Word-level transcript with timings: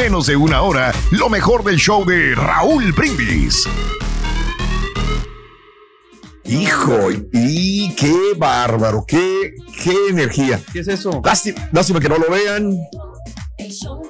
menos 0.00 0.26
de 0.28 0.34
una 0.34 0.62
hora 0.62 0.94
lo 1.10 1.28
mejor 1.28 1.62
del 1.62 1.76
show 1.76 2.06
de 2.06 2.34
Raúl 2.34 2.90
Brindis. 2.92 3.68
Hijo, 6.44 7.10
y 7.34 7.94
qué 7.96 8.16
bárbaro, 8.34 9.04
qué, 9.06 9.52
qué 9.84 9.94
energía. 10.08 10.58
¿Qué 10.72 10.80
es 10.80 10.88
eso? 10.88 11.20
Lástima, 11.22 11.68
lástima 11.72 12.00
que 12.00 12.08
no 12.08 12.16
lo 12.16 12.30
vean. 12.30 12.78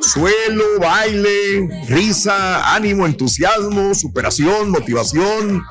Suelo, 0.01 0.79
baile, 0.81 1.69
risa, 1.89 2.73
ánimo, 2.73 3.05
entusiasmo, 3.05 3.93
superación, 3.93 4.71
motivación. 4.71 5.65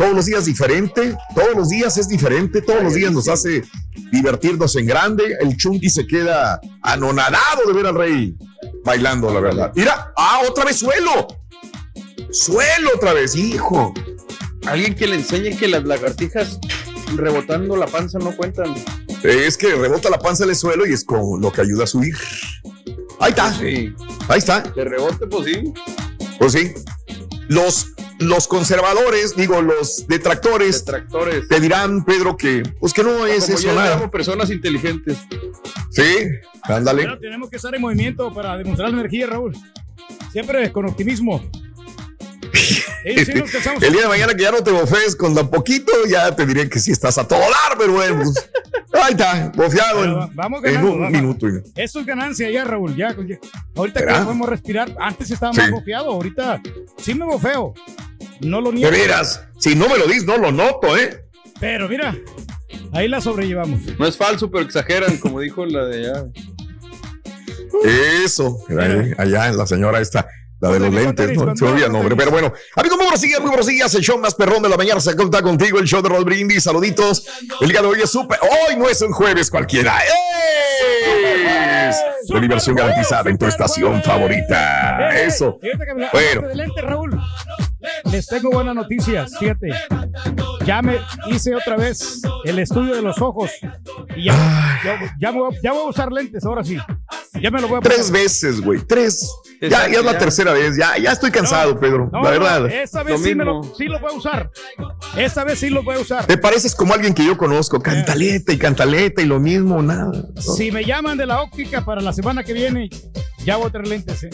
Todos 0.00 0.14
los 0.14 0.24
días 0.24 0.46
diferente, 0.46 1.14
todos 1.34 1.54
los 1.54 1.68
días 1.68 1.98
es 1.98 2.08
diferente, 2.08 2.62
todos 2.62 2.82
los 2.82 2.94
días 2.94 3.12
nos 3.12 3.28
hace 3.28 3.62
divertirnos 4.10 4.74
en 4.76 4.86
grande. 4.86 5.36
El 5.42 5.58
Chunky 5.58 5.90
se 5.90 6.06
queda 6.06 6.58
anonadado 6.80 7.66
de 7.66 7.74
ver 7.74 7.84
al 7.84 7.94
rey 7.94 8.34
bailando, 8.82 9.30
la 9.30 9.40
verdad. 9.40 9.72
Mira, 9.76 10.10
ah, 10.16 10.40
otra 10.48 10.64
vez 10.64 10.78
suelo. 10.78 11.28
Suelo 12.32 12.92
otra 12.94 13.12
vez, 13.12 13.36
hijo. 13.36 13.92
Alguien 14.64 14.94
que 14.94 15.06
le 15.06 15.16
enseñe 15.16 15.54
que 15.54 15.68
las 15.68 15.84
lagartijas 15.84 16.58
rebotando 17.14 17.76
la 17.76 17.86
panza 17.86 18.18
no 18.18 18.34
cuentan. 18.34 18.74
Es 19.22 19.58
que 19.58 19.74
rebota 19.74 20.08
la 20.08 20.18
panza 20.18 20.46
del 20.46 20.56
suelo 20.56 20.86
y 20.86 20.94
es 20.94 21.04
con 21.04 21.42
lo 21.42 21.52
que 21.52 21.60
ayuda 21.60 21.84
a 21.84 21.86
subir. 21.86 22.16
Ahí 23.18 23.32
está. 23.32 23.52
Sí. 23.52 23.94
Ahí 24.28 24.38
está. 24.38 24.62
De 24.62 24.82
rebote, 24.82 25.26
pues 25.26 25.44
sí. 25.44 25.74
Pues 26.38 26.52
sí. 26.54 26.72
Los, 27.50 27.88
los 28.20 28.46
conservadores, 28.46 29.34
digo, 29.34 29.60
los 29.60 30.06
detractores, 30.06 30.84
Detractores. 30.84 31.48
te 31.48 31.58
dirán, 31.58 32.04
Pedro, 32.04 32.36
que 32.36 32.62
pues 32.78 32.92
que 32.92 33.02
no 33.02 33.26
es 33.26 33.46
Como 33.46 33.58
eso 33.58 33.74
nada. 33.74 34.08
personas 34.08 34.50
inteligentes. 34.50 35.18
Sí, 35.90 36.02
ándale. 36.62 37.02
Pero 37.02 37.18
tenemos 37.18 37.50
que 37.50 37.56
estar 37.56 37.74
en 37.74 37.80
movimiento 37.80 38.32
para 38.32 38.56
demostrar 38.56 38.90
la 38.90 38.98
energía, 39.00 39.26
Raúl. 39.26 39.56
Siempre 40.32 40.70
con 40.70 40.86
optimismo. 40.86 41.42
Sí, 43.02 43.24
sí. 43.24 43.32
El 43.80 43.92
día 43.94 44.02
de 44.02 44.08
mañana 44.08 44.34
que 44.34 44.42
ya 44.42 44.50
no 44.50 44.62
te 44.62 44.70
bofes 44.70 45.16
con 45.16 45.34
tan 45.34 45.48
poquito, 45.48 45.90
ya 46.06 46.36
te 46.36 46.44
diré 46.44 46.68
que 46.68 46.78
sí 46.78 46.92
estás 46.92 47.16
a 47.16 47.26
todo 47.26 47.40
dar, 47.40 47.78
pero 47.78 47.94
bueno. 47.94 48.22
pues, 48.22 48.50
ahí 49.02 49.12
está, 49.12 49.50
bofeado 49.56 50.04
en, 50.04 50.36
vamos 50.36 50.58
en 50.64 50.74
ganando, 50.74 50.92
un 50.92 51.00
vamos. 51.00 51.12
minuto. 51.12 51.46
Esto 51.76 52.00
es 52.00 52.04
ganancia 52.06 52.50
ya, 52.50 52.64
Raúl. 52.64 52.94
Ya, 52.96 53.16
ya. 53.26 53.38
Ahorita 53.74 54.00
que 54.04 54.12
podemos 54.22 54.46
respirar. 54.50 54.94
Antes 55.00 55.30
estaba 55.30 55.54
Sí. 55.54 55.60
más 55.62 55.70
bofeado. 55.70 56.10
Ahorita 56.12 56.60
sí 57.02 57.14
me 57.14 57.24
bofeo. 57.24 57.74
No 58.40 58.60
lo 58.60 58.70
De 58.70 58.76
niego. 58.76 58.90
veras, 58.90 59.42
si 59.58 59.74
no 59.74 59.88
me 59.88 59.98
lo 59.98 60.06
dices, 60.06 60.24
no 60.24 60.38
lo 60.38 60.50
noto, 60.52 60.96
¿eh? 60.96 61.24
Pero 61.58 61.88
mira, 61.88 62.16
ahí 62.92 63.06
la 63.08 63.20
sobrellevamos. 63.20 63.80
No 63.98 64.06
es 64.06 64.16
falso, 64.16 64.50
pero 64.50 64.64
exageran, 64.64 65.18
como 65.18 65.40
dijo 65.40 65.66
la 65.66 65.84
de 65.84 66.10
allá. 66.10 66.24
Eso, 68.24 68.58
ahí, 68.78 69.12
allá 69.18 69.52
la 69.52 69.66
señora 69.66 70.00
esta, 70.00 70.26
la 70.60 70.70
de 70.70 70.80
los 70.80 70.92
lentes, 70.92 71.36
¿no? 71.36 71.56
Se 71.56 71.64
olvida 71.64 71.86
el 71.86 71.92
nombre, 71.92 72.14
pero 72.16 72.30
bueno. 72.30 72.52
Amigos, 72.76 72.96
muy 72.98 73.06
buenos 73.06 73.20
días, 73.20 73.40
muy 73.40 73.48
buenos 73.48 73.66
días. 73.66 73.94
El 73.94 74.02
show 74.02 74.18
más 74.18 74.34
perrón 74.34 74.62
de 74.62 74.68
la 74.68 74.76
mañana 74.76 75.00
se 75.00 75.14
cuenta 75.16 75.42
contigo, 75.42 75.78
el 75.78 75.86
show 75.86 76.02
de 76.02 76.08
Rod 76.08 76.24
Brindis. 76.24 76.64
Saluditos. 76.64 77.26
El 77.60 77.68
día 77.70 77.80
de 77.80 77.88
hoy 77.88 78.00
es 78.02 78.10
súper. 78.10 78.38
Hoy 78.42 78.76
no 78.76 78.88
es 78.88 79.00
un 79.02 79.12
jueves 79.12 79.50
cualquiera. 79.50 79.98
Es 81.90 82.30
la 82.30 82.40
diversión 82.40 82.76
garantizada 82.76 83.28
en 83.30 83.38
tu 83.38 83.46
estación 83.46 84.02
favorita. 84.02 85.10
Eh, 85.12 85.26
Eso. 85.26 85.58
Me 85.62 86.00
la- 86.00 86.10
Bueno. 86.12 86.42
Les 88.12 88.26
tengo 88.26 88.50
buenas 88.50 88.74
noticias, 88.74 89.36
fíjate. 89.38 89.72
Ya 90.70 90.82
me 90.82 90.98
hice 91.26 91.52
otra 91.56 91.76
vez 91.76 92.22
el 92.44 92.60
estudio 92.60 92.94
de 92.94 93.02
los 93.02 93.20
ojos. 93.20 93.50
Y 94.14 94.26
ya, 94.26 94.78
ya, 94.84 95.16
ya 95.18 95.32
me 95.32 95.38
voy, 95.40 95.52
a- 95.52 95.58
ya 95.64 95.72
voy 95.72 95.82
a 95.82 95.86
usar 95.86 96.12
lentes, 96.12 96.44
ahora 96.44 96.62
sí. 96.62 96.76
Ya 97.42 97.50
me 97.50 97.60
lo 97.60 97.66
voy 97.66 97.78
a 97.78 97.80
poner. 97.80 97.96
Tres 97.96 98.08
veces, 98.12 98.60
güey. 98.60 98.78
Tres. 98.86 99.28
Ya, 99.60 99.86
es 99.86 100.04
la 100.04 100.12
ya. 100.12 100.18
tercera 100.18 100.52
vez. 100.52 100.76
Ya, 100.76 100.96
ya 100.96 101.10
estoy 101.10 101.32
cansado, 101.32 101.74
No, 101.74 101.80
Pedro. 101.80 102.08
no, 102.12 102.22
la 102.22 102.30
no, 102.30 102.40
verdad. 102.40 102.66
esta 102.70 103.02
vez 103.02 103.18
Lo 103.18 103.26
sí, 103.26 103.34
me 103.34 103.44
lo, 103.44 103.58
mismo. 103.62 103.74
sí 103.76 103.84
lo 103.86 103.98
voy 103.98 104.12
a 104.12 104.14
usar. 104.16 104.50
Esta 105.16 105.42
vez 105.42 105.58
sí 105.58 105.70
lo 105.70 105.82
voy 105.82 105.96
a 105.96 105.98
usar. 105.98 106.24
Te 106.26 106.38
pareces 106.38 106.72
como 106.76 106.94
alguien 106.94 107.14
que 107.14 107.24
yo 107.26 107.36
conozco. 107.36 107.80
Cantaleta 107.82 108.52
y 108.52 108.56
cantaleta 108.58 109.22
y 109.22 109.26
lo 109.26 109.40
mismo, 109.40 109.82
nada. 109.82 110.12
Si 110.38 110.70
me 110.70 110.84
llaman 110.84 111.18
de 111.18 111.26
la 111.26 111.42
óptica 111.42 111.84
para 111.84 112.00
la 112.00 112.12
semana 112.12 112.44
que 112.44 112.52
viene, 112.52 112.88
ya 113.44 113.56
voy 113.56 113.66
a 113.66 113.70
traer 113.70 113.88
lentes, 113.88 114.22
¿eh? 114.22 114.30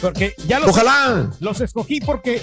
Porque 0.00 0.34
ya 0.46 0.60
los, 0.60 0.70
Ojalá. 0.70 1.30
los 1.40 1.60
escogí 1.60 2.00
porque 2.00 2.40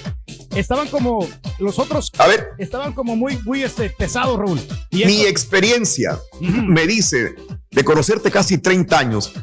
estaban 0.55 0.87
como 0.87 1.27
los 1.59 1.79
otros 1.79 2.11
A 2.17 2.27
ver, 2.27 2.49
estaban 2.57 2.93
como 2.93 3.15
muy 3.15 3.37
muy 3.43 3.63
este 3.63 3.89
pesados, 3.89 4.37
Raúl. 4.37 4.59
Y 4.89 5.05
mi 5.05 5.21
experiencia 5.21 6.19
me 6.39 6.87
dice 6.87 7.35
de 7.69 7.83
conocerte 7.83 8.31
casi 8.31 8.57
30 8.57 8.99
años 8.99 9.33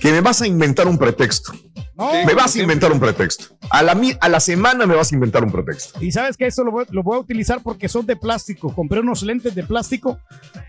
que 0.00 0.10
me 0.12 0.20
vas 0.20 0.40
a 0.42 0.46
inventar 0.46 0.88
un 0.88 0.98
pretexto. 0.98 1.52
No, 1.96 2.12
Me 2.24 2.32
vas 2.32 2.56
a 2.56 2.60
inventar 2.62 2.90
un 2.90 2.98
pretexto. 2.98 3.44
A 3.68 3.82
la, 3.82 3.94
a 4.22 4.28
la 4.30 4.40
semana 4.40 4.86
me 4.86 4.94
vas 4.94 5.12
a 5.12 5.14
inventar 5.14 5.44
un 5.44 5.52
pretexto. 5.52 6.02
Y 6.02 6.10
sabes 6.12 6.38
que 6.38 6.46
eso 6.46 6.64
lo 6.64 6.70
voy, 6.72 6.86
lo 6.90 7.02
voy 7.02 7.18
a 7.18 7.20
utilizar 7.20 7.62
porque 7.62 7.90
son 7.90 8.06
de 8.06 8.16
plástico. 8.16 8.74
Compré 8.74 9.00
unos 9.00 9.22
lentes 9.22 9.54
de 9.54 9.62
plástico 9.64 10.18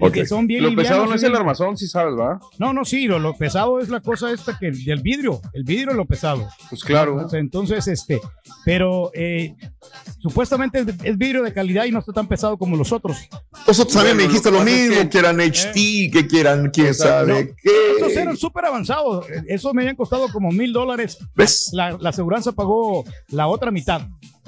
y 0.01 0.05
Ok. 0.07 0.11
que 0.13 0.25
son 0.25 0.45
bien 0.45 0.63
Lo 0.63 0.69
pesado 0.75 1.05
livianos 1.05 1.09
no 1.09 1.15
es 1.15 1.23
el 1.23 1.33
armazón, 1.33 1.77
si 1.77 1.87
sabes, 1.87 2.15
¿va? 2.19 2.37
No, 2.59 2.73
no, 2.73 2.83
sí, 2.83 3.07
lo, 3.07 3.17
lo 3.17 3.33
pesado 3.37 3.79
es 3.79 3.87
la 3.87 4.01
cosa 4.01 4.29
esta 4.33 4.57
que 4.59 4.71
del 4.71 5.01
vidrio. 5.01 5.39
El 5.53 5.63
vidrio 5.63 5.91
es 5.91 5.95
lo 5.95 6.05
pesado. 6.05 6.49
Pues 6.69 6.83
claro. 6.83 7.25
Entonces, 7.31 7.87
este, 7.87 8.19
pero 8.65 9.11
eh, 9.13 9.55
supuestamente 10.19 10.79
es, 10.81 10.87
es 11.03 11.17
vidrio 11.17 11.43
de 11.43 11.53
calidad 11.53 11.85
y 11.85 11.91
no 11.91 11.99
está 11.99 12.11
tan 12.11 12.27
pesado 12.27 12.57
como 12.57 12.75
los 12.75 12.91
otros. 12.91 13.17
Vosotros 13.65 13.93
también 13.95 14.17
me 14.17 14.23
dijiste 14.23 14.51
lo 14.51 14.57
lo 14.61 14.67
es 14.67 14.89
mismo, 14.89 15.01
que- 15.03 15.09
que 15.09 15.17
eran 15.17 15.39
HT, 15.39 15.73
que 16.11 16.27
quieran, 16.27 16.69
quién 16.71 16.93
sabe 16.93 17.55
Estos 17.95 18.11
qué. 18.13 18.19
eran 18.21 18.35
súper 18.35 18.65
avanzados. 18.65 19.20
Esos 19.47 19.73
me 19.73 19.81
habían 19.83 19.95
costado 19.95 20.27
como 20.31 20.51
mil 20.51 20.73
dólares. 20.73 21.17
¿Ves? 21.35 21.69
La, 21.73 21.97
la 21.99 22.09
aseguranza 22.09 22.51
pagó 22.51 23.03
la 23.29 23.47
otra 23.47 23.71
mitad. 23.71 24.01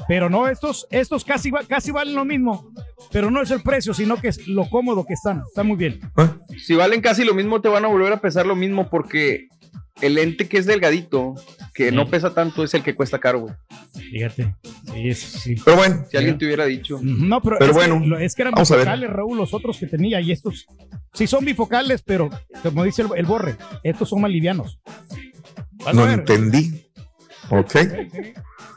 Pero 0.07 0.29
no, 0.29 0.47
estos, 0.47 0.85
estos 0.91 1.23
casi, 1.23 1.51
va- 1.51 1.63
casi 1.63 1.91
valen 1.91 2.15
lo 2.15 2.25
mismo. 2.25 2.69
Pero 3.11 3.29
no 3.31 3.41
es 3.41 3.51
el 3.51 3.61
precio, 3.61 3.93
sino 3.93 4.17
que 4.17 4.29
es 4.29 4.47
lo 4.47 4.69
cómodo 4.69 5.05
que 5.05 5.13
están. 5.13 5.43
Está 5.47 5.63
muy 5.63 5.77
bien. 5.77 5.99
¿Ah? 6.17 6.35
Si 6.65 6.75
valen 6.75 7.01
casi 7.01 7.23
lo 7.23 7.33
mismo, 7.33 7.61
te 7.61 7.69
van 7.69 7.85
a 7.85 7.87
volver 7.87 8.11
a 8.11 8.19
pesar 8.21 8.45
lo 8.45 8.55
mismo 8.55 8.89
porque 8.89 9.47
el 10.01 10.15
lente 10.15 10.47
que 10.49 10.57
es 10.57 10.65
delgadito, 10.65 11.35
que 11.73 11.91
no 11.91 12.07
pesa 12.09 12.33
tanto, 12.33 12.63
es 12.63 12.73
el 12.73 12.83
que 12.83 12.95
cuesta 12.95 13.19
caro, 13.19 13.41
güey. 13.41 13.53
Fíjate. 13.93 14.55
Sí. 15.15 15.55
Pero 15.63 15.77
bueno, 15.77 16.05
Si 16.09 16.17
alguien 16.17 16.37
te 16.37 16.45
hubiera 16.45 16.65
dicho. 16.65 16.99
No, 17.01 17.41
pero, 17.41 17.57
Pero 17.59 17.71
es, 17.71 17.77
bueno, 17.77 18.17
que, 18.17 18.25
es 18.25 18.35
que 18.35 18.41
eran 18.41 18.53
bifocales, 18.55 19.09
Raúl, 19.09 19.37
los 19.37 19.53
otros 19.53 19.77
que 19.77 19.87
tenía. 19.87 20.19
Y 20.21 20.31
estos 20.31 20.65
sí 21.13 21.27
son 21.27 21.45
bifocales, 21.45 22.01
pero 22.01 22.29
como 22.63 22.83
dice 22.83 23.03
el, 23.03 23.09
el 23.15 23.25
borre, 23.25 23.55
estos 23.83 24.09
son 24.09 24.21
más 24.21 24.31
livianos. 24.31 24.79
Vas 25.85 25.95
no 25.95 26.09
entendí. 26.09 26.85
Ok. 27.49 27.75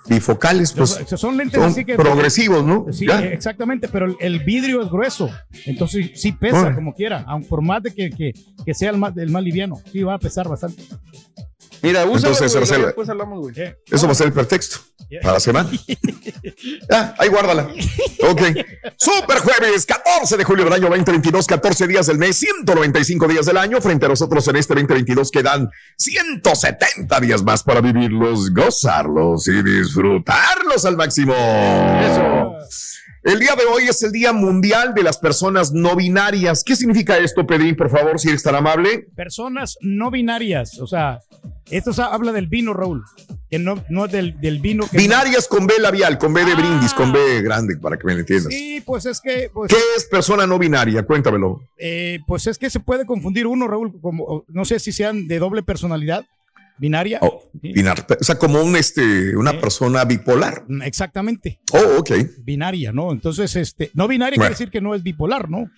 Bifocales, 0.08 0.72
pues 0.72 0.90
Son- 0.90 1.18
son 1.18 1.36
lentes 1.36 1.60
son 1.60 1.70
así 1.70 1.84
que. 1.84 1.96
progresivos, 1.96 2.64
¿no? 2.64 2.86
Sí, 2.92 3.06
Ya. 3.08 3.20
exactamente, 3.24 3.88
pero 3.88 4.06
el, 4.06 4.16
el 4.20 4.38
vidrio 4.44 4.80
es 4.82 4.88
grueso, 4.88 5.28
entonces 5.64 6.12
sí 6.14 6.30
pesa 6.30 6.74
como 6.76 6.94
quiera, 6.94 7.24
aun 7.26 7.42
por 7.44 7.60
más 7.60 7.82
de 7.82 7.92
que, 7.92 8.10
que, 8.10 8.32
que 8.64 8.74
sea 8.74 8.90
el 8.90 8.98
más, 8.98 9.16
el 9.16 9.30
más 9.30 9.42
liviano, 9.42 9.80
sí 9.90 10.02
va 10.04 10.14
a 10.14 10.18
pesar 10.20 10.48
bastante. 10.48 10.80
Mira, 11.82 12.04
usa 12.06 12.28
Entonces, 12.30 12.54
Araceli- 12.56 12.86
después 12.86 13.08
hablamos, 13.08 13.38
güey. 13.40 13.54
Eh, 13.58 13.76
Eso 13.90 14.06
va 14.06 14.12
a 14.12 14.14
ser 14.14 14.26
el 14.28 14.32
pretexto 14.32 14.78
para 15.22 15.34
la 15.34 15.40
semana. 15.40 15.70
Ya, 16.90 17.14
ahí 17.18 17.28
guárdala. 17.28 17.68
Ok. 18.28 18.42
Super 18.96 19.38
jueves, 19.38 19.86
14 19.86 20.36
de 20.36 20.44
julio 20.44 20.64
del 20.64 20.72
año 20.72 20.88
2022, 20.88 21.46
14 21.46 21.86
días 21.86 22.06
del 22.06 22.18
mes, 22.18 22.36
195 22.36 23.28
días 23.28 23.46
del 23.46 23.56
año. 23.56 23.80
Frente 23.80 24.06
a 24.06 24.08
nosotros 24.08 24.46
en 24.48 24.56
este 24.56 24.74
2022 24.74 25.30
quedan 25.30 25.68
170 25.96 27.20
días 27.20 27.42
más 27.42 27.62
para 27.62 27.80
vivirlos, 27.80 28.52
gozarlos 28.52 29.46
y 29.48 29.62
disfrutarlos 29.62 30.84
al 30.84 30.96
máximo. 30.96 31.34
Eso. 31.34 32.56
El 33.22 33.40
día 33.40 33.56
de 33.56 33.64
hoy 33.64 33.84
es 33.88 34.00
el 34.04 34.12
Día 34.12 34.32
Mundial 34.32 34.94
de 34.94 35.02
las 35.02 35.18
Personas 35.18 35.72
No 35.72 35.96
Binarias. 35.96 36.62
¿Qué 36.64 36.76
significa 36.76 37.16
esto, 37.18 37.44
Pedrín, 37.44 37.74
por 37.74 37.90
favor, 37.90 38.20
si 38.20 38.28
eres 38.28 38.44
tan 38.44 38.54
amable? 38.54 39.08
Personas 39.16 39.76
no 39.80 40.12
binarias, 40.12 40.78
o 40.78 40.86
sea, 40.86 41.18
esto 41.70 41.90
habla 42.02 42.32
del 42.32 42.46
vino, 42.48 42.72
Raúl. 42.74 43.02
que 43.50 43.58
no, 43.60 43.82
no 43.90 44.06
es 44.06 44.12
del, 44.12 44.40
del 44.40 44.58
vino. 44.60 44.86
Que 44.90 44.98
Binarias 44.98 45.46
con 45.48 45.66
B 45.66 45.74
labial, 45.80 46.18
con 46.18 46.32
B 46.34 46.44
de 46.44 46.52
Ah. 46.52 46.56
brindis, 46.56 46.92
con 46.94 47.12
B 47.12 47.42
grande, 47.42 47.76
para 47.76 47.96
que 47.96 48.04
me 48.06 48.12
entiendas. 48.14 48.52
Sí, 48.52 48.82
pues 48.84 49.06
es 49.06 49.20
que, 49.20 49.50
pues, 49.54 49.70
¿Qué 49.72 49.78
es 49.96 50.04
persona 50.06 50.46
no 50.46 50.58
binaria? 50.58 51.04
Cuéntamelo. 51.04 51.60
eh, 51.78 52.18
pues 52.26 52.46
es 52.48 52.58
que 52.58 52.70
se 52.70 52.80
puede 52.80 53.06
confundir 53.06 53.46
uno, 53.46 53.68
Raúl, 53.68 54.00
como, 54.00 54.44
no 54.48 54.64
sé 54.64 54.78
si 54.80 54.90
sean 54.92 55.28
de 55.28 55.38
doble 55.38 55.62
personalidad, 55.62 56.24
binaria. 56.78 57.18
Oh, 57.22 57.42
Sí. 57.62 57.72
binar- 57.72 58.04
o 58.20 58.24
sea, 58.24 58.34
como 58.36 58.60
un, 58.62 58.74
este, 58.76 59.36
una 59.36 59.52
Sí. 59.52 59.58
persona 59.58 60.04
bipolar. 60.04 60.64
Mm, 60.68 60.82
Exactamente, 60.82 61.60
Oh, 61.72 61.98
ok. 62.00 62.10
binaria, 62.44 62.92
¿no? 62.92 63.12
Entonces, 63.12 63.54
este, 63.56 63.90
no 63.94 64.08
binaria 64.08 64.36
Bueno. 64.36 64.48
quiere 64.50 64.54
decir 64.58 64.70
que 64.70 64.80
no 64.80 64.94
es 64.94 65.02
bipolar, 65.02 65.48
¿no? 65.48 65.70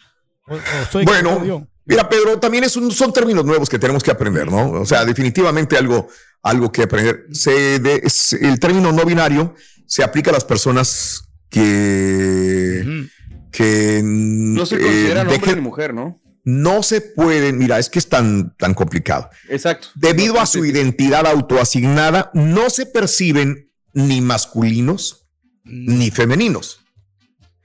O- 0.49 0.55
o 0.55 0.83
estoy 0.83 1.05
Bueno. 1.05 1.67
Mira, 1.89 2.09
Pedro, 2.09 2.39
también 2.39 2.63
es 2.65 2.77
un- 2.77 2.93
son 2.93 3.13
términos 3.13 3.45
nuevos 3.45 3.69
que 3.69 3.79
tenemos 3.79 4.03
que 4.05 4.11
aprender, 4.13 4.49
¿no? 4.51 4.71
O 4.71 4.87
sea, 4.87 5.05
definitivamente 5.05 5.77
algo, 5.77 6.09
algo 6.43 6.71
que 6.71 6.83
aprender. 6.83 7.27
Se 7.33 7.79
de- 7.81 8.03
es- 8.05 8.35
el 8.35 8.61
término 8.61 8.93
no 8.93 9.05
binario 9.05 9.55
se 9.87 10.05
aplica 10.05 10.31
a 10.31 10.35
las 10.35 10.45
personas 10.45 11.23
que, 11.49 13.09
que 13.51 14.01
No 14.05 14.67
se 14.67 14.77
eh, 14.77 14.81
consideran 14.81 15.29
hombre 15.29 15.55
ni 15.55 15.61
mujer, 15.61 15.95
¿no? 15.95 16.21
no 16.45 16.83
se 16.83 17.03
pueden, 17.03 17.59
mira, 17.59 17.79
es 17.79 17.91
que 17.91 17.99
es 17.99 18.09
tan, 18.09 18.55
tan 18.57 18.73
complicado. 18.73 19.29
Exacto. 19.51 19.89
Debido 19.95 20.41
a 20.41 20.47
su 20.47 20.65
identidad 20.65 21.27
autoasignada, 21.27 22.31
no 22.33 22.71
se 22.71 22.87
perciben 22.87 23.71
ni 23.93 24.23
masculinos 24.23 25.27
ni 25.65 26.11
femeninos. 26.11 26.81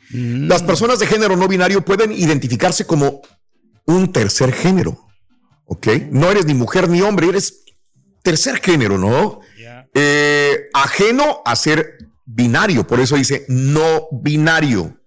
Mm. 0.10 0.48
Las 0.48 0.64
personas 0.64 1.00
de 1.00 1.08
género 1.08 1.38
no 1.38 1.48
binario 1.48 1.86
pueden 1.86 2.12
identificarse 2.12 2.86
como 2.86 3.22
un 3.86 4.12
tercer 4.12 4.54
género. 4.54 5.00
¿Ok? 5.66 5.88
No 6.12 6.30
eres 6.30 6.46
ni 6.46 6.54
mujer 6.54 6.90
ni 6.90 7.02
hombre, 7.02 7.30
eres 7.30 7.64
tercer 8.22 8.60
género, 8.60 8.98
¿no? 8.98 9.42
Eh, 9.94 10.70
ajeno 10.74 11.42
a 11.46 11.56
ser 11.56 11.98
binario, 12.26 12.88
por 12.88 13.00
eso 13.00 13.16
dice 13.16 13.46
no 13.48 14.08
binario. 14.12 15.00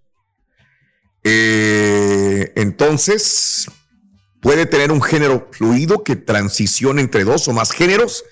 Eh, 1.24 2.52
entonces, 2.54 3.68
puede 4.40 4.66
tener 4.66 4.92
un 4.92 5.02
género 5.02 5.48
fluido 5.50 6.04
que 6.04 6.14
transicione 6.14 7.00
entre 7.00 7.24
dos 7.24 7.48
o 7.48 7.52
más 7.52 7.72
géneros 7.72 8.24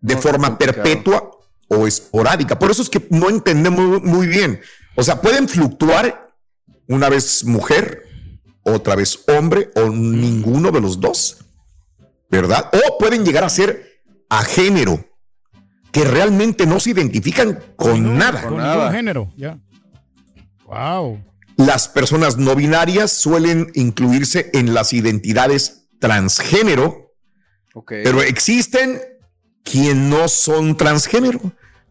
de 0.00 0.16
No, 0.16 0.20
forma 0.20 0.58
perpetua 0.58 1.30
o 1.68 1.86
esporádica. 1.86 2.58
Por 2.58 2.70
eso 2.70 2.82
es 2.82 2.90
que 2.90 3.06
no 3.10 3.30
entendemos 3.30 4.02
muy 4.02 4.26
bien. 4.26 4.60
O 4.96 5.02
sea, 5.04 5.20
pueden 5.20 5.48
fluctuar 5.48 6.34
una 6.88 7.08
vez 7.08 7.44
mujer, 7.44 8.03
otra 8.64 8.96
vez 8.96 9.24
hombre 9.28 9.70
o 9.76 9.88
ninguno 9.88 10.70
de 10.70 10.80
los 10.80 11.00
dos, 11.00 11.38
¿verdad? 12.30 12.70
O 12.72 12.98
pueden 12.98 13.24
llegar 13.24 13.44
a 13.44 13.48
ser 13.48 14.02
a 14.28 14.42
género, 14.42 15.04
que 15.92 16.04
realmente 16.04 16.66
no 16.66 16.80
se 16.80 16.90
identifican 16.90 17.62
con 17.76 18.18
nada. 18.18 18.42
Con 18.42 18.56
nada. 18.56 18.76
ningún 18.76 18.92
género, 18.94 19.32
ya. 19.36 19.58
Wow. 20.64 21.22
Las 21.56 21.88
personas 21.88 22.36
no 22.36 22.56
binarias 22.56 23.12
suelen 23.12 23.70
incluirse 23.74 24.50
en 24.54 24.74
las 24.74 24.92
identidades 24.92 25.86
transgénero, 26.00 27.12
Ok. 27.74 27.92
pero 28.02 28.22
existen 28.22 29.00
quienes 29.62 29.96
no 29.96 30.28
son 30.28 30.76
transgénero 30.76 31.40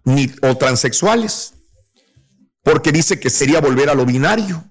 ni 0.03 0.29
o 0.41 0.57
transexuales, 0.57 1.53
porque 2.61 2.91
dice 2.91 3.19
que 3.19 3.29
sería 3.29 3.61
volver 3.61 3.89
a 3.89 3.95
lo 3.95 4.05
binario. 4.05 4.63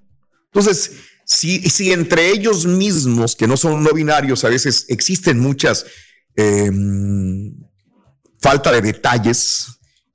Entonces, 0.52 0.92
si, 1.24 1.60
si 1.70 1.92
entre 1.92 2.30
ellos 2.30 2.66
mismos, 2.66 3.36
que 3.36 3.46
no 3.46 3.56
son 3.56 3.82
no 3.82 3.92
binarios, 3.92 4.44
a 4.44 4.48
veces 4.48 4.86
existen 4.88 5.38
muchas 5.40 5.86
eh, 6.36 6.70
falta 8.40 8.72
de 8.72 8.80
detalles 8.82 9.66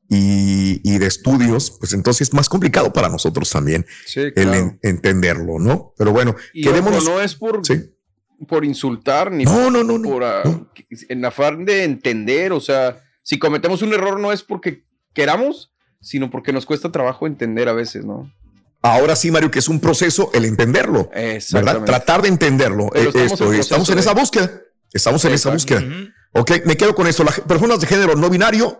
y, 0.09 0.79
y 0.89 0.97
de 0.99 1.05
estudios, 1.07 1.71
pues 1.79 1.93
entonces 1.93 2.29
es 2.29 2.33
más 2.33 2.47
complicado 2.49 2.93
para 2.93 3.09
nosotros 3.09 3.49
también 3.49 3.85
sí, 4.05 4.21
el 4.21 4.33
claro. 4.33 4.53
en- 4.53 4.79
entenderlo, 4.81 5.59
¿no? 5.59 5.93
Pero 5.97 6.11
bueno, 6.13 6.35
Y 6.53 6.67
ojo, 6.67 6.89
no 7.01 7.21
es 7.21 7.35
por, 7.35 7.65
Sí. 7.65 7.91
por 8.47 8.63
insultar 8.63 9.31
ni 9.31 9.43
No, 9.43 9.69
no, 9.69 9.83
no, 9.83 9.97
no, 9.97 10.09
por 10.09 10.23
ah, 10.23 10.43
en 11.09 11.25
afán 11.25 11.65
de 11.65 11.83
entender, 11.83 12.51
o 12.53 12.61
sea, 12.61 13.01
si 13.23 13.37
cometemos 13.37 13.81
un 13.81 13.93
error 13.93 14.19
no 14.19 14.31
es 14.31 14.43
porque 14.43 14.85
queramos, 15.13 15.73
sino 15.99 16.29
porque 16.29 16.53
nos 16.53 16.65
cuesta 16.65 16.91
trabajo 16.91 17.27
entender 17.27 17.67
a 17.67 17.73
veces, 17.73 18.05
¿no? 18.05 18.31
Ahora 18.81 19.15
sí, 19.15 19.31
Mario, 19.31 19.49
que 19.51 19.59
es 19.59 19.67
un 19.67 19.79
proceso 19.79 20.29
el 20.33 20.45
entenderlo, 20.45 21.09
¿verdad? 21.51 21.83
Tratar 21.83 22.21
de 22.21 22.27
entenderlo. 22.29 22.89
Pero 22.93 23.05
Eh, 23.05 23.07
estamos 23.09 23.31
esto, 23.31 23.53
en 23.53 23.59
estamos 23.59 23.89
en 23.89 23.95
de- 23.95 24.01
esa 24.01 24.13
búsqueda. 24.13 24.61
Estamos 24.93 25.25
en 25.25 25.33
esa 25.33 25.49
búsqueda. 25.51 25.83
Ok, 26.33 26.51
me 26.65 26.77
quedo 26.77 26.93
con 26.95 27.07
esto. 27.07 27.23
Las 27.23 27.39
personas 27.41 27.79
de 27.79 27.87
género 27.87 28.15
no 28.15 28.29
binario 28.29 28.79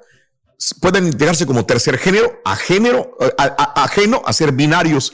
pueden 0.82 1.08
integrarse 1.08 1.46
como 1.46 1.66
tercer 1.66 1.98
género, 1.98 2.42
a 2.46 2.56
género, 2.56 3.18
a- 3.38 3.44
a- 3.46 3.84
ajeno 3.84 4.22
a 4.26 4.34
ser 4.34 4.52
binarios. 4.52 5.14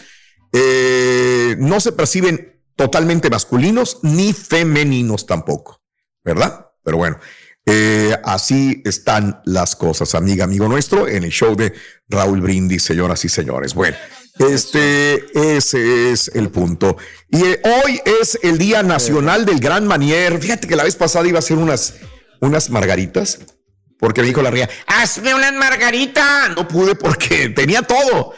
Eh, 0.51 1.55
no 1.59 1.79
se 1.79 1.91
perciben 1.93 2.61
totalmente 2.75 3.29
masculinos 3.29 3.99
ni 4.03 4.33
femeninos 4.33 5.25
tampoco, 5.25 5.81
¿verdad? 6.23 6.67
Pero 6.83 6.97
bueno, 6.97 7.17
eh, 7.65 8.15
así 8.23 8.81
están 8.85 9.41
las 9.45 9.75
cosas, 9.75 10.13
amiga, 10.15 10.43
amigo 10.43 10.67
nuestro, 10.67 11.07
en 11.07 11.23
el 11.23 11.31
show 11.31 11.55
de 11.55 11.73
Raúl 12.07 12.41
Brindis, 12.41 12.83
señoras 12.83 13.23
y 13.25 13.29
señores. 13.29 13.73
Bueno, 13.73 13.97
este, 14.39 15.55
ese 15.55 16.11
es 16.11 16.31
el 16.33 16.49
punto. 16.49 16.97
Y 17.29 17.43
eh, 17.43 17.61
hoy 17.63 18.01
es 18.21 18.39
el 18.41 18.57
Día 18.57 18.83
Nacional 18.83 19.45
del 19.45 19.59
Gran 19.59 19.85
Manier. 19.85 20.39
Fíjate 20.39 20.67
que 20.67 20.75
la 20.75 20.83
vez 20.83 20.95
pasada 20.95 21.27
iba 21.27 21.37
a 21.37 21.39
hacer 21.39 21.57
unas, 21.57 21.95
unas 22.39 22.69
margaritas, 22.69 23.39
porque 23.99 24.21
me 24.21 24.27
dijo 24.27 24.41
la 24.41 24.51
ría, 24.51 24.69
hazme 24.87 25.35
unas 25.35 25.53
margaritas. 25.53 26.49
No 26.55 26.67
pude 26.67 26.95
porque 26.95 27.49
tenía 27.49 27.83
todo. 27.83 28.33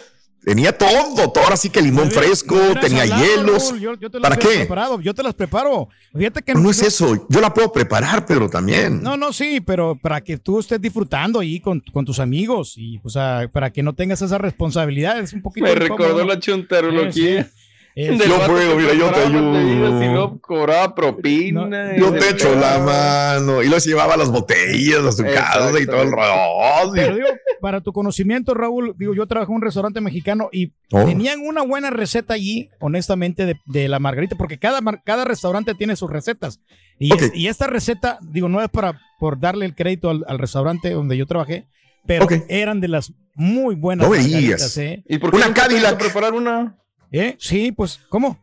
Tenía 0.46 0.78
todo, 0.78 1.32
todo 1.32 1.44
ahora 1.44 1.58
sí 1.58 1.72
que 1.72 1.82
limón 1.82 2.12
fresco, 2.12 2.56
tenía 2.80 3.02
hablado, 3.02 3.24
hielos. 3.26 3.80
Yo- 3.80 3.96
yo 4.00 4.12
te 4.12 4.20
las 4.20 4.30
¿Para 4.30 4.36
qué? 4.40 4.58
Preparado, 4.60 5.02
yo 5.02 5.14
te 5.14 5.24
las 5.24 5.34
preparo. 5.34 5.90
Fíjate 6.16 6.44
que 6.44 6.54
No 6.54 6.70
es 6.70 6.84
eso, 6.84 7.26
yo 7.28 7.42
la 7.42 7.52
puedo 7.52 7.72
preparar, 7.72 8.26
pero 8.28 8.48
también. 8.48 9.02
No, 9.02 9.18
no, 9.18 9.34
sí, 9.34 9.60
pero 9.60 9.96
para 9.96 10.22
que 10.22 10.38
tú 10.38 10.60
estés 10.60 10.80
disfrutando 10.80 11.40
ahí 11.40 11.60
con, 11.60 11.80
con 11.92 12.06
tus 12.06 12.20
amigos 12.20 12.76
y 12.78 13.00
o 13.04 13.10
sea, 13.10 13.50
para 13.52 13.72
que 13.74 13.82
no 13.82 13.94
tengas 13.94 14.22
esa 14.22 14.38
responsabilidad, 14.38 15.18
es 15.20 15.34
un 15.34 15.42
poquito 15.42 15.66
Me 15.66 15.72
incómodo, 15.72 15.98
recordó 15.98 16.26
la 16.26 16.40
chuntarología. 16.40 17.40
Eh, 17.40 17.44
sí. 17.44 17.50
Del 17.96 18.20
Yo 18.20 18.38
vato 18.38 18.52
puedo, 18.52 18.76
mira, 18.76 18.94
yo 18.94 19.10
te 19.10 19.22
ayudo. 19.22 20.04
Y 20.04 20.10
no 20.10 20.38
cobraba 20.42 20.94
propina. 20.94 21.96
Yo 21.96 22.12
te 22.12 22.30
echo 22.32 22.54
la 22.56 22.80
mano 22.80 23.64
y 23.64 23.70
los 23.70 23.86
llevaba 23.86 24.18
las 24.18 24.30
botellas 24.30 25.00
a 25.06 25.12
su 25.14 25.24
casa 25.24 25.72
y 25.80 25.86
todo 25.86 26.02
el 26.02 26.12
rollo. 26.12 26.92
Pero 26.94 27.16
digo, 27.16 27.28
para 27.62 27.80
tu 27.80 27.94
conocimiento, 27.94 28.54
Raúl, 28.54 28.94
digo, 28.98 29.14
yo 29.16 29.26
trabajé 29.28 29.50
en 29.52 29.56
un 29.56 29.62
restaurante 29.62 30.02
mexicano 30.02 30.50
y 30.52 30.74
Oh. 30.92 31.04
tenían 31.06 31.40
una 31.40 31.64
buena 31.64 31.90
receta 31.90 32.34
allí, 32.36 32.70
honestamente, 32.80 33.46
de, 33.46 33.56
de 33.66 33.88
la 33.88 33.98
margarita, 34.00 34.36
porque 34.36 34.60
cada, 34.60 34.82
cada 35.04 35.24
restaurante 35.26 35.74
tiene 35.74 35.96
sus 35.96 36.12
recetas. 36.12 36.60
Y, 37.00 37.12
Ok. 37.14 37.22
es- 37.24 37.32
y 37.34 37.48
esta 37.48 37.66
receta, 37.66 38.20
digo, 38.22 38.50
no 38.50 38.62
es 38.62 38.70
para 38.70 39.00
por 39.20 39.40
darle 39.40 39.66
el 39.66 39.74
crédito 39.74 40.10
al, 40.12 40.24
al 40.28 40.38
restaurante 40.38 40.92
donde 40.92 41.18
yo 41.18 41.26
trabajé, 41.26 41.66
pero 42.06 42.26
Ok. 42.26 42.34
eran 42.50 42.82
de 42.82 42.90
las 42.90 43.14
muy 43.34 43.74
buenas 43.76 44.06
No 44.08 44.14
margaritas. 44.14 44.78
¿eh? 44.78 45.02
¿Y 45.08 45.18
por 45.18 45.32
qué 45.32 45.38
Una 45.38 45.54
Cadillac. 45.54 45.98
preparar 45.98 46.34
una? 46.34 46.76
¿Eh? 47.12 47.36
Sí, 47.40 47.72
pues, 47.72 48.00
¿cómo? 48.10 48.40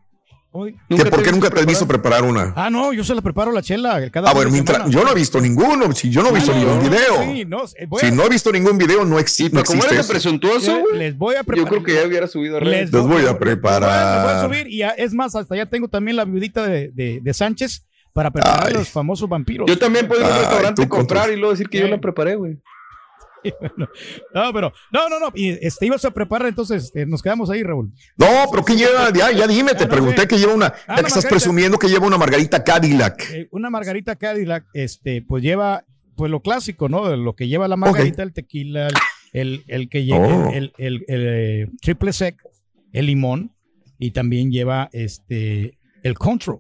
Hoy. 0.55 0.77
¿Que 0.89 1.07
¿Por 1.07 1.23
qué 1.23 1.33
nunca 1.33 1.49
te 1.49 1.61
has 1.61 1.67
visto 1.67 1.89
preparar 1.89 2.25
una? 2.25 2.53
Ah, 2.57 2.69
no, 2.69 2.93
yo 2.93 3.03
se 3.05 3.15
la 3.15 3.23
preparo 3.23 3.51
a 3.53 3.55
la 3.55 3.63
chela 3.63 4.11
cada 4.11 4.29
Ah, 4.29 4.31
fin 4.33 4.37
bueno, 4.37 4.51
de 4.51 4.53
mientras, 4.53 4.91
yo 4.91 5.03
no 5.03 5.11
he 5.11 5.15
visto 5.15 5.41
ninguno. 5.41 5.93
Si 5.93 6.11
yo 6.11 6.23
no 6.23 6.29
he 6.29 6.33
visto 6.33 6.53
Ah, 6.53 6.57
ningún 6.59 6.77
no, 6.77 6.83
video. 6.91 7.23
Sí, 7.23 7.45
no, 7.47 7.63
eh, 7.65 7.89
a- 7.91 7.99
Si 8.07 8.11
no 8.13 8.25
he 8.25 8.29
visto 8.29 8.53
ningún 8.53 8.77
video, 8.77 9.05
no, 9.07 9.19
exi- 9.19 9.59
existe 9.59 9.87
eres 9.87 10.01
eso. 10.01 10.09
presuntuoso, 10.13 10.67
yo 10.67 10.81
güey, 10.83 10.99
les 10.99 11.17
voy 11.17 11.37
a 11.37 11.39
yo 11.39 11.45
preparar. 11.45 11.71
creo 11.71 11.83
que 11.85 11.95
ya 11.95 12.07
hubiera 12.07 12.27
subido 12.29 12.59
a 12.59 12.61
redes. 12.61 12.93
Les 12.93 13.03
voy 13.03 13.25
a 13.25 13.39
preparar. 13.39 14.15
les 14.17 14.25
voy 14.25 14.33
a 14.35 14.43
subir 14.61 14.71
y 14.71 14.79
ya- 14.79 14.91
es 14.91 15.15
más, 15.15 15.35
hasta 15.35 15.57
ya 15.57 15.65
tengo 15.65 15.89
también 15.89 16.17
la 16.19 16.27
viudita 16.27 16.67
de, 16.67 16.91
de- 16.93 17.21
de 17.23 17.33
Sánchez 17.35 17.87
para 18.13 18.31
preparar 18.31 18.67
Ay. 18.67 18.75
los 18.75 18.91
famosos 18.91 19.27
vampiros. 19.31 19.67
Yo 19.67 19.79
también 19.79 20.07
puedo 20.07 20.21
ir 20.21 20.27
al 20.27 20.33
Ay, 20.35 20.39
restaurante 20.41 20.83
a 20.83 20.89
comprar 20.89 21.31
y 21.31 21.37
luego 21.37 21.53
decir 21.53 21.71
que 21.71 21.79
yo 21.79 21.87
Eh. 21.87 21.91
la 21.91 21.99
preparé, 21.99 22.35
güey. 22.37 22.59
No, 24.35 24.53
pero, 24.53 24.73
no, 24.93 25.09
no, 25.09 25.19
no. 25.21 25.31
Y 25.35 25.51
este, 25.65 25.87
ibas 25.87 26.05
a 26.05 26.11
preparar, 26.11 26.49
entonces 26.49 26.85
este, 26.85 27.07
nos 27.07 27.23
quedamos 27.23 27.51
ahí, 27.51 27.63
Raúl. 27.63 27.93
No, 28.17 28.27
pero 28.51 28.65
¿qué 28.65 28.77
lleva? 28.77 29.13
Ya, 29.13 29.31
ya 29.33 29.47
dime, 29.47 29.73
te 29.75 29.85
Ah, 29.85 29.87
no, 29.87 29.91
pregunté 29.91 30.27
que 30.29 30.39
lleva 30.39 30.55
una. 30.55 30.67
Ah, 30.67 30.75
ya 30.87 30.93
una 30.95 31.03
que 31.03 31.09
estás 31.09 31.27
presumiendo 31.27 31.79
que 31.79 31.89
lleva 31.89 32.07
una 32.07 32.19
margarita 32.19 32.63
Cadillac. 32.65 33.31
Eh, 33.33 33.49
una 33.51 33.71
margarita 33.71 34.17
Cadillac, 34.17 34.65
este, 34.75 35.23
pues 35.23 35.43
lleva, 35.43 35.85
pues 36.17 36.31
lo 36.31 36.41
clásico, 36.41 36.89
¿no? 36.89 37.09
De 37.09 37.17
Lo 37.17 37.35
que 37.35 37.49
lleva 37.49 37.69
la 37.69 37.77
margarita, 37.77 38.23
el 38.23 38.33
tequila, 38.33 38.89
el, 38.89 38.95
el, 39.33 39.65
el 39.69 39.89
que 39.89 40.05
lleva 40.05 40.27
Oh. 40.29 40.51
el, 40.53 40.73
el- 40.79 41.05
el, 41.09 41.27
eh, 41.27 41.69
triple 41.81 42.13
sec, 42.13 42.37
el 42.93 43.07
limón, 43.07 43.53
y 43.99 44.11
también 44.13 44.51
lleva 44.51 44.89
este 44.93 45.79
el 46.03 46.19
control. 46.19 46.59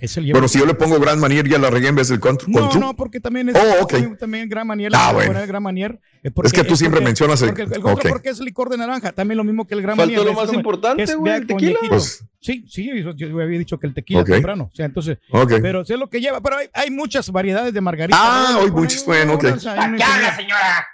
Es 0.00 0.16
el. 0.16 0.30
Pero 0.32 0.48
si 0.48 0.58
yo 0.58 0.66
le 0.66 0.74
pongo 0.74 0.98
Gran 0.98 1.20
Manier, 1.20 1.46
ya 1.48 1.58
la 1.58 1.68
regué 1.70 1.88
en 1.88 1.94
vez 1.94 2.08
del 2.08 2.20
contra. 2.20 2.48
No, 2.48 2.72
no, 2.74 2.96
porque 2.96 3.20
también 3.20 3.48
es 3.50 3.54
Oh, 3.56 3.82
ok. 3.84 4.16
también, 4.18 4.48
Gran 4.48 4.66
Manier. 4.66 4.90
Ah, 4.94 5.12
bueno. 5.12 5.34
Gran 5.46 5.62
Manier, 5.62 6.00
eh, 6.22 6.30
porque- 6.30 6.48
Es 6.48 6.52
que 6.52 6.64
tú 6.64 6.76
siempre 6.76 7.00
mencionas 7.00 7.40
el- 7.42 7.48
porque 7.48 7.62
el, 7.62 7.84
ok. 7.84 8.08
porque 8.08 8.28
es 8.30 8.40
licor 8.40 8.70
de 8.70 8.78
naranja, 8.78 9.12
también 9.12 9.36
lo 9.36 9.44
mismo 9.44 9.66
que 9.66 9.74
el 9.74 9.82
Gran 9.82 9.96
Faltó 9.96 10.12
Manier. 10.12 10.24
lo 10.24 10.40
es 10.40 10.46
más 10.48 10.54
importante, 10.54 11.02
es 11.02 11.14
güey, 11.16 11.34
el 11.34 11.46
tequila. 11.46 11.78
Pues- 11.88 12.24
sí, 12.40 12.64
sí, 12.68 12.90
yo, 13.02 13.14
yo 13.14 13.40
había 13.40 13.58
dicho 13.58 13.78
que 13.78 13.86
el 13.86 13.94
tequila 13.94 14.20
Ok. 14.20 14.28
temprano. 14.28 14.70
O 14.72 14.74
sea, 14.74 14.86
entonces, 14.86 15.18
Ok. 15.30 15.52
pero 15.60 15.84
sé 15.84 15.96
lo 15.96 16.08
que 16.08 16.20
lleva. 16.20 16.40
Pero 16.40 16.56
hay, 16.56 16.68
hay 16.72 16.90
muchas 16.90 17.30
variedades 17.30 17.74
de 17.74 17.80
margarita. 17.80 18.16
Ah, 18.18 18.58
hoy 18.62 18.70
muchas, 18.70 19.04
bueno, 19.04 19.34
ok. 19.34 19.44
una 19.44 19.52
infinidad. 19.56 20.84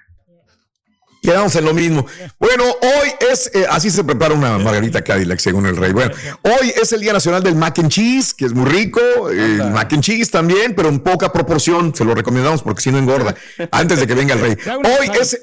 Quedamos 1.26 1.56
en 1.56 1.64
lo 1.64 1.74
mismo. 1.74 2.06
Bueno, 2.38 2.62
hoy 2.64 3.08
es, 3.32 3.50
eh, 3.52 3.66
así 3.68 3.90
se 3.90 4.04
prepara 4.04 4.32
una 4.32 4.58
margarita 4.58 5.02
Cadillac 5.02 5.40
según 5.40 5.66
el 5.66 5.76
rey. 5.76 5.92
Bueno, 5.92 6.14
hoy 6.42 6.72
es 6.80 6.92
el 6.92 7.00
Día 7.00 7.12
Nacional 7.12 7.42
del 7.42 7.56
Mac 7.56 7.76
and 7.80 7.88
Cheese, 7.88 8.32
que 8.32 8.44
es 8.44 8.52
muy 8.52 8.70
rico, 8.70 9.00
el 9.28 9.72
mac 9.72 9.92
and 9.92 10.04
cheese 10.04 10.30
también, 10.30 10.76
pero 10.76 10.88
en 10.88 11.00
poca 11.00 11.32
proporción, 11.32 11.92
se 11.96 12.04
lo 12.04 12.14
recomendamos 12.14 12.62
porque 12.62 12.80
si 12.80 12.92
no 12.92 12.98
engorda, 12.98 13.34
antes 13.72 13.98
de 13.98 14.06
que 14.06 14.14
venga 14.14 14.34
el 14.34 14.40
rey. 14.40 14.56
Hoy 14.68 15.10
es, 15.20 15.40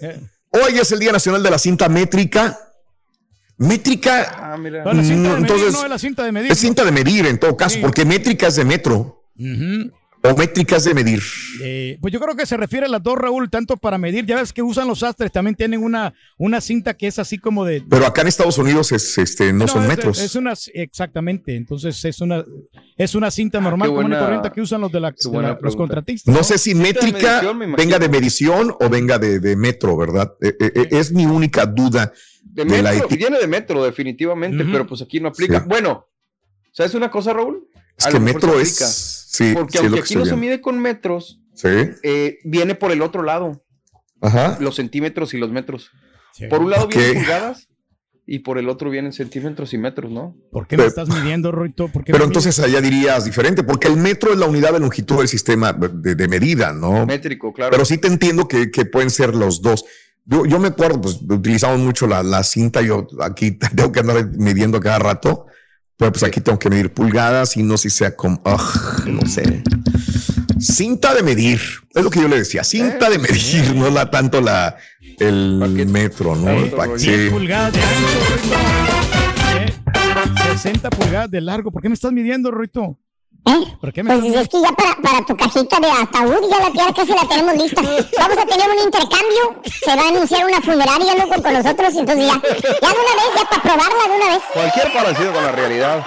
hoy 0.51 0.79
es 0.79 0.89
el 0.93 0.99
Día 0.99 1.11
Nacional 1.11 1.43
de 1.43 1.51
la 1.51 1.59
Cinta 1.59 1.89
Métrica. 1.89 2.57
Métrica. 3.57 4.53
Ah, 4.53 4.57
mira. 4.57 4.85
la 4.85 5.03
cinta 5.03 5.11
de 5.11 5.35
medir, 5.35 5.37
entonces, 5.37 5.73
no 5.73 5.83
es 5.83 5.89
la 5.89 5.99
cinta 5.99 6.23
de 6.23 6.31
medir. 6.31 6.51
Es 6.53 6.59
cinta 6.59 6.85
de 6.85 6.91
medir 6.93 7.25
en 7.25 7.37
todo 7.39 7.57
caso, 7.57 7.79
porque 7.81 8.05
métrica 8.05 8.47
es 8.47 8.55
de 8.55 8.63
metro. 8.63 9.25
O 10.25 10.37
métricas 10.37 10.85
de 10.85 10.93
medir. 10.93 11.21
Eh, 11.61 11.97
pues 11.99 12.13
yo 12.13 12.19
creo 12.21 12.33
que 12.33 12.45
se 12.45 12.55
refiere 12.55 12.85
a 12.85 12.89
las 12.89 13.03
dos, 13.03 13.17
Raúl, 13.17 13.49
tanto 13.49 13.75
para 13.75 13.97
medir. 13.97 14.25
Ya 14.25 14.37
ves 14.37 14.53
que 14.53 14.61
usan 14.61 14.87
los 14.87 15.03
astres, 15.03 15.33
también 15.33 15.53
tienen 15.53 15.83
una, 15.83 16.13
una 16.37 16.61
cinta 16.61 16.93
que 16.93 17.07
es 17.07 17.19
así 17.19 17.37
como 17.37 17.65
de. 17.65 17.83
Pero 17.89 18.05
acá 18.05 18.21
en 18.21 18.27
Estados 18.29 18.57
Unidos 18.57 18.93
es, 18.93 19.17
este, 19.17 19.51
no, 19.51 19.67
son 19.67 19.85
metros. 19.85 20.21
Es 20.21 20.35
una, 20.35 20.53
exactamente. 20.75 21.57
Entonces 21.57 22.05
es 22.05 22.21
una, 22.21 22.41
es 22.95 23.15
una 23.15 23.31
cinta 23.31 23.57
ah, 23.57 23.61
normal, 23.61 23.89
común 23.89 24.13
y 24.13 24.15
corriente 24.15 24.49
que 24.51 24.61
usan 24.61 24.79
los 24.79 24.93
de, 24.93 25.01
la, 25.01 25.13
los 25.61 25.75
contratistas. 25.75 26.33
No, 26.33 26.41
sé 26.41 26.57
si 26.57 26.73
métrica 26.73 27.41
venga 27.75 27.99
de 27.99 28.07
medición 28.07 28.73
o 28.79 28.89
venga 28.89 29.19
de, 29.19 29.55
metro, 29.57 29.97
¿verdad? 29.97 30.35
Eh, 30.41 30.55
eh, 30.57 30.87
es 30.91 31.11
mi 31.11 31.25
única 31.25 31.65
duda. 31.65 32.13
De, 32.43 32.63
metro, 32.63 33.09
viene 33.09 33.39
de 33.39 33.47
metro, 33.47 33.83
definitivamente, 33.83 34.63
pero 34.71 34.87
pues 34.87 35.01
aquí 35.01 35.19
no 35.19 35.27
aplica. 35.27 35.65
Bueno, 35.67 36.07
¿sabes 36.71 36.93
una 36.93 37.11
cosa, 37.11 37.33
Raúl? 37.33 37.67
Es 37.97 38.07
que 38.07 38.19
metro 38.21 38.57
es 38.57 39.12
Sí, 39.33 39.51
Porque 39.55 39.79
aunque 39.79 39.99
aquí 39.99 40.15
no 40.15 40.25
se 40.25 40.35
mide 40.35 40.61
con 40.61 40.79
metros, 40.79 41.41
eh, 41.63 42.37
viene 42.43 42.75
por 42.75 42.91
el 42.91 43.01
otro 43.01 43.23
lado. 43.23 43.65
Ajá. 44.21 44.57
Los 44.61 44.75
centímetros 44.75 45.33
y 45.33 45.37
los 45.37 45.51
metros. 45.51 45.89
Por 46.49 46.61
un 46.61 46.69
lado 46.69 46.87
vienen 46.87 47.15
pulgadas 47.15 47.67
y 48.27 48.39
por 48.39 48.59
el 48.59 48.69
otro 48.69 48.91
vienen 48.91 49.11
centímetros 49.11 49.73
y 49.73 49.79
metros, 49.79 50.11
¿no? 50.11 50.37
¿Por 50.51 50.67
qué 50.67 50.77
me 50.77 50.85
estás 50.85 51.09
midiendo, 51.09 51.51
Roito? 51.51 51.89
pero 52.05 52.23
entonces 52.23 52.59
allá 52.59 52.79
dirías 52.79 53.25
diferente, 53.25 53.63
porque 53.63 53.87
el 53.87 53.97
metro 53.97 54.31
es 54.31 54.37
la 54.37 54.45
unidad 54.45 54.71
de 54.71 54.79
longitud 54.79 55.17
del 55.17 55.27
sistema 55.27 55.73
de, 55.73 56.27
medida, 56.27 56.71
¿no? 56.71 57.07
Métrico, 57.07 57.51
claro. 57.53 57.71
Pero 57.71 57.85
sí 57.85 57.97
te 57.97 58.07
entiendo 58.07 58.47
que, 58.47 58.67
pueden 58.85 59.09
ser 59.09 59.33
los 59.33 59.63
dos. 59.63 59.83
Yo, 60.25 60.59
me 60.59 60.67
acuerdo, 60.67 61.01
pues 61.01 61.19
utilizamos 61.27 61.79
mucho 61.79 62.05
la, 62.05 62.21
la 62.21 62.43
cinta, 62.43 62.81
yo 62.83 63.07
aquí 63.19 63.51
tengo 63.75 63.91
que 63.91 63.99
andar 63.99 64.29
midiendo 64.37 64.79
cada 64.79 64.99
rato 64.99 65.47
pues 65.97 66.23
aquí 66.23 66.41
tengo 66.41 66.59
que 66.59 66.69
medir 66.69 66.93
pulgadas 66.93 67.55
y 67.57 67.63
no 67.63 67.77
sé 67.77 67.89
si 67.89 67.97
sea 67.97 68.15
como, 68.15 68.41
no 69.05 69.25
sé. 69.27 69.63
Cinta 70.59 71.13
de 71.13 71.23
medir, 71.23 71.59
es 71.93 72.03
lo 72.03 72.09
que 72.09 72.21
yo 72.21 72.27
le 72.27 72.37
decía, 72.37 72.63
cinta 72.63 73.09
de 73.09 73.19
medir, 73.19 73.75
no 73.75 73.89
la 73.89 74.09
tanto 74.09 74.41
la 74.41 74.77
el 75.19 75.87
metro, 75.89 76.35
¿no? 76.35 76.55
pulgadas 77.31 77.73
de 77.73 77.81
ancho, 77.81 78.19
60 80.53 80.89
pulgadas 80.91 81.31
de 81.31 81.41
largo. 81.41 81.71
¿Por 81.71 81.81
qué 81.81 81.89
me 81.89 81.95
estás 81.95 82.11
midiendo, 82.11 82.51
Ruito? 82.51 82.99
¿Eh? 83.45 83.77
¿Por 83.81 83.91
qué 83.91 84.03
me 84.03 84.17
pues 84.17 84.35
es 84.35 84.47
que 84.47 84.61
ya 84.61 84.71
para, 84.71 84.95
para, 85.01 85.25
tu 85.25 85.35
cajita 85.35 85.77
de 85.79 85.91
ataúd 85.91 86.49
ya 86.49 86.59
la 86.59 86.73
ya 86.73 86.93
casi 86.93 87.11
la 87.11 87.27
tenemos 87.27 87.55
lista. 87.55 87.81
Vamos 87.81 88.37
a 88.37 88.45
tener 88.45 88.69
un 88.69 88.83
intercambio. 88.85 89.61
Se 89.83 89.95
va 89.95 90.01
a 90.01 90.07
anunciar 90.07 90.45
una 90.45 90.61
funeraria, 90.61 91.15
loco, 91.15 91.41
con 91.41 91.53
nosotros. 91.53 91.93
Entonces 91.93 92.25
ya, 92.25 92.41
ya 92.41 92.89
de 92.89 92.99
una 92.99 93.15
vez, 93.15 93.35
ya 93.35 93.49
para 93.49 93.61
probarla 93.61 94.03
de 94.07 94.15
una 94.15 94.33
vez. 94.33 94.43
Cualquier 94.53 94.93
parecido 94.93 95.33
con 95.33 95.43
la 95.43 95.51
realidad. 95.51 96.05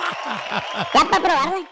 Ya 0.95 1.05
para 1.05 1.23
probarla. 1.23 1.71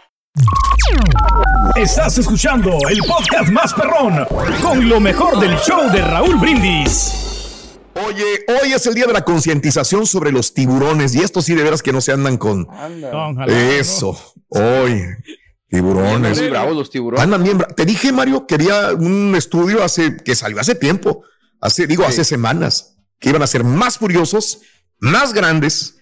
Estás 1.76 2.18
escuchando 2.18 2.78
el 2.90 2.98
podcast 2.98 3.50
más 3.50 3.72
perrón 3.72 4.26
con 4.60 4.86
lo 4.86 5.00
mejor 5.00 5.40
del 5.40 5.56
show 5.60 5.90
de 5.90 6.02
Raúl 6.02 6.36
Brindis. 6.36 7.78
Oye, 8.06 8.44
hoy 8.48 8.72
es 8.72 8.86
el 8.86 8.94
día 8.94 9.06
de 9.06 9.12
la 9.12 9.22
concientización 9.22 10.04
sobre 10.06 10.30
los 10.30 10.52
tiburones 10.52 11.14
y 11.14 11.20
esto 11.20 11.40
sí 11.40 11.54
de 11.54 11.62
veras 11.62 11.82
que 11.82 11.92
no 11.92 12.00
se 12.00 12.12
andan 12.12 12.36
con 12.36 12.68
eso. 13.48 14.18
Hoy 14.48 15.04
Tiburones. 15.74 16.40
los 16.40 16.90
tiburones. 16.90 17.66
Te 17.74 17.84
dije, 17.84 18.12
Mario, 18.12 18.46
quería 18.46 18.92
un 18.92 19.34
estudio 19.36 19.82
hace, 19.82 20.16
que 20.16 20.36
salió 20.36 20.60
hace 20.60 20.74
tiempo, 20.74 21.24
hace, 21.60 21.86
digo, 21.86 22.04
hace 22.04 22.24
semanas, 22.24 22.96
que 23.18 23.30
iban 23.30 23.42
a 23.42 23.46
ser 23.46 23.64
más 23.64 23.98
furiosos, 23.98 24.60
más 25.00 25.32
grandes, 25.32 25.98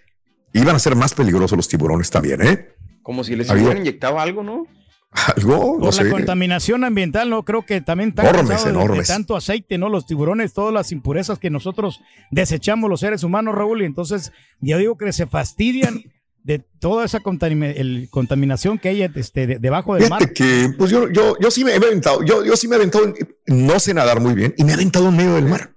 iban 0.53 0.77
a 0.77 0.79
ser 0.79 0.95
más 0.95 1.15
peligrosos 1.15 1.57
los 1.57 1.69
tiburones 1.69 2.11
también, 2.11 2.43
¿eh? 2.43 2.69
Como 3.03 3.25
si 3.25 3.35
les 3.35 3.51
hubieran 3.51 3.79
inyectado 3.79 4.21
algo, 4.21 4.43
¿no? 4.43 4.67
Algo, 5.11 5.79
Por 5.79 5.95
la 5.95 6.11
contaminación 6.11 6.85
ambiental, 6.85 7.29
no 7.29 7.43
creo 7.43 7.67
que 7.67 7.81
también 7.81 8.11
están 8.11 8.27
enormes, 8.27 8.65
enormes. 8.65 9.09
De, 9.09 9.15
tanto 9.15 9.37
aceite, 9.37 9.77
¿no? 9.77 9.89
Los 9.89 10.07
tiburones, 10.07 10.53
todas 10.53 10.73
las 10.73 10.93
impurezas 10.93 11.39
que 11.39 11.51
nosotros 11.51 12.01
desechamos 12.31 12.89
los 12.89 13.01
seres 13.01 13.23
humanos, 13.23 13.55
Raúl, 13.55 13.83
y 13.83 13.87
entonces 13.87 14.33
yo 14.61 14.79
digo 14.79 14.97
que 14.97 15.13
se 15.13 15.27
fastidian 15.27 16.05
de 16.45 16.59
toda 16.59 17.05
esa 17.05 17.21
contaminación 17.21 18.79
que 18.79 18.89
hay 18.89 19.03
este, 19.03 19.47
debajo 19.59 19.95
del 19.95 20.09
mar. 20.09 20.33
que, 20.33 20.73
pues 20.77 20.91
yo, 20.91 21.09
yo, 21.11 21.37
yo 21.41 21.51
sí 21.51 21.65
me 21.65 21.73
he 21.73 21.77
aventado, 21.77 22.23
yo, 22.25 22.45
yo 22.45 22.57
sí 22.57 22.69
me 22.69 22.77
he 22.77 22.79
aventado, 22.79 23.13
no 23.47 23.79
sé 23.79 23.95
nadar 23.95 24.21
muy 24.21 24.35
bien, 24.35 24.55
y 24.57 24.65
me 24.65 24.73
he 24.73 24.75
aventado 24.75 25.09
en 25.09 25.17
medio 25.17 25.35
del 25.35 25.47
mar. 25.47 25.75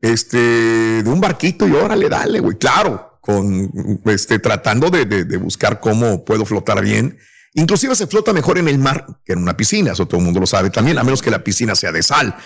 Este, 0.00 0.36
de 1.02 1.08
un 1.08 1.20
barquito 1.20 1.66
y 1.66 1.72
órale, 1.72 2.08
dale, 2.08 2.40
güey, 2.40 2.58
claro, 2.58 3.18
con, 3.20 3.70
este, 4.04 4.38
tratando 4.38 4.90
de, 4.90 5.06
de, 5.06 5.36
buscar 5.38 5.80
cómo 5.80 6.24
puedo 6.24 6.44
flotar 6.44 6.82
bien. 6.82 7.16
Inclusive 7.54 7.94
se 7.94 8.06
flota 8.06 8.32
mejor 8.32 8.58
en 8.58 8.68
el 8.68 8.78
mar 8.78 9.06
que 9.24 9.32
en 9.32 9.38
una 9.38 9.56
piscina, 9.56 9.92
eso 9.92 10.06
todo 10.06 10.18
el 10.18 10.24
mundo 10.24 10.40
lo 10.40 10.46
sabe 10.46 10.68
también, 10.70 10.98
a 10.98 11.04
menos 11.04 11.22
que 11.22 11.30
la 11.30 11.42
piscina 11.42 11.74
sea 11.74 11.92
de 11.92 12.02
sal. 12.02 12.36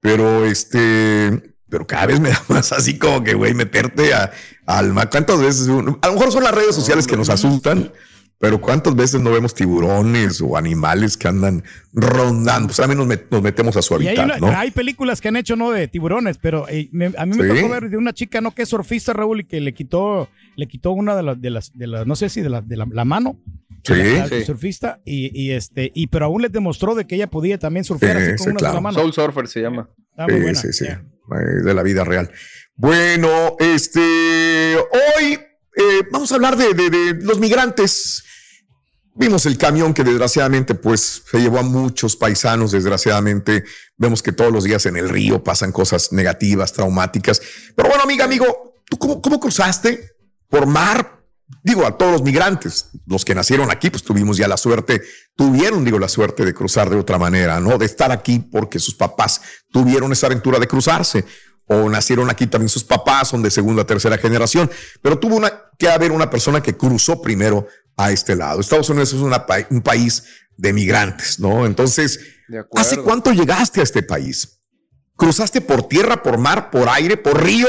Pero 0.00 0.44
este, 0.44 1.56
pero 1.68 1.86
cada 1.86 2.06
vez 2.06 2.20
me 2.20 2.30
da 2.30 2.42
más 2.48 2.72
así 2.72 2.98
como 2.98 3.22
que, 3.22 3.34
güey, 3.34 3.54
meterte 3.54 4.12
a, 4.14 4.30
al 4.66 4.92
mar. 4.92 5.10
¿Cuántas 5.10 5.40
veces? 5.40 5.68
a 5.68 5.72
lo 5.72 6.12
mejor 6.12 6.32
son 6.32 6.44
las 6.44 6.54
redes 6.54 6.74
sociales 6.74 7.06
que 7.06 7.16
nos 7.16 7.28
asustan, 7.28 7.92
pero 8.38 8.60
¿cuántas 8.60 8.94
veces 8.94 9.20
no 9.20 9.32
vemos 9.32 9.52
tiburones 9.52 10.40
o 10.40 10.56
animales 10.56 11.16
que 11.16 11.26
andan 11.26 11.64
rondando? 11.92 12.68
Pues 12.68 12.78
a 12.78 12.86
mí 12.86 12.94
nos, 12.94 13.06
metemos 13.42 13.76
a 13.76 13.82
su 13.82 13.94
hábitat, 13.94 14.30
hay, 14.30 14.54
hay, 14.54 14.70
películas 14.70 15.20
que 15.20 15.28
han 15.28 15.36
hecho, 15.36 15.56
¿no? 15.56 15.72
De 15.72 15.88
tiburones, 15.88 16.38
pero 16.38 16.68
eh, 16.68 16.88
a 17.16 17.26
mí 17.26 17.36
me 17.36 17.48
tocó 17.48 17.68
ver 17.68 17.90
de 17.90 17.96
una 17.96 18.12
chica, 18.12 18.40
¿no? 18.40 18.54
Que 18.54 18.62
es 18.62 18.68
surfista, 18.68 19.12
Raúl, 19.12 19.40
y 19.40 19.44
que 19.44 19.60
le 19.60 19.74
quitó, 19.74 20.28
le 20.54 20.68
quitó 20.68 20.92
una 20.92 21.16
de 21.16 21.22
las, 21.24 21.40
de 21.40 21.50
las, 21.50 21.76
de 21.76 21.86
las 21.88 22.06
no 22.06 22.14
sé 22.14 22.28
si 22.28 22.40
de 22.40 22.50
la, 22.50 22.60
de 22.60 22.76
la, 22.76 23.04
mano. 23.04 23.40
Sí, 23.82 23.94
surfista 24.44 25.00
y, 25.04 25.50
este 25.50 25.90
y 25.94 26.08
pero 26.08 26.26
aún 26.26 26.42
les 26.42 26.52
demostró 26.52 26.94
de 26.94 27.06
que 27.06 27.14
ella 27.14 27.30
podía 27.30 27.58
también 27.58 27.84
surfear 27.84 28.18
así 28.18 28.36
con 28.36 28.50
una 28.50 28.58
claro. 28.58 28.92
Soul 28.92 29.12
Surfer 29.12 29.48
se 29.48 29.62
llama. 29.62 29.88
sí, 30.28 30.54
sí, 30.54 30.72
sí. 30.72 30.86
Eh, 31.30 31.62
de 31.62 31.74
la 31.74 31.82
vida 31.82 32.04
real. 32.04 32.30
Bueno, 32.74 33.56
este, 33.58 34.76
hoy 34.76 35.34
eh, 35.76 36.02
vamos 36.10 36.32
a 36.32 36.36
hablar 36.36 36.56
de, 36.56 37.18
los 37.20 37.38
migrantes. 37.38 38.24
Vimos 39.14 39.44
el 39.46 39.58
camión 39.58 39.92
que 39.92 40.04
desgraciadamente 40.04 40.74
pues 40.74 41.24
se 41.28 41.40
llevó 41.40 41.58
a 41.58 41.62
muchos 41.62 42.16
paisanos, 42.16 42.70
desgraciadamente. 42.70 43.64
Vemos 43.96 44.22
que 44.22 44.32
todos 44.32 44.52
los 44.52 44.64
días 44.64 44.86
en 44.86 44.96
el 44.96 45.08
río 45.08 45.42
pasan 45.42 45.72
cosas 45.72 46.12
negativas, 46.12 46.72
traumáticas. 46.72 47.42
Pero 47.74 47.88
bueno, 47.88 48.04
amiga, 48.04 48.24
amigo, 48.24 48.74
¿tú 48.88 48.96
cómo, 48.96 49.20
cómo 49.20 49.40
cruzaste 49.40 50.12
por 50.48 50.66
mar? 50.66 51.17
Digo, 51.62 51.86
a 51.86 51.96
todos 51.96 52.12
los 52.12 52.22
migrantes, 52.22 52.90
los 53.06 53.24
que 53.24 53.34
nacieron 53.34 53.70
aquí, 53.70 53.90
pues 53.90 54.02
tuvimos 54.02 54.36
ya 54.36 54.48
la 54.48 54.56
suerte, 54.56 55.02
tuvieron, 55.34 55.84
digo, 55.84 55.98
la 55.98 56.08
suerte 56.08 56.44
de 56.44 56.52
cruzar 56.52 56.90
de 56.90 56.96
otra 56.96 57.18
manera, 57.18 57.58
¿no? 57.58 57.78
De 57.78 57.86
estar 57.86 58.12
aquí 58.12 58.38
porque 58.38 58.78
sus 58.78 58.94
papás 58.94 59.40
tuvieron 59.70 60.12
esa 60.12 60.26
aventura 60.26 60.58
de 60.58 60.66
cruzarse 60.66 61.24
o 61.66 61.88
nacieron 61.88 62.30
aquí 62.30 62.46
también 62.46 62.68
sus 62.68 62.84
papás, 62.84 63.28
son 63.28 63.42
de 63.42 63.50
segunda, 63.50 63.86
tercera 63.86 64.18
generación, 64.18 64.70
pero 65.02 65.18
tuvo 65.18 65.36
una, 65.36 65.52
que 65.78 65.88
haber 65.88 66.12
una 66.12 66.30
persona 66.30 66.62
que 66.62 66.76
cruzó 66.76 67.20
primero 67.20 67.66
a 67.96 68.10
este 68.10 68.34
lado. 68.34 68.60
Estados 68.60 68.88
Unidos 68.90 69.12
es 69.12 69.20
un 69.70 69.82
país 69.82 70.24
de 70.56 70.72
migrantes, 70.72 71.38
¿no? 71.38 71.66
Entonces, 71.66 72.20
¿hace 72.74 72.98
cuánto 72.98 73.32
llegaste 73.32 73.80
a 73.80 73.84
este 73.84 74.02
país? 74.02 74.62
¿Cruzaste 75.16 75.60
por 75.60 75.88
tierra, 75.88 76.22
por 76.22 76.38
mar, 76.38 76.70
por 76.70 76.88
aire, 76.88 77.16
por 77.16 77.42
río? 77.42 77.68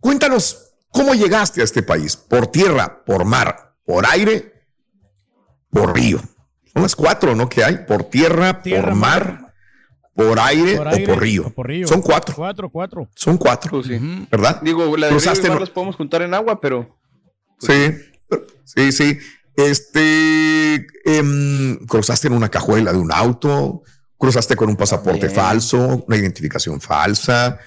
Cuéntanos, 0.00 0.73
¿cómo 0.94 1.14
llegaste 1.14 1.60
a 1.60 1.64
este 1.64 1.82
país? 1.82 2.16
¿Por 2.16 2.46
tierra, 2.46 3.04
por 3.04 3.26
mar, 3.26 3.74
por 3.84 4.06
aire, 4.06 4.66
por 5.68 5.94
río? 5.94 6.20
Son 6.72 6.82
las 6.82 6.96
cuatro, 6.96 7.34
¿no? 7.34 7.48
Que 7.48 7.62
hay, 7.62 7.84
por 7.86 8.04
tierra, 8.04 8.62
por 8.62 8.94
mar 8.94 9.44
por 10.14 10.38
aire, 10.38 10.78
o, 10.78 10.84
por 11.06 11.20
río. 11.20 11.86
Son 11.86 12.00
cuatro. 12.00 12.34
Cuatro, 12.36 12.70
cuatro. 12.70 13.08
Son 13.14 13.36
cuatro. 13.36 13.70
Pues 13.70 13.86
sí. 13.88 14.26
¿Verdad? 14.30 14.60
Digo, 14.62 14.96
la 14.96 15.06
de 15.06 15.12
Cruzaste 15.12 15.48
río 15.48 15.58
las 15.58 15.70
podemos 15.70 15.96
juntar 15.96 16.22
en 16.22 16.34
agua, 16.34 16.60
pero. 16.60 16.96
Pues 17.58 17.72
sí, 18.64 18.92
sí, 18.92 18.92
sí. 18.92 19.18
Este. 19.56 20.86
Em, 21.04 21.78
cruzaste 21.86 22.28
en 22.28 22.34
una 22.34 22.48
cajuela 22.48 22.92
de 22.92 22.98
un 22.98 23.12
auto. 23.12 23.82
Cruzaste 24.16 24.54
con 24.56 24.68
un 24.68 24.76
pasaporte 24.76 25.28
falso, 25.28 26.04
una 26.06 26.16
identificación 26.16 26.80
falsa, 26.80 27.58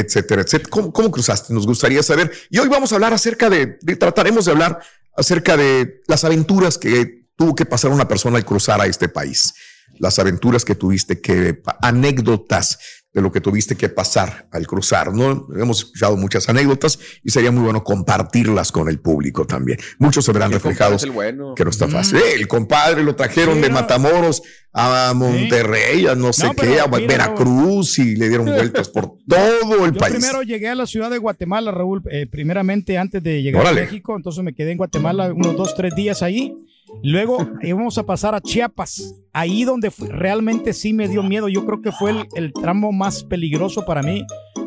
etcétera, 0.00 0.42
etcétera. 0.42 0.70
¿Cómo, 0.70 0.92
¿Cómo, 0.92 1.10
cruzaste? 1.10 1.52
Nos 1.52 1.66
gustaría 1.66 2.02
saber. 2.02 2.32
Y 2.50 2.58
hoy 2.58 2.68
vamos 2.68 2.92
a 2.92 2.96
hablar 2.96 3.12
acerca 3.12 3.50
de, 3.50 3.78
de, 3.80 3.96
trataremos 3.96 4.46
de 4.46 4.52
hablar 4.52 4.80
acerca 5.16 5.56
de 5.56 6.02
las 6.06 6.24
aventuras 6.24 6.78
que 6.78 7.26
tuvo 7.36 7.54
que 7.54 7.66
pasar 7.66 7.90
una 7.90 8.08
persona 8.08 8.38
al 8.38 8.44
cruzar 8.44 8.80
a 8.80 8.86
este 8.86 9.08
país 9.08 9.54
las 9.98 10.18
aventuras 10.18 10.64
que 10.64 10.74
tuviste, 10.74 11.20
qué 11.20 11.62
anécdotas 11.80 12.78
de 13.12 13.20
lo 13.20 13.30
que 13.30 13.40
tuviste 13.40 13.76
que 13.76 13.90
pasar 13.90 14.48
al 14.50 14.66
cruzar, 14.66 15.12
¿no? 15.12 15.46
Hemos 15.54 15.80
escuchado 15.80 16.16
muchas 16.16 16.48
anécdotas 16.48 16.98
y 17.22 17.30
sería 17.30 17.50
muy 17.50 17.62
bueno 17.62 17.84
compartirlas 17.84 18.72
con 18.72 18.88
el 18.88 19.00
público 19.00 19.46
también. 19.46 19.78
Muchos 19.98 20.24
se 20.24 20.32
verán 20.32 20.50
reflejados 20.50 21.04
que 21.04 21.64
no 21.64 21.70
está 21.70 21.88
fácil. 21.88 22.18
Mm. 22.18 22.40
el 22.40 22.48
compadre 22.48 23.02
lo 23.02 23.14
trajeron 23.14 23.60
de 23.60 23.68
Matamoros 23.68 24.42
a 24.72 25.12
Monterrey, 25.14 26.06
a 26.06 26.14
no 26.14 26.32
sé 26.32 26.50
qué, 26.58 26.80
a 26.80 26.86
Veracruz 26.86 27.98
y 27.98 28.16
le 28.16 28.28
dieron 28.28 28.46
vueltas 28.46 28.88
por 28.88 29.18
todo 29.28 29.84
el 29.84 29.92
Yo 29.92 29.98
país. 29.98 30.14
Primero 30.14 30.42
llegué 30.42 30.68
a 30.70 30.74
la 30.74 30.86
ciudad 30.86 31.10
de 31.10 31.18
Guatemala, 31.18 31.70
Raúl, 31.70 32.02
eh, 32.10 32.26
primeramente 32.30 32.96
antes 32.96 33.22
de 33.22 33.42
llegar 33.42 33.66
a 33.66 33.72
México, 33.72 34.16
entonces 34.16 34.42
me 34.42 34.54
quedé 34.54 34.72
en 34.72 34.78
Guatemala 34.78 35.32
unos 35.32 35.54
dos, 35.56 35.74
tres 35.74 35.94
días 35.94 36.22
ahí 36.22 36.54
Luego 37.02 37.38
íbamos 37.62 37.98
a 37.98 38.04
pasar 38.04 38.34
a 38.34 38.40
Chiapas, 38.40 39.14
ahí 39.32 39.64
donde 39.64 39.92
realmente 39.98 40.72
sí 40.72 40.92
me 40.92 41.08
dio 41.08 41.22
miedo. 41.22 41.48
Yo 41.48 41.64
creo 41.66 41.82
que 41.82 41.92
fue 41.92 42.28
el, 42.34 42.52
tramo 42.52 42.92
más 42.92 43.24
peligroso 43.24 43.84
para 43.84 44.02
mí, 44.02 44.24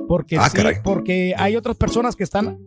porque, 0.08 0.38
ah, 0.38 0.50
porque 0.84 1.34
hay 1.38 1.56
otras 1.56 1.78
personas 1.78 2.16
que 2.16 2.24
están 2.24 2.60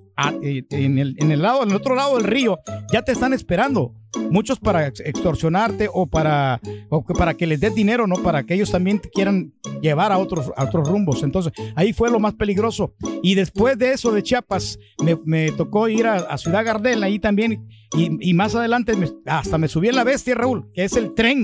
eh, 0.42 0.64
en, 0.70 0.98
el, 0.98 1.16
en 1.18 1.30
el 1.30 1.42
lado, 1.42 1.62
en 1.62 1.70
el 1.70 1.76
otro 1.76 1.94
lado 1.94 2.16
del 2.16 2.24
río, 2.24 2.58
ya 2.92 3.02
te 3.02 3.12
están 3.12 3.32
esperando 3.32 3.94
muchos 4.30 4.58
para 4.58 4.86
extorsionarte 4.86 5.88
o 5.92 6.06
para, 6.06 6.60
o 6.88 7.04
para 7.04 7.34
que 7.34 7.46
les 7.46 7.60
des 7.60 7.74
dinero, 7.74 8.06
¿no? 8.06 8.16
Para 8.16 8.44
que 8.44 8.54
ellos 8.54 8.70
también 8.70 9.00
te 9.00 9.10
quieran 9.10 9.52
llevar 9.80 10.12
a 10.12 10.18
otros, 10.18 10.50
a 10.56 10.64
otros 10.64 10.88
rumbos. 10.88 11.22
Entonces, 11.22 11.52
ahí 11.76 11.92
fue 11.92 12.10
lo 12.10 12.18
más 12.18 12.34
peligroso. 12.34 12.94
Y 13.22 13.34
después 13.34 13.78
de 13.78 13.92
eso 13.92 14.12
de 14.12 14.22
Chiapas, 14.22 14.78
me, 15.02 15.16
me 15.24 15.52
tocó 15.52 15.88
ir 15.88 16.06
a, 16.06 16.36
Ciudad 16.38 16.64
Gardel, 16.64 17.02
ahí 17.02 17.18
también. 17.18 17.68
Y, 17.96 18.30
y 18.30 18.34
más 18.34 18.54
adelante, 18.54 18.92
hasta 19.26 19.58
me 19.58 19.68
subí 19.68 19.88
en 19.88 19.96
la 19.96 20.04
bestia, 20.04 20.34
Raúl, 20.34 20.70
que 20.72 20.84
es 20.84 20.94
el 20.94 21.14
tren. 21.14 21.42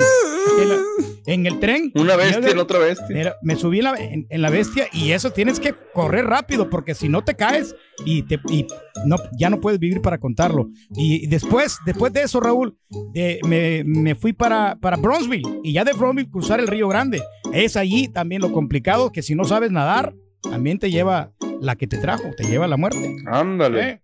En, 1.27 1.47
el 1.47 1.59
tren. 1.59 1.91
Una 1.95 2.17
bestia, 2.17 2.51
en 2.51 2.59
otra 2.59 2.79
bestia. 2.79 3.35
me 3.43 3.57
subí 3.57 3.79
en 3.79 3.85
la, 3.85 3.95
en, 3.97 4.43
la, 4.43 4.51
bestia 4.51 4.89
y 4.93 5.13
eso 5.13 5.31
tienes 5.31 5.59
que 5.59 5.75
correr 5.95 6.27
rápido 6.27 6.69
porque 6.69 6.95
si 6.95 7.09
no 7.09 7.25
te 7.25 7.35
caes 7.35 7.75
y, 8.05 8.23
te, 8.23 8.39
y 8.49 8.64
no, 9.07 9.17
ya 9.39 9.51
no 9.51 9.61
puedes 9.61 9.79
vivir 9.79 10.01
para 10.01 10.19
contarlo. 10.19 10.69
Y, 10.97 11.27
después, 11.27 11.79
después 11.87 12.13
de 12.13 12.23
eso, 12.23 12.41
Raúl, 12.41 12.77
me, 13.45 13.83
me, 13.85 14.15
fui 14.15 14.33
para, 14.33 14.77
para 14.77 14.97
Bronzeville 14.97 15.61
y 15.63 15.73
ya 15.73 15.85
de 15.85 15.93
Bronzeville 15.93 16.31
cruzar 16.31 16.61
el 16.61 16.67
Río 16.67 16.89
Grande. 16.89 17.23
Es 17.53 17.77
allí 17.77 18.09
también 18.09 18.43
lo 18.43 18.53
complicado 18.53 19.13
que 19.13 19.23
si 19.23 19.35
no 19.35 19.45
sabes 19.45 19.71
nadar, 19.71 20.15
también 20.43 20.79
te 20.79 20.91
lleva 20.91 21.33
la 21.61 21.77
que 21.77 21.87
te 21.87 21.99
trajo, 21.99 22.31
te 22.37 22.45
lleva 22.45 22.67
a 22.67 22.69
la 22.69 22.77
muerte. 22.77 23.17
Ándale. 23.27 23.89
¿Eh? 23.89 24.01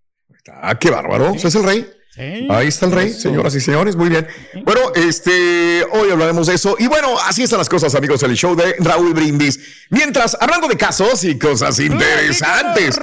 Ah, 0.50 0.78
qué 0.78 0.90
bárbaro. 0.90 1.34
¿Es 1.34 1.54
el 1.54 1.64
rey? 1.64 1.86
Ahí 2.16 2.66
está 2.66 2.86
el 2.86 2.92
rey, 2.92 3.12
señoras 3.12 3.54
y 3.54 3.60
señores, 3.60 3.94
muy 3.94 4.08
bien. 4.08 4.26
Bueno, 4.64 4.92
este, 4.94 5.84
hoy 5.92 6.10
hablaremos 6.10 6.48
de 6.48 6.54
eso. 6.54 6.74
Y 6.78 6.88
bueno, 6.88 7.16
así 7.24 7.44
están 7.44 7.58
las 7.58 7.68
cosas, 7.68 7.94
amigos, 7.94 8.22
el 8.24 8.34
show 8.34 8.56
de 8.56 8.74
Raúl 8.80 9.14
Brindis. 9.14 9.60
Mientras, 9.90 10.36
hablando 10.40 10.66
de 10.66 10.76
casos 10.76 11.22
y 11.22 11.38
cosas 11.38 11.78
interesantes. 11.78 12.98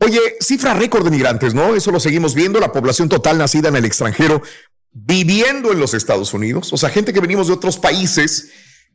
Oye, 0.00 0.20
cifra 0.40 0.74
récord 0.74 1.04
de 1.04 1.10
migrantes, 1.10 1.54
¿no? 1.54 1.76
Eso 1.76 1.92
lo 1.92 2.00
seguimos 2.00 2.34
viendo, 2.34 2.58
la 2.58 2.72
población 2.72 3.08
total 3.08 3.38
nacida 3.38 3.68
en 3.68 3.76
el 3.76 3.84
extranjero, 3.84 4.42
viviendo 4.92 5.72
en 5.72 5.78
los 5.78 5.94
Estados 5.94 6.34
Unidos, 6.34 6.72
o 6.72 6.76
sea, 6.76 6.90
gente 6.90 7.12
que 7.12 7.20
venimos 7.20 7.46
de 7.46 7.52
otros 7.52 7.78
países. 7.78 8.50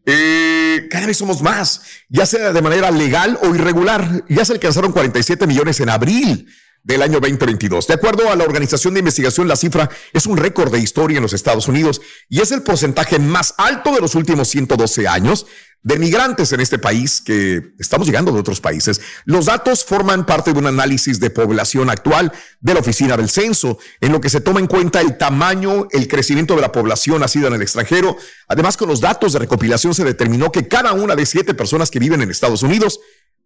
Eh, 0.06 0.88
cada 0.90 1.08
vez 1.08 1.18
somos 1.18 1.42
más, 1.42 1.82
ya 2.10 2.26
sea 2.26 2.52
de 2.52 2.62
manera 2.62 2.92
legal 2.92 3.40
o 3.42 3.56
irregular. 3.56 4.26
Ya 4.28 4.44
se 4.44 4.54
alcanzaron 4.54 4.92
47 4.92 5.48
millones 5.48 5.80
en 5.80 5.90
abril 5.90 6.48
del 6.90 7.04
año 7.04 7.20
2022. 7.20 7.86
De 7.86 7.94
acuerdo 7.94 8.32
a 8.32 8.36
la 8.36 8.44
Organización 8.44 8.96
de 8.96 9.02
Investigación, 9.02 9.48
la 9.48 9.56
cifra 9.56 9.92
es 10.12 10.26
un 10.26 10.38
récord 10.38 10.72
de 10.72 10.80
historia 10.80 11.18
en 11.18 11.24
los 11.24 11.34
Estados 11.34 11.68
Unidos 11.68 12.02
y 12.28 12.42
es 12.42 12.52
el 12.52 12.64
porcentaje 12.64 13.20
más 13.20 13.54
alto 13.60 13.94
de 13.94 14.02
los 14.02 14.16
últimos 14.16 14.48
112 14.48 15.08
años 15.08 15.46
de 15.82 15.98
migrantes 15.98 16.52
en 16.52 16.60
este 16.60 16.78
país 16.78 17.22
que 17.22 17.74
estamos 17.78 18.08
llegando 18.08 18.32
de 18.32 18.40
otros 18.40 18.60
países. 18.60 19.00
Los 19.26 19.46
datos 19.46 19.86
forman 19.86 20.26
parte 20.26 20.52
de 20.52 20.60
un 20.60 20.66
análisis 20.66 21.20
de 21.20 21.30
población 21.30 21.92
actual 21.92 22.34
de 22.60 22.74
la 22.74 22.80
Oficina 22.80 23.16
del 23.16 23.30
Censo, 23.30 23.78
en 24.02 24.12
lo 24.12 24.20
que 24.20 24.30
se 24.30 24.42
toma 24.42 24.60
en 24.60 24.68
cuenta 24.68 25.00
el 25.00 25.18
tamaño, 25.18 25.88
el 25.92 26.08
crecimiento 26.08 26.56
de 26.56 26.62
la 26.62 26.72
población 26.72 27.22
nacida 27.22 27.48
en 27.48 27.54
el 27.54 27.62
extranjero. 27.62 28.18
Además, 28.48 28.78
con 28.78 28.90
los 28.90 29.00
datos 29.00 29.32
de 29.34 29.40
recopilación 29.40 29.94
se 29.94 30.04
determinó 30.04 30.52
que 30.52 30.68
cada 30.68 30.94
una 30.94 31.16
de 31.16 31.28
siete 31.28 31.54
personas 31.54 31.92
que 31.92 32.00
viven 32.00 32.24
en 32.24 32.32
Estados 32.32 32.64
Unidos 32.64 33.00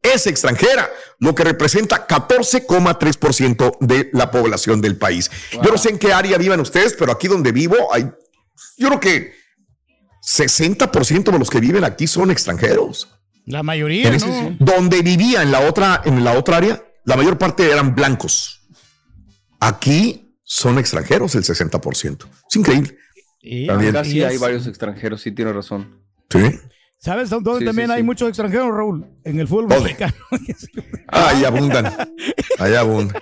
es 0.04 0.28
extranjera, 0.28 0.90
lo 1.20 1.34
que 1.34 1.44
representa 1.44 2.06
14,3% 2.06 3.78
de 3.80 4.10
la 4.14 4.30
población 4.30 4.82
del 4.82 4.98
país. 4.98 5.32
Yo 5.52 5.72
no 5.72 5.78
sé 5.78 5.90
en 5.90 5.98
qué 5.98 6.14
área 6.14 6.38
vivan 6.38 6.60
ustedes, 6.60 6.94
pero 6.94 7.12
aquí 7.14 7.28
donde 7.28 7.52
vivo 7.52 7.76
hay, 7.94 8.04
yo 8.78 8.88
creo 8.90 9.00
que 9.00 9.34
60% 10.22 11.32
de 11.32 11.40
los 11.40 11.50
que 11.50 11.60
viven 11.60 11.84
aquí 11.84 12.06
son 12.06 12.32
extranjeros. 12.32 13.08
La 13.46 13.64
mayoría, 13.64 14.12
¿no? 14.12 14.56
Donde 14.60 15.02
vivía 15.02 15.42
en 15.42 15.52
la 15.52 15.62
otra, 15.62 16.02
en 16.06 16.24
la 16.24 16.38
otra 16.38 16.58
área, 16.58 16.84
la 17.06 17.16
mayor 17.16 17.38
parte 17.38 17.70
eran 17.70 17.96
blancos. 17.96 18.62
Aquí 19.60 20.38
son 20.44 20.78
extranjeros 20.78 21.36
el 21.36 21.44
60%. 21.44 22.26
Es 22.50 22.56
increíble. 22.56 22.98
Y 23.42 23.68
También. 23.68 23.96
hay 23.96 24.38
varios 24.38 24.68
extranjeros, 24.68 25.22
sí 25.22 25.32
tiene 25.32 25.52
razón. 25.52 26.02
Sí. 26.30 26.60
¿Sabes 27.04 27.30
dónde 27.30 27.66
también 27.66 27.92
hay 27.92 28.02
muchos 28.02 28.30
extranjeros, 28.30 28.70
Raúl? 28.74 29.06
En 29.26 29.38
el 29.38 29.46
fútbol 29.46 29.68
mexicano. 29.68 30.14
Ahí 31.08 31.44
abundan. 31.44 31.94
Ahí 32.60 32.76
abundan. 32.76 33.22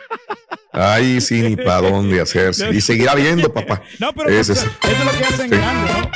Ahí 0.72 1.20
sí, 1.20 1.42
ni 1.42 1.56
para 1.56 1.90
dónde 1.90 2.22
hacerse. 2.22 2.70
Y 2.70 2.80
seguirá 2.80 3.16
viendo, 3.16 3.52
papá. 3.52 3.82
No, 4.00 4.14
pero 4.14 4.30
eso 4.30 4.54
es 4.54 4.66
lo 4.66 4.70
que 5.18 5.24
hacen 5.26 5.50
grande, 5.50 5.92
¿no? 5.94 6.12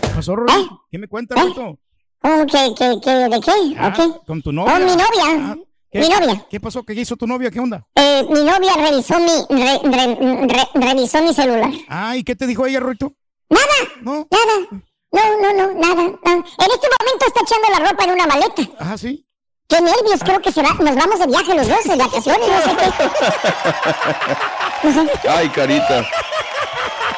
¿Qué 0.00 0.08
pasó, 0.14 0.36
Raúl? 0.36 0.68
¿Qué 0.88 0.98
me 0.98 1.08
cuentas, 1.08 1.36
Raúl? 1.36 1.76
¿Qué, 2.22 2.74
qué, 2.78 3.00
qué, 3.02 3.10
¿De 3.10 3.40
qué? 3.40 3.76
Ah, 3.76 3.92
¿Con 4.24 4.40
tu 4.40 4.52
novia? 4.52 4.76
Oh, 4.76 4.78
mi 4.78 4.92
novia. 4.92 5.50
Ah, 5.50 5.56
¿qué, 5.90 5.98
mi 5.98 6.08
novia. 6.08 6.46
¿Qué 6.48 6.60
pasó? 6.60 6.84
¿Qué 6.84 6.94
hizo 6.94 7.16
tu 7.16 7.26
novia? 7.26 7.50
¿Qué 7.50 7.58
onda? 7.58 7.84
Eh, 7.96 8.22
mi 8.30 8.44
novia 8.44 8.74
revisó 8.76 9.18
mi, 9.18 9.60
re, 9.60 10.68
revisó 10.74 11.20
mi 11.24 11.34
celular. 11.34 11.72
Ah, 11.88 12.16
¿y 12.16 12.22
qué 12.22 12.36
te 12.36 12.46
dijo 12.46 12.66
ella, 12.66 12.78
Ruito? 12.78 13.16
Nada. 13.50 13.66
¿No? 14.02 14.28
Nada. 14.30 14.84
No, 15.12 15.20
no, 15.40 15.52
no, 15.52 15.74
nada. 15.74 16.02
En 16.02 16.44
este 16.44 16.88
momento 16.98 17.26
está 17.26 17.40
echando 17.42 17.68
la 17.70 17.90
ropa 17.90 18.04
en 18.04 18.10
una 18.12 18.26
maleta. 18.26 18.62
Ah, 18.78 18.96
sí. 18.96 19.26
Qué 19.68 19.80
nervios, 19.80 20.20
creo 20.24 20.40
que 20.42 20.52
se 20.52 20.62
va, 20.62 20.70
nos 20.74 20.94
vamos 20.94 21.18
de 21.18 21.26
viaje 21.26 21.54
los 21.54 21.66
dos, 21.66 21.84
de 21.84 21.96
vacaciones, 21.96 22.48
no 22.48 22.60
sé 22.62 22.76
qué. 22.76 23.06
No 24.82 24.92
sé. 24.92 25.28
Ay, 25.28 25.48
carita. 25.48 26.00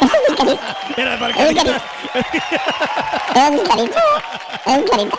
Esa 0.00 0.16
es 0.16 0.30
mi 0.30 0.36
carita. 0.36 0.76
Era 0.96 1.18
para 1.18 1.34
es 1.34 1.48
mi 1.50 1.56
carita. 1.56 1.82
Es 3.34 3.50
mi 3.50 3.60
carita. 3.60 4.00
Es 4.66 4.78
mi 4.78 4.84
carita. 4.84 5.16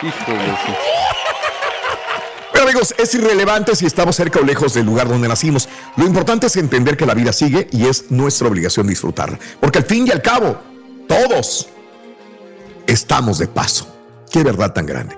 Pero 2.52 2.64
amigos, 2.64 2.94
es 2.96 3.14
irrelevante 3.14 3.76
si 3.76 3.84
estamos 3.84 4.16
cerca 4.16 4.40
o 4.40 4.42
lejos 4.42 4.72
del 4.72 4.86
lugar 4.86 5.08
donde 5.08 5.28
nacimos. 5.28 5.68
Lo 5.96 6.06
importante 6.06 6.46
es 6.46 6.56
entender 6.56 6.96
que 6.96 7.04
la 7.04 7.12
vida 7.12 7.34
sigue 7.34 7.68
y 7.70 7.86
es 7.86 8.10
nuestra 8.10 8.48
obligación 8.48 8.86
disfrutar. 8.86 9.38
Porque 9.60 9.78
al 9.78 9.84
fin 9.84 10.06
y 10.06 10.10
al 10.10 10.22
cabo, 10.22 10.56
todos 11.06 11.68
estamos 12.86 13.38
de 13.38 13.48
paso. 13.48 13.86
Qué 14.30 14.42
verdad 14.42 14.72
tan 14.72 14.86
grande. 14.86 15.16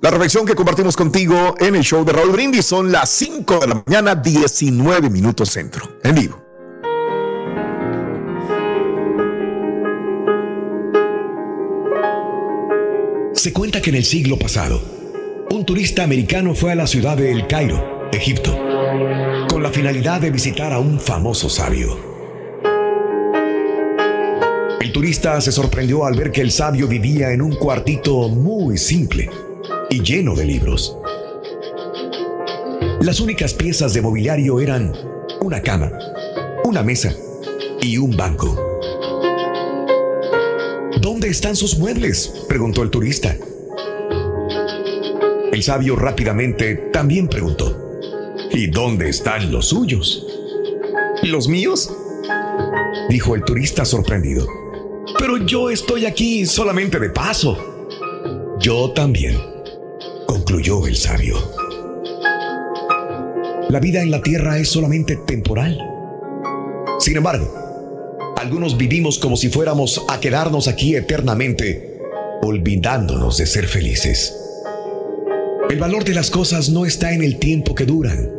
La 0.00 0.10
reflexión 0.10 0.44
que 0.44 0.54
compartimos 0.54 0.96
contigo 0.96 1.54
en 1.58 1.76
el 1.76 1.82
show 1.82 2.04
de 2.04 2.12
Raúl 2.12 2.32
Brindis 2.32 2.66
son 2.66 2.92
las 2.92 3.08
5 3.10 3.58
de 3.60 3.66
la 3.68 3.82
mañana, 3.86 4.14
19 4.14 5.08
minutos 5.08 5.48
centro, 5.48 5.98
en 6.02 6.14
vivo. 6.14 6.42
Se 13.32 13.52
cuenta 13.52 13.80
que 13.80 13.90
en 13.90 13.96
el 13.96 14.04
siglo 14.04 14.38
pasado, 14.38 14.80
un 15.50 15.64
turista 15.64 16.02
americano 16.02 16.54
fue 16.54 16.72
a 16.72 16.74
la 16.74 16.86
ciudad 16.86 17.16
de 17.16 17.32
El 17.32 17.46
Cairo, 17.46 18.08
Egipto, 18.12 18.56
con 19.48 19.62
la 19.62 19.70
finalidad 19.70 20.20
de 20.20 20.30
visitar 20.30 20.72
a 20.72 20.78
un 20.78 21.00
famoso 21.00 21.48
sabio 21.48 22.13
turista 24.92 25.40
se 25.40 25.52
sorprendió 25.52 26.04
al 26.04 26.14
ver 26.14 26.32
que 26.32 26.40
el 26.40 26.50
sabio 26.50 26.88
vivía 26.88 27.32
en 27.32 27.42
un 27.42 27.54
cuartito 27.54 28.28
muy 28.28 28.76
simple 28.76 29.30
y 29.88 30.02
lleno 30.02 30.34
de 30.34 30.44
libros. 30.44 30.96
Las 33.00 33.20
únicas 33.20 33.54
piezas 33.54 33.94
de 33.94 34.02
mobiliario 34.02 34.60
eran 34.60 34.92
una 35.40 35.62
cama, 35.62 35.92
una 36.64 36.82
mesa 36.82 37.14
y 37.80 37.98
un 37.98 38.16
banco. 38.16 38.56
¿Dónde 41.00 41.28
están 41.28 41.54
sus 41.54 41.78
muebles? 41.78 42.46
preguntó 42.48 42.82
el 42.82 42.90
turista. 42.90 43.36
El 45.52 45.62
sabio 45.62 45.96
rápidamente 45.96 46.74
también 46.92 47.28
preguntó. 47.28 48.00
¿Y 48.50 48.66
dónde 48.68 49.08
están 49.08 49.52
los 49.52 49.66
suyos? 49.66 50.26
¿Los 51.22 51.46
míos? 51.46 51.92
dijo 53.08 53.34
el 53.34 53.44
turista 53.44 53.84
sorprendido. 53.84 54.63
Pero 55.18 55.38
yo 55.38 55.70
estoy 55.70 56.06
aquí 56.06 56.46
solamente 56.46 56.98
de 56.98 57.10
paso. 57.10 57.56
Yo 58.60 58.90
también, 58.92 59.36
concluyó 60.26 60.86
el 60.86 60.96
sabio. 60.96 61.36
La 63.68 63.80
vida 63.80 64.02
en 64.02 64.10
la 64.10 64.22
tierra 64.22 64.58
es 64.58 64.68
solamente 64.68 65.16
temporal. 65.16 65.78
Sin 66.98 67.16
embargo, 67.16 67.52
algunos 68.36 68.76
vivimos 68.76 69.18
como 69.18 69.36
si 69.36 69.48
fuéramos 69.48 70.04
a 70.08 70.20
quedarnos 70.20 70.68
aquí 70.68 70.96
eternamente, 70.96 71.98
olvidándonos 72.42 73.38
de 73.38 73.46
ser 73.46 73.66
felices. 73.66 74.34
El 75.70 75.78
valor 75.78 76.04
de 76.04 76.14
las 76.14 76.30
cosas 76.30 76.68
no 76.68 76.86
está 76.86 77.12
en 77.12 77.22
el 77.22 77.38
tiempo 77.38 77.74
que 77.74 77.86
duran, 77.86 78.30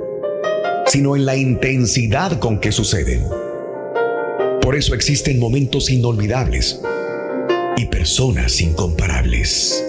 sino 0.87 1.15
en 1.15 1.25
la 1.25 1.35
intensidad 1.35 2.39
con 2.39 2.59
que 2.59 2.71
suceden. 2.71 3.44
Por 4.65 4.75
eso 4.75 4.95
existen 4.95 5.37
momentos 5.37 5.91
inolvidables 5.91 6.81
y 7.77 7.85
personas 7.85 8.59
incomparables. 8.61 9.85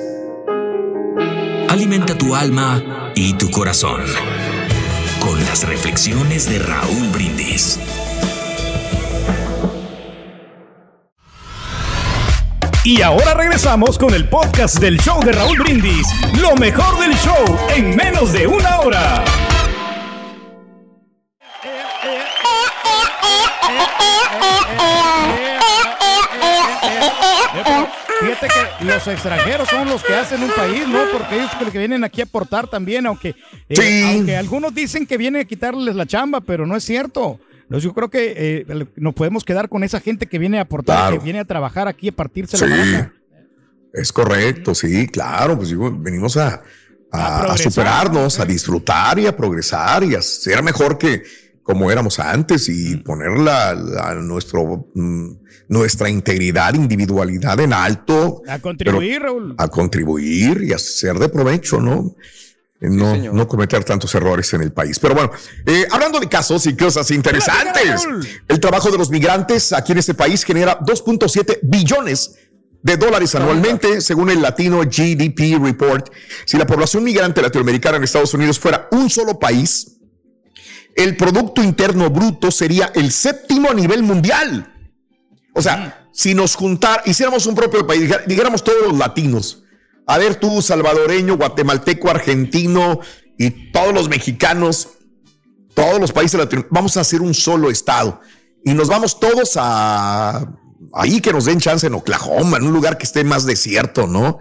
Alimenta 1.71 2.19
tu 2.19 2.35
alma 2.35 3.11
y 3.15 3.33
tu 3.39 3.51
corazón 3.51 4.03
con 5.19 5.43
las 5.47 5.67
reflexiones 5.67 6.51
de 6.51 6.59
Raúl 6.59 7.09
Brindis. 7.09 7.81
Y 12.85 13.01
ahora 13.01 13.33
regresamos 13.33 13.97
con 13.97 14.12
el 14.12 14.29
podcast 14.29 14.79
del 14.79 14.99
show 15.01 15.25
de 15.25 15.33
Raúl 15.33 15.59
Brindis, 15.59 16.07
lo 16.39 16.55
mejor 16.55 17.01
del 17.01 17.17
show 17.17 17.57
en 17.75 17.97
menos 17.97 18.35
de 18.35 18.47
una 18.47 18.81
hora. 18.81 19.25
Fíjate 28.40 28.77
que 28.79 28.85
los 28.85 29.07
extranjeros 29.07 29.68
son 29.68 29.88
los 29.88 30.03
que 30.03 30.14
hacen 30.14 30.42
un 30.42 30.51
país, 30.51 30.87
¿no? 30.87 31.05
Porque 31.12 31.37
ellos 31.37 31.51
que 31.72 31.79
vienen 31.79 32.05
aquí 32.05 32.20
a 32.20 32.25
aportar 32.25 32.68
también, 32.68 33.07
aunque, 33.07 33.35
eh, 33.68 34.05
aunque 34.14 34.37
algunos 34.37 34.75
dicen 34.75 35.07
que 35.07 35.16
vienen 35.16 35.42
a 35.42 35.44
quitarles 35.44 35.94
la 35.94 36.07
chamba, 36.07 36.40
pero 36.40 36.66
no 36.66 36.77
es 36.77 36.85
cierto. 36.85 37.40
yo 37.70 37.94
creo 37.94 38.11
que 38.11 38.35
eh, 38.68 38.87
nos 38.96 39.14
podemos 39.14 39.44
quedar 39.44 39.68
con 39.68 39.85
esa 39.85 40.01
gente 40.01 40.27
que 40.27 40.38
viene 40.38 40.59
a 40.59 40.62
aportar, 40.62 41.12
que 41.12 41.18
viene 41.18 41.40
a 41.40 41.44
trabajar 41.44 41.88
aquí 41.88 42.09
a 42.09 42.12
partirse 42.12 42.59
la 42.59 42.77
mano. 42.77 43.12
Es 43.92 44.12
correcto, 44.12 44.75
sí, 44.75 45.07
claro, 45.09 45.57
pues 45.57 45.75
venimos 46.03 46.37
a, 46.37 46.62
a, 47.11 47.57
superarnos, 47.57 48.38
a 48.38 48.44
disfrutar 48.44 49.18
y 49.18 49.27
a 49.27 49.35
progresar 49.35 50.05
y 50.05 50.14
a 50.14 50.20
ser 50.20 50.62
mejor 50.62 50.99
que 50.99 51.22
como 51.66 51.90
éramos 51.90 52.20
antes 52.20 52.68
y 52.68 52.96
poner 52.98 53.40
la, 53.40 53.74
nuestro, 54.14 54.88
mm, 54.94 55.31
nuestra 55.66 56.09
integridad, 56.09 56.72
individualidad 56.74 57.59
en 57.59 57.72
alto. 57.72 58.40
A 58.46 58.61
contribuir, 58.61 59.20
Raúl. 59.20 59.55
A 59.59 59.66
contribuir 59.66 60.62
y 60.62 60.72
a 60.72 60.79
ser 60.79 61.18
de 61.18 61.29
provecho, 61.29 61.81
¿no? 61.81 62.14
No, 62.79 63.16
no, 63.16 63.48
cometer 63.48 63.83
tantos 63.83 64.14
errores 64.14 64.52
en 64.55 64.62
el 64.62 64.72
país. 64.72 65.00
Pero 65.00 65.14
bueno, 65.14 65.33
eh, 65.66 65.88
hablando 65.90 66.20
de 66.20 66.29
casos 66.29 66.64
y 66.66 66.76
cosas 66.76 67.11
interesantes, 67.11 68.07
el 68.46 68.61
trabajo 68.61 68.92
de 68.92 68.98
los 68.98 69.11
migrantes 69.11 69.72
aquí 69.72 69.90
en 69.90 69.98
este 69.98 70.14
país 70.14 70.44
genera 70.44 70.79
2.7 70.79 71.59
billones 71.62 72.37
de 72.81 72.96
dólares 72.96 73.35
anualmente, 73.35 74.00
según 74.02 74.31
el 74.31 74.40
Latino 74.40 74.83
GDP 74.83 75.61
Report. 75.61 76.12
Si 76.44 76.57
la 76.59 76.66
población 76.66 77.02
migrante 77.02 77.42
latinoamericana 77.42 77.96
en 77.96 78.05
Estados 78.05 78.35
Unidos 78.35 78.61
fuera 78.61 78.88
un 78.92 79.11
solo 79.11 79.37
país, 79.40 79.96
el 80.97 81.17
Producto 81.17 81.63
Interno 81.63 82.11
Bruto 82.11 82.51
sería 82.51 82.91
el 82.95 83.13
séptimo 83.13 83.71
a 83.71 83.75
nivel 83.75 84.03
mundial. 84.03 84.73
O 85.55 85.63
sea, 85.63 86.09
si 86.13 86.35
nos 86.35 86.57
juntar, 86.57 87.03
hiciéramos 87.05 87.47
un 87.47 87.55
propio 87.55 87.87
país, 87.87 88.11
dijéramos 88.27 88.65
todos 88.65 88.89
los 88.89 88.99
latinos, 88.99 89.63
a 90.07 90.19
ver 90.19 90.37
tú, 90.37 90.63
salvadoreño, 90.63 91.37
guatemalteco, 91.37 92.11
argentino 92.11 93.01
y 93.39 93.71
todos 93.73 93.93
los 93.93 94.09
mexicanos, 94.09 94.89
todos 95.75 96.01
los 96.01 96.13
países 96.13 96.39
latinoamericanos, 96.39 96.75
vamos 96.75 96.97
a 96.97 97.01
hacer 97.01 97.21
un 97.21 97.35
solo 97.35 97.71
estado. 97.71 98.21
Y 98.65 98.73
nos 98.73 98.89
vamos 98.89 99.21
todos 99.21 99.53
a 99.57 100.51
ahí 100.95 101.21
que 101.21 101.33
nos 101.33 101.45
den 101.45 101.61
chance 101.61 101.87
en 101.87 101.95
Oklahoma, 101.95 102.57
en 102.57 102.65
un 102.65 102.73
lugar 102.73 102.97
que 102.99 103.05
esté 103.05 103.23
más 103.23 103.45
desierto, 103.45 104.07
¿no? 104.07 104.39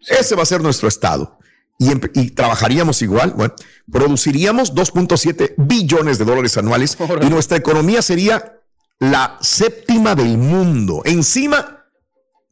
Ese 0.00 0.34
va 0.34 0.42
a 0.42 0.46
ser 0.46 0.60
nuestro 0.60 0.88
estado. 0.88 1.38
Y, 1.78 1.90
y, 2.20 2.30
trabajaríamos 2.30 3.02
igual, 3.02 3.32
bueno, 3.36 3.54
produciríamos 3.90 4.74
2.7 4.74 5.54
billones 5.56 6.18
de 6.18 6.24
dólares 6.24 6.56
anuales 6.56 6.96
y 7.22 7.26
nuestra 7.26 7.56
economía 7.56 8.00
sería 8.00 8.60
la 9.00 9.36
séptima 9.40 10.14
del 10.14 10.38
mundo, 10.38 11.02
encima 11.04 11.73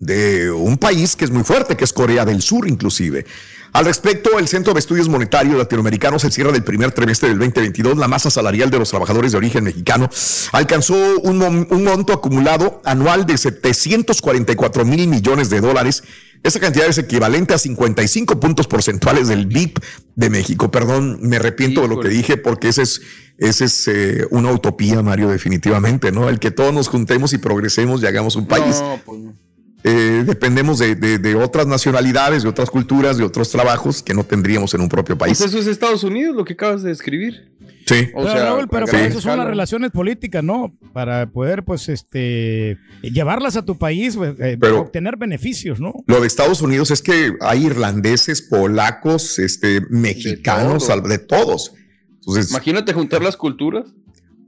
de 0.03 0.51
un 0.51 0.79
país 0.79 1.15
que 1.15 1.25
es 1.25 1.31
muy 1.31 1.45
fuerte, 1.45 1.77
que 1.77 1.85
es 1.85 1.93
Corea 1.93 2.25
del 2.25 2.43
Sur 2.43 2.69
inclusive. 2.69 3.25
Al 3.73 3.87
respecto, 3.87 4.39
el 4.39 4.49
Centro 4.49 4.75
de 4.75 4.81
Estudios 4.81 5.09
Monetarios 5.09 5.57
Latinoamericanos, 5.57 6.25
el 6.25 6.33
cierre 6.33 6.53
del 6.53 6.65
primer 6.65 6.91
trimestre 6.93 7.29
del 7.31 7.39
2022, 7.39 7.97
la 7.97 8.09
masa 8.09 8.29
salarial 8.29 8.69
de 8.69 8.79
los 8.79 8.91
trabajadores 8.91 9.33
de 9.33 9.39
origen 9.39 9.65
mexicano 9.65 10.11
alcanzó 10.51 10.95
un, 11.21 11.41
un 11.43 11.85
monto 11.85 12.13
acumulado 12.13 12.83
anual 12.85 13.25
de 13.25 13.39
744 13.39 14.85
mil 14.85 15.07
millones 15.09 15.49
de 15.49 15.61
dólares. 15.61 16.03
Esa 16.43 16.59
cantidad 16.59 16.87
es 16.87 16.99
equivalente 16.99 17.55
a 17.55 17.59
55 17.59 18.41
puntos 18.41 18.67
porcentuales 18.67 19.29
del 19.29 19.47
BIP 19.47 19.79
de 20.17 20.29
México. 20.29 20.71
Perdón, 20.71 21.21
me 21.23 21.37
arrepiento 21.37 21.83
de 21.83 21.89
lo 21.89 22.01
que 22.01 22.09
dije 22.09 22.37
porque 22.37 22.69
ese 22.69 22.83
es, 22.83 23.01
ese 23.39 23.65
es 23.67 23.89
eh, 23.89 24.27
una 24.31 24.51
utopía, 24.51 25.01
Mario, 25.01 25.29
definitivamente, 25.29 26.11
¿no? 26.11 26.29
El 26.29 26.41
que 26.41 26.51
todos 26.51 26.75
nos 26.75 26.89
juntemos 26.89 27.33
y 27.33 27.39
progresemos 27.39 28.03
y 28.03 28.07
hagamos 28.07 28.37
un 28.37 28.49
país. 28.49 28.81
No, 28.81 29.01
pues 29.07 29.21
no. 29.21 29.52
Eh, 29.85 30.23
dependemos 30.25 30.79
de, 30.79 31.35
otras 31.43 31.67
nacionalidades, 31.67 32.45
de 32.45 32.49
otras 32.49 32.71
culturas, 32.71 33.17
de 33.17 33.25
otros 33.25 33.51
trabajos 33.51 34.03
que 34.03 34.15
no 34.15 34.25
tendríamos 34.25 34.73
en 34.75 34.81
un 34.81 34.89
propio 34.89 35.19
país. 35.19 35.39
Pues 35.39 35.51
eso 35.51 35.59
es 35.59 35.67
Estados 35.67 36.05
Unidos, 36.05 36.37
lo 36.37 36.45
que 36.45 36.53
acabas 36.53 36.83
de 36.83 36.91
describir. 36.91 37.53
Sí. 37.87 38.09
O 38.15 38.23
sea, 38.23 38.55
pero 38.71 38.87
para 38.87 39.07
eso 39.07 39.21
son 39.21 39.39
las 39.39 39.47
relaciones 39.47 39.91
políticas, 39.91 40.45
¿no? 40.45 40.73
Para 40.93 41.27
poder, 41.27 41.65
pues, 41.65 41.89
este, 41.89 42.79
llevarlas 43.03 43.57
a 43.57 43.65
tu 43.65 43.77
país, 43.77 44.17
pues, 44.17 44.35
eh, 44.39 44.57
obtener 44.73 45.17
beneficios, 45.17 45.81
¿no? 45.81 45.93
Lo 46.07 46.21
de 46.21 46.29
Estados 46.29 46.63
Unidos 46.63 46.93
es 46.93 47.03
que 47.03 47.33
hay 47.41 47.67
irlandeses, 47.67 48.41
polacos, 48.43 49.41
este, 49.41 49.81
mexicanos, 49.91 50.89
de, 51.09 51.19
todos. 51.19 51.75
Entonces, 52.21 52.51
Imagínate 52.51 52.93
juntar 52.93 53.21
las 53.21 53.37
culturas. 53.37 53.87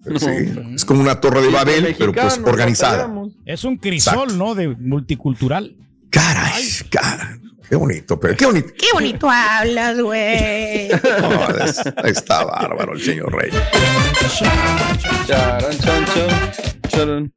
Es 0.06 0.84
como 0.84 1.00
una 1.00 1.20
torre 1.20 1.42
de 1.42 1.50
Babel, 1.50 1.94
pero 1.98 2.12
pues 2.12 2.40
organizada. 2.44 3.10
Es 3.44 3.64
un 3.64 3.76
crisol, 3.76 4.36
¿no? 4.36 4.54
De 4.54 4.68
multicultural. 4.68 5.76
Caray, 6.10 6.64
cara. 6.90 7.38
Qué 7.68 7.76
bonito, 7.76 8.20
pero 8.20 8.36
qué 8.36 8.46
bonito. 8.46 8.68
Qué 8.78 8.86
bonito 8.92 9.28
hablas, 9.30 9.98
güey. 9.98 10.88
está 12.04 12.44
bárbaro 12.44 12.92
el 12.92 13.02
señor 13.02 13.34
Rey. 13.34 13.50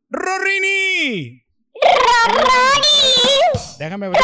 ¡Rorini! 0.10 1.44
Déjame 3.80 4.10
ver. 4.10 4.20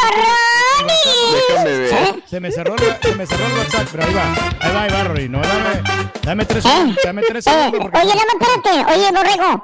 Déjame 1.49 1.77
ver. 1.77 2.23
Se 2.27 2.39
me 2.39 2.51
cerró, 2.51 2.75
se 2.77 3.15
me 3.15 3.27
cerró 3.27 3.45
el 3.45 3.53
WhatsApp, 3.53 3.87
pero 3.91 4.03
ahí 4.03 4.13
va. 4.13 4.33
Ahí 4.59 4.73
va, 4.73 4.83
ahí 4.83 4.91
va, 4.91 5.03
Rory. 5.03 5.29
No, 5.29 5.41
dame, 5.41 5.81
dame 6.23 6.45
tres 6.45 6.63
segundos. 6.63 6.97
Dame 7.03 7.21
tres 7.21 7.43
segundos. 7.43 7.91
Oye, 7.93 8.13
dame, 8.13 8.33
espérate. 8.39 8.93
Oye, 8.93 9.11
Borrego. 9.11 9.63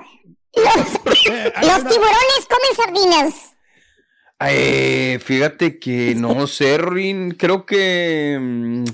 Los, 0.55 1.25
eh, 1.27 1.53
los 1.61 1.87
tiburones 1.87 2.47
comen 2.47 2.75
sardinas. 2.75 3.55
Eh, 4.41 5.19
fíjate 5.23 5.79
que 5.79 6.15
no 6.15 6.47
sé, 6.47 6.77
Rin. 6.77 7.31
Creo 7.31 7.65
que. 7.65 8.37
Mm, 8.39 8.85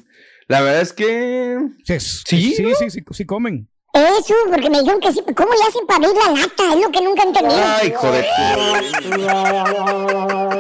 la 0.47 0.61
verdad 0.61 0.81
es 0.81 0.93
que. 0.93 1.57
Sí, 1.85 1.99
sí, 1.99 2.55
sí, 2.55 2.89
sí, 2.89 3.03
sí, 3.11 3.25
comen. 3.25 3.69
Eso, 3.95 4.33
porque 4.49 4.69
me 4.69 4.79
dijeron 4.79 4.99
que 4.99 5.13
sí. 5.13 5.23
¿Cómo 5.35 5.53
le 5.53 5.63
hacen 5.69 5.87
para 5.87 6.05
abrir 6.05 6.21
la 6.21 6.41
lata? 6.41 6.73
Es 6.73 6.81
lo 6.81 6.91
que 6.91 7.01
nunca 7.01 7.23
entendí. 7.23 7.55
Ay, 7.55 7.93
joder. 7.95 8.25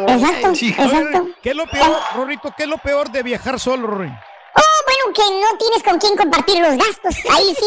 exacto, 0.07 0.51
exacto. 0.53 1.27
¿Qué 1.41 1.49
es 1.49 1.55
lo 1.55 1.67
peor, 1.67 1.99
Rorrito? 2.15 2.53
¿Qué 2.55 2.63
es 2.63 2.69
lo 2.69 2.77
peor 2.77 3.11
de 3.11 3.23
viajar 3.23 3.59
solo, 3.59 3.87
Rory? 3.87 4.13
Que 5.13 5.21
no 5.21 5.57
tienes 5.57 5.83
con 5.83 5.99
quién 5.99 6.15
compartir 6.15 6.61
los 6.61 6.77
gastos. 6.77 7.15
Ahí 7.31 7.55
sí, 7.57 7.65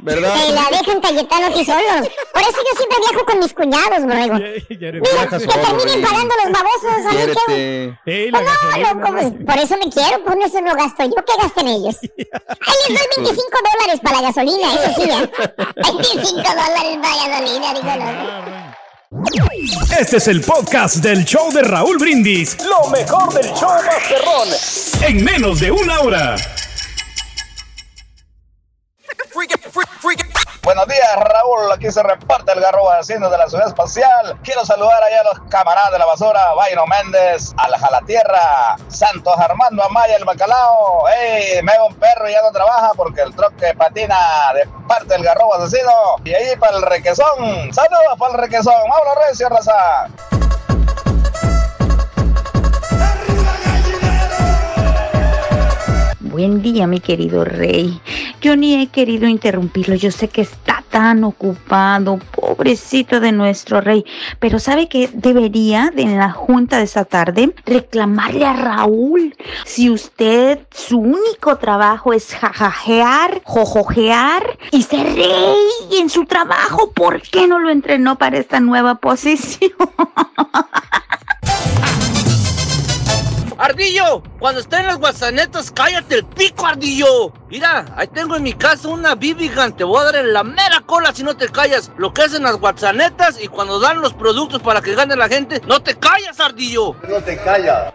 ¿verdad? 0.00 0.34
Te 0.34 0.52
la 0.52 0.78
dejan 0.78 1.00
Cayetano 1.00 1.46
aquí 1.46 1.64
solo. 1.64 2.08
Por 2.32 2.42
eso 2.42 2.58
yo 2.58 2.78
siempre 2.78 2.98
viajo 3.08 3.26
con 3.26 3.38
mis 3.38 3.52
cuñados, 3.52 4.02
borrego. 4.02 4.34
Mira, 4.68 5.26
que 5.26 5.46
terminen 5.46 6.02
pagando 6.02 6.34
los 6.44 6.52
babosos. 6.52 7.06
¿a 7.06 7.12
mí 7.12 7.32
qué? 7.46 7.94
Pues 8.04 8.32
no, 8.32 8.94
no, 8.94 9.00
como, 9.02 9.44
por 9.44 9.58
eso 9.58 9.76
me 9.76 9.90
quiero, 9.90 10.24
pues 10.24 10.36
no 10.36 10.48
se 10.48 10.62
lo 10.62 10.74
gasto 10.74 11.04
yo. 11.04 11.24
¿Qué 11.24 11.42
gasten 11.42 11.68
ellos? 11.68 11.96
Ahí 12.00 12.76
les 12.88 12.98
doy 12.98 13.24
25 13.24 13.58
dólares 13.72 14.00
para 14.02 14.20
la 14.20 14.28
gasolina, 14.28 14.74
eso 14.74 15.02
sí, 15.02 15.10
¿eh? 15.10 15.30
25 15.92 16.36
dólares 16.36 16.98
para 17.02 17.16
la 17.16 17.28
gasolina, 17.28 17.74
digo, 17.74 17.96
no. 17.96 18.80
Este 19.98 20.18
es 20.18 20.28
el 20.28 20.40
podcast 20.40 20.96
del 20.98 21.24
show 21.24 21.50
de 21.52 21.62
Raúl 21.62 21.98
Brindis. 21.98 22.56
Lo 22.64 22.88
mejor 22.90 23.34
del 23.34 23.52
show 23.54 23.68
Masterrón. 23.68 24.48
En 25.02 25.24
menos 25.24 25.58
de 25.58 25.72
una 25.72 26.00
hora. 26.00 26.36
Buenos 30.62 30.86
días, 30.88 31.16
Raúl. 31.16 31.72
Aquí 31.72 31.90
se 31.90 32.02
reparte 32.02 32.52
el 32.52 32.60
garro 32.60 32.90
haciendo 32.90 33.30
de 33.30 33.38
la 33.38 33.48
ciudad 33.48 33.68
espacial. 33.68 34.38
Quiero 34.42 34.64
saludar 34.64 35.02
allá 35.02 35.20
a 35.20 35.24
los 35.24 35.40
camaradas 35.48 35.92
de 35.92 35.98
la 35.98 36.06
basura, 36.06 36.54
Bayro 36.54 36.86
Méndez, 36.86 37.52
al 37.56 37.74
Jalatierra, 37.76 38.76
Santos 38.88 39.38
Armando 39.38 39.82
Amaya, 39.84 40.16
el 40.16 40.24
Bacalao. 40.24 41.08
¡Ey! 41.08 41.62
Me 41.62 41.72
un 41.80 41.94
perro 41.94 42.28
y 42.28 42.32
ya 42.32 42.42
no 42.42 42.52
trabaja 42.52 42.92
porque 42.96 43.22
el 43.22 43.34
troque 43.34 43.74
patina 43.74 44.52
de 44.54 44.66
parte 44.86 45.14
del 45.14 45.24
garro 45.24 45.54
asesino. 45.54 45.92
Y 46.24 46.34
ahí 46.34 46.56
para 46.56 46.76
el 46.76 46.82
requesón. 46.82 47.72
Saludos 47.72 48.18
para 48.18 48.32
el 48.34 48.38
requesón. 48.40 48.88
Mauro 48.88 49.14
Recio, 49.26 49.48
raza. 49.48 50.08
Buen 56.30 56.62
día, 56.62 56.86
mi 56.86 57.00
querido 57.00 57.44
rey. 57.44 58.00
Yo 58.40 58.54
ni 58.54 58.80
he 58.80 58.86
querido 58.86 59.26
interrumpirlo. 59.26 59.96
Yo 59.96 60.12
sé 60.12 60.28
que 60.28 60.42
está 60.42 60.84
tan 60.88 61.24
ocupado, 61.24 62.20
pobrecito 62.30 63.18
de 63.18 63.32
nuestro 63.32 63.80
rey. 63.80 64.04
Pero 64.38 64.60
sabe 64.60 64.88
que 64.88 65.10
debería, 65.12 65.90
en 65.96 66.18
la 66.18 66.30
junta 66.30 66.78
de 66.78 66.84
esta 66.84 67.04
tarde, 67.04 67.52
reclamarle 67.66 68.46
a 68.46 68.52
Raúl. 68.52 69.34
Si 69.64 69.90
usted, 69.90 70.60
su 70.70 70.98
único 70.98 71.58
trabajo 71.58 72.12
es 72.12 72.32
jajajear, 72.32 73.42
jojojear 73.44 74.56
y 74.70 74.84
ser 74.84 75.12
rey 75.12 75.98
en 75.98 76.08
su 76.08 76.26
trabajo, 76.26 76.92
¿por 76.92 77.22
qué 77.22 77.48
no 77.48 77.58
lo 77.58 77.70
entrenó 77.70 78.18
para 78.18 78.38
esta 78.38 78.60
nueva 78.60 78.96
posición? 78.96 79.72
Ardillo, 83.70 84.20
cuando 84.40 84.60
estén 84.60 84.84
las 84.84 84.98
guasanetas, 84.98 85.70
cállate 85.70 86.16
el 86.16 86.26
pico, 86.26 86.66
Ardillo. 86.66 87.32
Mira, 87.48 87.84
ahí 87.94 88.08
tengo 88.08 88.34
en 88.34 88.42
mi 88.42 88.52
casa 88.52 88.88
una 88.88 89.14
Bibigan. 89.14 89.76
Te 89.76 89.84
voy 89.84 90.00
a 90.00 90.06
dar 90.06 90.16
en 90.16 90.32
la 90.32 90.42
mera 90.42 90.80
cola 90.84 91.14
si 91.14 91.22
no 91.22 91.36
te 91.36 91.48
callas. 91.48 91.92
Lo 91.96 92.12
que 92.12 92.22
hacen 92.22 92.42
las 92.42 92.56
guasanetas 92.56 93.40
y 93.40 93.46
cuando 93.46 93.78
dan 93.78 94.00
los 94.00 94.12
productos 94.12 94.60
para 94.60 94.80
que 94.80 94.96
gane 94.96 95.14
la 95.14 95.28
gente, 95.28 95.62
no 95.68 95.80
te 95.80 95.96
callas, 95.96 96.40
Ardillo. 96.40 96.96
No 97.08 97.22
te 97.22 97.36
callas. 97.36 97.94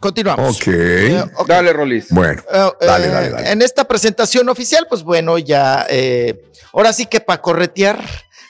Continuamos. 0.00 0.60
Okay. 0.60 1.14
Eh, 1.14 1.24
ok. 1.34 1.48
Dale, 1.48 1.72
Rolis. 1.72 2.08
Bueno, 2.10 2.42
eh, 2.52 2.70
dale, 2.78 3.08
dale, 3.08 3.30
dale. 3.30 3.52
En 3.52 3.62
esta 3.62 3.84
presentación 3.88 4.50
oficial, 4.50 4.84
pues 4.86 5.02
bueno, 5.02 5.38
ya, 5.38 5.86
eh, 5.88 6.42
ahora 6.74 6.92
sí 6.92 7.06
que 7.06 7.20
para 7.20 7.40
corretear 7.40 8.04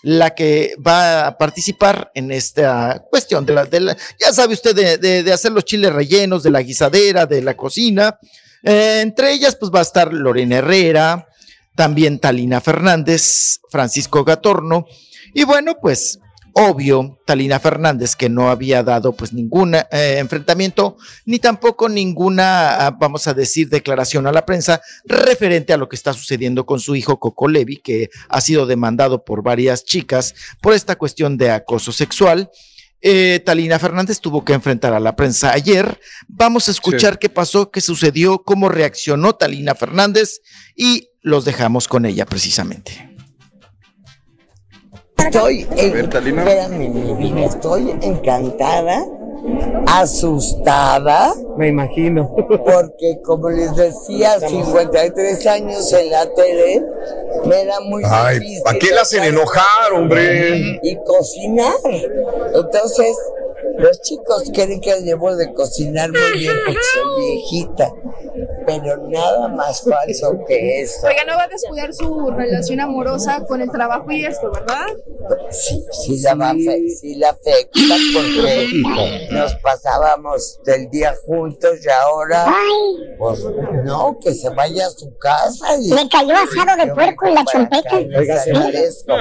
la 0.04 0.34
que 0.34 0.74
va 0.86 1.26
a 1.26 1.38
participar 1.38 2.10
en 2.14 2.30
esta 2.30 3.02
cuestión 3.10 3.46
de 3.46 3.54
la, 3.54 3.96
ya 4.20 4.32
sabe 4.32 4.52
usted, 4.52 4.74
de, 4.76 5.22
de, 5.22 5.32
hacer 5.32 5.50
los 5.52 5.64
chiles 5.64 5.92
rellenos, 5.92 6.42
de 6.42 6.50
la 6.50 6.60
guisadera, 6.60 7.24
de 7.24 7.40
la 7.40 7.56
cocina. 7.56 8.18
Eh, 8.62 9.00
entre 9.02 9.32
ellas, 9.32 9.56
pues 9.56 9.72
va 9.74 9.78
a 9.78 9.82
estar 9.82 10.12
Lorena 10.12 10.56
Herrera, 10.56 11.26
también 11.74 12.18
Talina 12.18 12.60
Fernández, 12.60 13.60
Francisco 13.70 14.24
Gatorno. 14.24 14.86
Y 15.32 15.44
bueno, 15.44 15.78
pues 15.80 16.18
obvio, 16.54 17.18
Talina 17.26 17.58
Fernández, 17.58 18.16
que 18.16 18.28
no 18.28 18.48
había 18.48 18.82
dado 18.82 19.12
pues 19.12 19.32
ningún 19.32 19.74
eh, 19.74 19.82
enfrentamiento, 20.18 20.96
ni 21.26 21.38
tampoco 21.38 21.88
ninguna, 21.88 22.86
ah, 22.86 22.90
vamos 22.92 23.26
a 23.26 23.34
decir, 23.34 23.68
declaración 23.68 24.26
a 24.26 24.32
la 24.32 24.46
prensa 24.46 24.80
referente 25.04 25.72
a 25.72 25.76
lo 25.76 25.88
que 25.88 25.96
está 25.96 26.12
sucediendo 26.12 26.64
con 26.64 26.80
su 26.80 26.94
hijo 26.94 27.18
Coco 27.18 27.48
Levi, 27.48 27.78
que 27.78 28.08
ha 28.28 28.40
sido 28.40 28.66
demandado 28.66 29.24
por 29.24 29.42
varias 29.42 29.84
chicas 29.84 30.34
por 30.60 30.74
esta 30.74 30.96
cuestión 30.96 31.36
de 31.36 31.50
acoso 31.50 31.92
sexual. 31.92 32.50
Eh, 33.00 33.42
Talina 33.44 33.78
Fernández 33.78 34.20
tuvo 34.20 34.44
que 34.44 34.54
enfrentar 34.54 34.94
a 34.94 35.00
la 35.00 35.14
prensa 35.14 35.52
ayer. 35.52 36.00
Vamos 36.26 36.68
a 36.68 36.70
escuchar 36.70 37.14
sí. 37.14 37.18
qué 37.20 37.28
pasó, 37.28 37.70
qué 37.70 37.80
sucedió, 37.80 38.42
cómo 38.42 38.68
reaccionó 38.68 39.34
Talina 39.34 39.74
Fernández 39.74 40.40
y 40.74 41.10
los 41.20 41.44
dejamos 41.44 41.86
con 41.88 42.06
ella 42.06 42.24
precisamente. 42.24 43.13
Estoy, 45.16 45.66
en, 45.76 45.96
espérame, 45.96 47.44
estoy 47.44 47.90
encantada, 48.02 49.04
asustada. 49.86 51.34
Me 51.56 51.68
imagino. 51.68 52.34
Porque 52.48 53.20
como 53.24 53.50
les 53.50 53.74
decía, 53.74 54.38
53 54.40 55.46
años 55.46 55.92
en 55.92 56.10
la 56.10 56.26
tele, 56.34 56.82
me 57.46 57.62
era 57.62 57.80
muy 57.80 58.02
Ay, 58.06 58.38
difícil. 58.38 58.62
¿Para 58.64 58.78
qué 58.78 58.90
la 58.92 59.02
hacen 59.02 59.24
enojar, 59.24 59.92
hombre? 59.92 60.80
Y 60.82 60.96
cocinar. 61.04 61.72
Entonces, 62.54 63.16
los 63.78 64.00
chicos 64.02 64.50
creen 64.52 64.80
que 64.80 65.00
debo 65.02 65.34
de 65.36 65.52
cocinar 65.52 66.10
muy 66.10 66.38
bien 66.38 66.52
porque 66.64 66.80
soy 66.94 67.24
viejita, 67.24 67.92
pero 68.66 68.96
nada 69.08 69.48
más 69.48 69.82
falso 69.82 70.38
que 70.46 70.80
eso. 70.82 71.06
Oiga, 71.06 71.24
no 71.26 71.36
va 71.36 71.44
a 71.44 71.48
descuidar 71.48 71.92
su 71.92 72.30
relación 72.30 72.80
amorosa 72.80 73.44
con 73.46 73.60
el 73.60 73.70
trabajo 73.70 74.10
y 74.10 74.24
esto, 74.24 74.50
¿verdad? 74.52 74.86
Sí, 75.50 75.84
sí 75.92 76.20
la, 76.20 76.34
va 76.34 76.50
a 76.50 76.54
fe- 76.54 76.88
sí 77.00 77.14
la 77.16 77.30
afecta 77.30 77.80
porque 78.14 79.28
nos 79.30 79.54
pasábamos 79.56 80.60
del 80.64 80.88
día 80.90 81.14
juntos 81.26 81.78
y 81.84 81.88
ahora, 81.88 82.46
pues 83.18 83.40
no, 83.84 84.18
que 84.22 84.34
se 84.34 84.50
vaya 84.50 84.86
a 84.86 84.90
su 84.90 85.16
casa. 85.18 85.76
Y, 85.80 85.90
Le 85.90 86.08
cayó 86.08 86.34
asado 86.34 86.76
de 86.84 86.92
puerco 86.94 87.26
en 87.26 87.34
la 87.34 87.44
chompeta. 87.44 88.00
Les 88.00 88.30
agradezco, 88.30 89.12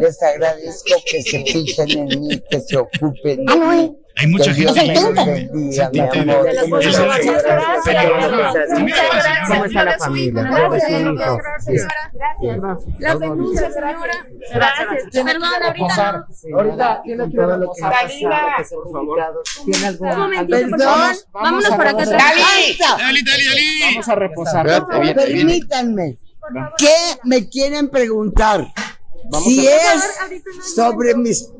les 0.00 0.22
agradezco 0.22 0.94
que 1.10 1.22
se 1.22 1.44
fijen 1.44 1.90
en 2.10 2.20
mí, 2.20 2.42
que 2.50 2.60
se 2.60 2.76
ocupen 2.76 3.44
de 3.46 3.56
mí. 3.56 3.96
Hay 4.18 4.26
mucha 4.28 4.54
Que 4.54 4.66
gente 4.66 4.80
que-. 4.82 5.50
Muchas 5.52 5.90
gracias. 7.00 7.42
¿Cómo 9.48 9.64
está 9.66 9.84
la 9.84 9.98
familia? 9.98 10.48
¿Cómo 10.48 10.74
es 10.74 10.82
su 10.84 10.90
hijo? 10.90 11.38
La 12.98 13.14
denuncia, 13.16 13.70
señora. 13.70 14.26
Gracias. 14.54 15.24
Perdón, 15.24 15.44
ahorita. 15.62 16.26
Ahorita 16.54 17.02
tiene 17.04 17.24
que. 17.30 17.36
¿Tiene 19.64 19.86
algún 19.86 20.08
Un 20.08 20.18
momentito, 20.18 20.56
algún- 20.56 20.70
por 20.70 20.80
favor. 20.80 20.96
Vamos- 20.98 21.26
vamos 21.32 21.42
Vámonos 21.44 21.70
a 21.72 21.76
para 21.76 21.90
acá. 21.90 22.04
Dali, 22.06 23.22
dali, 23.22 23.22
dali. 23.24 23.80
Vamos 23.90 24.08
a 24.08 24.14
reposar. 24.14 24.66
Permítanme. 25.14 26.18
¿Qué 26.78 26.94
me 27.24 27.48
quieren 27.48 27.90
preguntar? 27.90 28.66
Vamos 29.28 29.48
si 29.48 29.66
a- 29.66 29.94
es 29.94 30.74
sobre 30.74 31.14
mis 31.16 31.50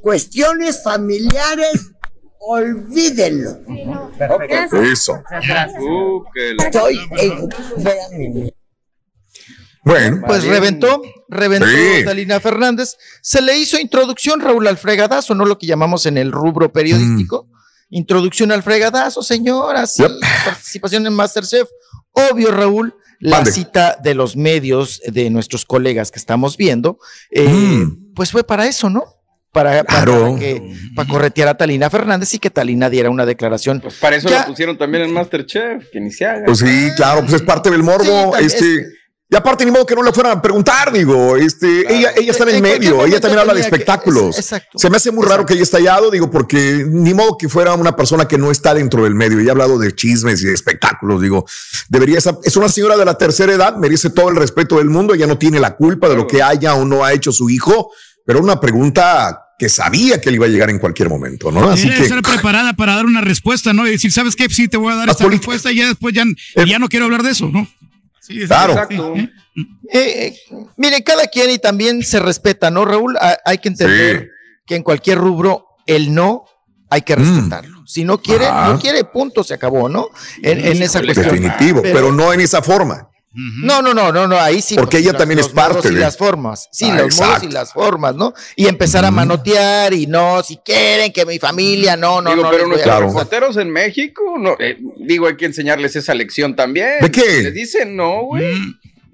cuestiones 0.00 0.82
familiares, 0.82 1.92
olvídenlo. 2.38 3.58
Eso. 4.82 5.22
Uh, 5.80 6.22
Estoy 6.58 6.98
en... 7.18 8.50
Bueno. 9.84 10.22
Pues 10.26 10.44
reventó, 10.44 11.00
reventó 11.28 11.66
Sí. 11.68 12.04
Talina 12.04 12.40
Fernández. 12.40 12.96
Se 13.22 13.40
le 13.40 13.56
hizo 13.56 13.78
introducción, 13.78 14.40
Raúl, 14.40 14.66
al 14.66 14.78
fregadazo, 14.78 15.34
no 15.34 15.44
lo 15.46 15.58
que 15.58 15.66
llamamos 15.66 16.06
en 16.06 16.18
el 16.18 16.32
rubro 16.32 16.72
periodístico. 16.72 17.48
Introducción 17.90 18.50
al 18.50 18.64
fregadazo, 18.64 19.22
señora, 19.22 19.86
sí, 19.86 20.02
participación 20.44 21.06
en 21.06 21.12
Masterchef. 21.12 21.68
Obvio, 22.10 22.50
Raúl, 22.50 22.96
la 23.20 23.36
Mande. 23.36 23.52
cita 23.52 23.96
de 24.02 24.14
los 24.16 24.34
medios 24.34 25.00
de 25.06 25.30
nuestros 25.30 25.64
colegas 25.64 26.10
que 26.10 26.18
estamos 26.18 26.56
viendo, 26.56 26.98
eh, 27.30 27.86
pues 28.16 28.32
fue 28.32 28.42
para 28.42 28.66
eso, 28.66 28.90
¿no? 28.90 29.04
Para, 29.56 29.84
para 29.84 30.04
que, 30.38 30.74
para 30.94 31.08
corretear 31.08 31.48
a 31.48 31.56
Talina 31.56 31.88
Fernández 31.88 32.34
y 32.34 32.38
que 32.38 32.50
Talina 32.50 32.90
diera 32.90 33.08
una 33.08 33.24
declaración. 33.24 33.80
Pues 33.80 33.94
para 33.94 34.16
eso 34.16 34.28
Ya- 34.28 34.40
lo 34.40 34.46
pusieron 34.48 34.76
también 34.76 35.04
en 35.04 35.12
Masterchef, 35.14 35.84
que 35.90 35.98
ni 35.98 36.10
se 36.12 36.26
haga. 36.26 36.44
Pues 36.44 36.58
sí, 36.58 36.90
claro, 36.94 37.20
pues 37.22 37.32
es 37.32 37.42
parte 37.42 37.70
del 37.70 37.82
morbo. 37.82 38.34
Sí, 38.38 38.44
este, 38.44 38.86
y 39.30 39.34
aparte, 39.34 39.64
ni 39.64 39.70
modo 39.70 39.86
que 39.86 39.94
no 39.94 40.02
le 40.02 40.12
fueran 40.12 40.36
a 40.38 40.42
preguntar, 40.42 40.92
digo, 40.92 41.38
este, 41.38 41.90
ella, 41.92 42.10
ella 42.16 42.30
está 42.32 42.42
en 42.44 42.50
el 42.50 42.54
En 42.56 42.60
cualquier 42.60 42.92
medio, 42.92 43.06
ella 43.06 43.18
también 43.18 43.38
habla 43.40 43.54
de 43.54 43.60
que- 43.60 43.64
espectáculos. 43.66 44.38
es- 44.38 44.44
exacto. 44.44 44.78
Se 44.78 44.90
me 44.90 44.98
hace 44.98 45.10
muy 45.10 45.24
raro 45.26 45.46
que 45.46 45.54
ella 45.54 45.62
esté 45.62 45.78
hallado, 45.78 46.10
digo, 46.10 46.30
porque 46.30 46.84
ni 46.86 47.14
modo 47.14 47.38
que 47.38 47.48
fuera 47.48 47.72
una 47.72 47.96
persona 47.96 48.28
que 48.28 48.36
no 48.36 48.50
está 48.50 48.74
dentro 48.74 49.04
del 49.04 49.14
medio. 49.14 49.38
Ella 49.40 49.50
ha 49.50 49.52
hablado 49.52 49.78
de 49.78 49.94
chismes 49.94 50.42
y 50.42 50.46
de 50.48 50.52
espectáculos, 50.52 51.22
digo, 51.22 51.46
debería 51.88 52.18
esa- 52.18 52.36
es 52.44 52.54
una 52.58 52.68
señora 52.68 52.98
de 52.98 53.06
la 53.06 53.16
tercera 53.16 53.54
edad, 53.54 53.74
merece 53.76 54.10
todo 54.10 54.28
el 54.28 54.36
respeto 54.36 54.76
del 54.76 54.90
mundo, 54.90 55.14
ella 55.14 55.26
no 55.26 55.38
tiene 55.38 55.60
la 55.60 55.76
culpa 55.76 56.10
de 56.10 56.16
lo 56.16 56.26
que 56.26 56.42
haya 56.42 56.74
o 56.74 56.84
no 56.84 57.04
ha 57.06 57.14
hecho 57.14 57.32
su 57.32 57.48
hijo, 57.48 57.90
pero 58.24 58.40
una 58.40 58.60
pregunta 58.60 59.42
que 59.58 59.68
sabía 59.68 60.20
que 60.20 60.30
le 60.30 60.36
iba 60.36 60.46
a 60.46 60.48
llegar 60.48 60.68
en 60.70 60.78
cualquier 60.78 61.08
momento, 61.08 61.50
¿no? 61.50 61.70
Así 61.70 61.88
que 61.88 62.02
estar 62.02 62.20
preparada 62.22 62.74
para 62.74 62.94
dar 62.94 63.06
una 63.06 63.20
respuesta, 63.22 63.72
¿no? 63.72 63.86
Y 63.86 63.92
decir, 63.92 64.12
¿sabes 64.12 64.36
qué? 64.36 64.48
Sí, 64.50 64.68
te 64.68 64.76
voy 64.76 64.92
a 64.92 64.96
dar 64.96 65.08
esta 65.08 65.26
respuesta 65.28 65.72
y 65.72 65.76
ya 65.76 65.86
después 65.88 66.14
ya, 66.14 66.24
ya 66.66 66.78
no 66.78 66.88
quiero 66.88 67.06
hablar 67.06 67.22
de 67.22 67.30
eso, 67.30 67.48
¿no? 67.48 67.66
Sí, 68.20 68.42
es- 68.42 68.48
Claro. 68.48 68.72
Exacto. 68.74 69.14
¿eh? 69.16 69.30
Eh, 69.92 69.98
eh, 70.26 70.36
mire, 70.76 71.02
cada 71.02 71.26
quien 71.28 71.50
y 71.50 71.58
también 71.58 72.02
se 72.02 72.20
respeta, 72.20 72.70
¿no, 72.70 72.84
Raúl? 72.84 73.16
Ha- 73.18 73.38
hay 73.46 73.58
que 73.58 73.68
entender 73.68 74.20
Sí. 74.20 74.28
que 74.66 74.74
en 74.76 74.82
cualquier 74.82 75.16
rubro 75.18 75.64
el 75.86 76.12
no 76.12 76.44
hay 76.90 77.02
que 77.02 77.16
respetarlo. 77.16 77.84
Si 77.86 78.04
no 78.04 78.20
quiere, 78.20 78.46
Ah. 78.46 78.70
no 78.72 78.78
quiere, 78.78 79.04
punto, 79.04 79.42
se 79.42 79.54
acabó, 79.54 79.88
¿no? 79.88 80.08
En, 80.42 80.64
en 80.66 80.82
esa 80.82 81.00
cuestión. 81.00 81.26
definitivo, 81.30 81.80
pero, 81.82 82.12
no 82.12 82.32
en 82.32 82.40
esa 82.40 82.60
forma. 82.62 83.08
No, 83.62 83.82
no, 83.82 83.92
no, 83.92 84.12
no, 84.12 84.26
no, 84.26 84.38
ahí 84.40 84.62
sí. 84.62 84.76
Porque 84.76 84.98
ella 84.98 85.12
también 85.12 85.40
es 85.40 85.48
parte 85.48 85.74
modos 85.74 85.90
y 85.90 85.94
de- 85.94 86.00
las 86.00 86.16
formas. 86.16 86.68
Sí, 86.72 86.86
Ah, 86.90 86.96
los 86.96 87.16
modos 87.16 87.42
y 87.42 87.48
las 87.48 87.72
formas, 87.72 88.14
¿no? 88.14 88.32
Y 88.56 88.66
empezar 88.66 89.04
a 89.04 89.10
manotear 89.10 89.92
y 89.92 90.06
no, 90.06 90.42
si 90.42 90.56
quieren 90.58 91.12
que 91.12 91.26
mi 91.26 91.38
familia, 91.38 91.96
no, 91.96 92.20
no, 92.22 92.30
digo, 92.30 92.42
no. 92.44 92.50
pero 92.50 92.66
nuestros 92.66 93.00
reporteros 93.00 93.56
en 93.58 93.70
México, 93.70 94.22
no, 94.38 94.56
eh, 94.58 94.78
digo, 94.98 95.26
hay 95.26 95.36
que 95.36 95.44
enseñarles 95.46 95.96
esa 95.96 96.14
lección 96.14 96.56
también. 96.56 97.00
¿De 97.00 97.10
qué? 97.10 97.42
Les 97.42 97.54
dicen 97.54 97.94
no, 97.96 98.22
güey. 98.22 98.54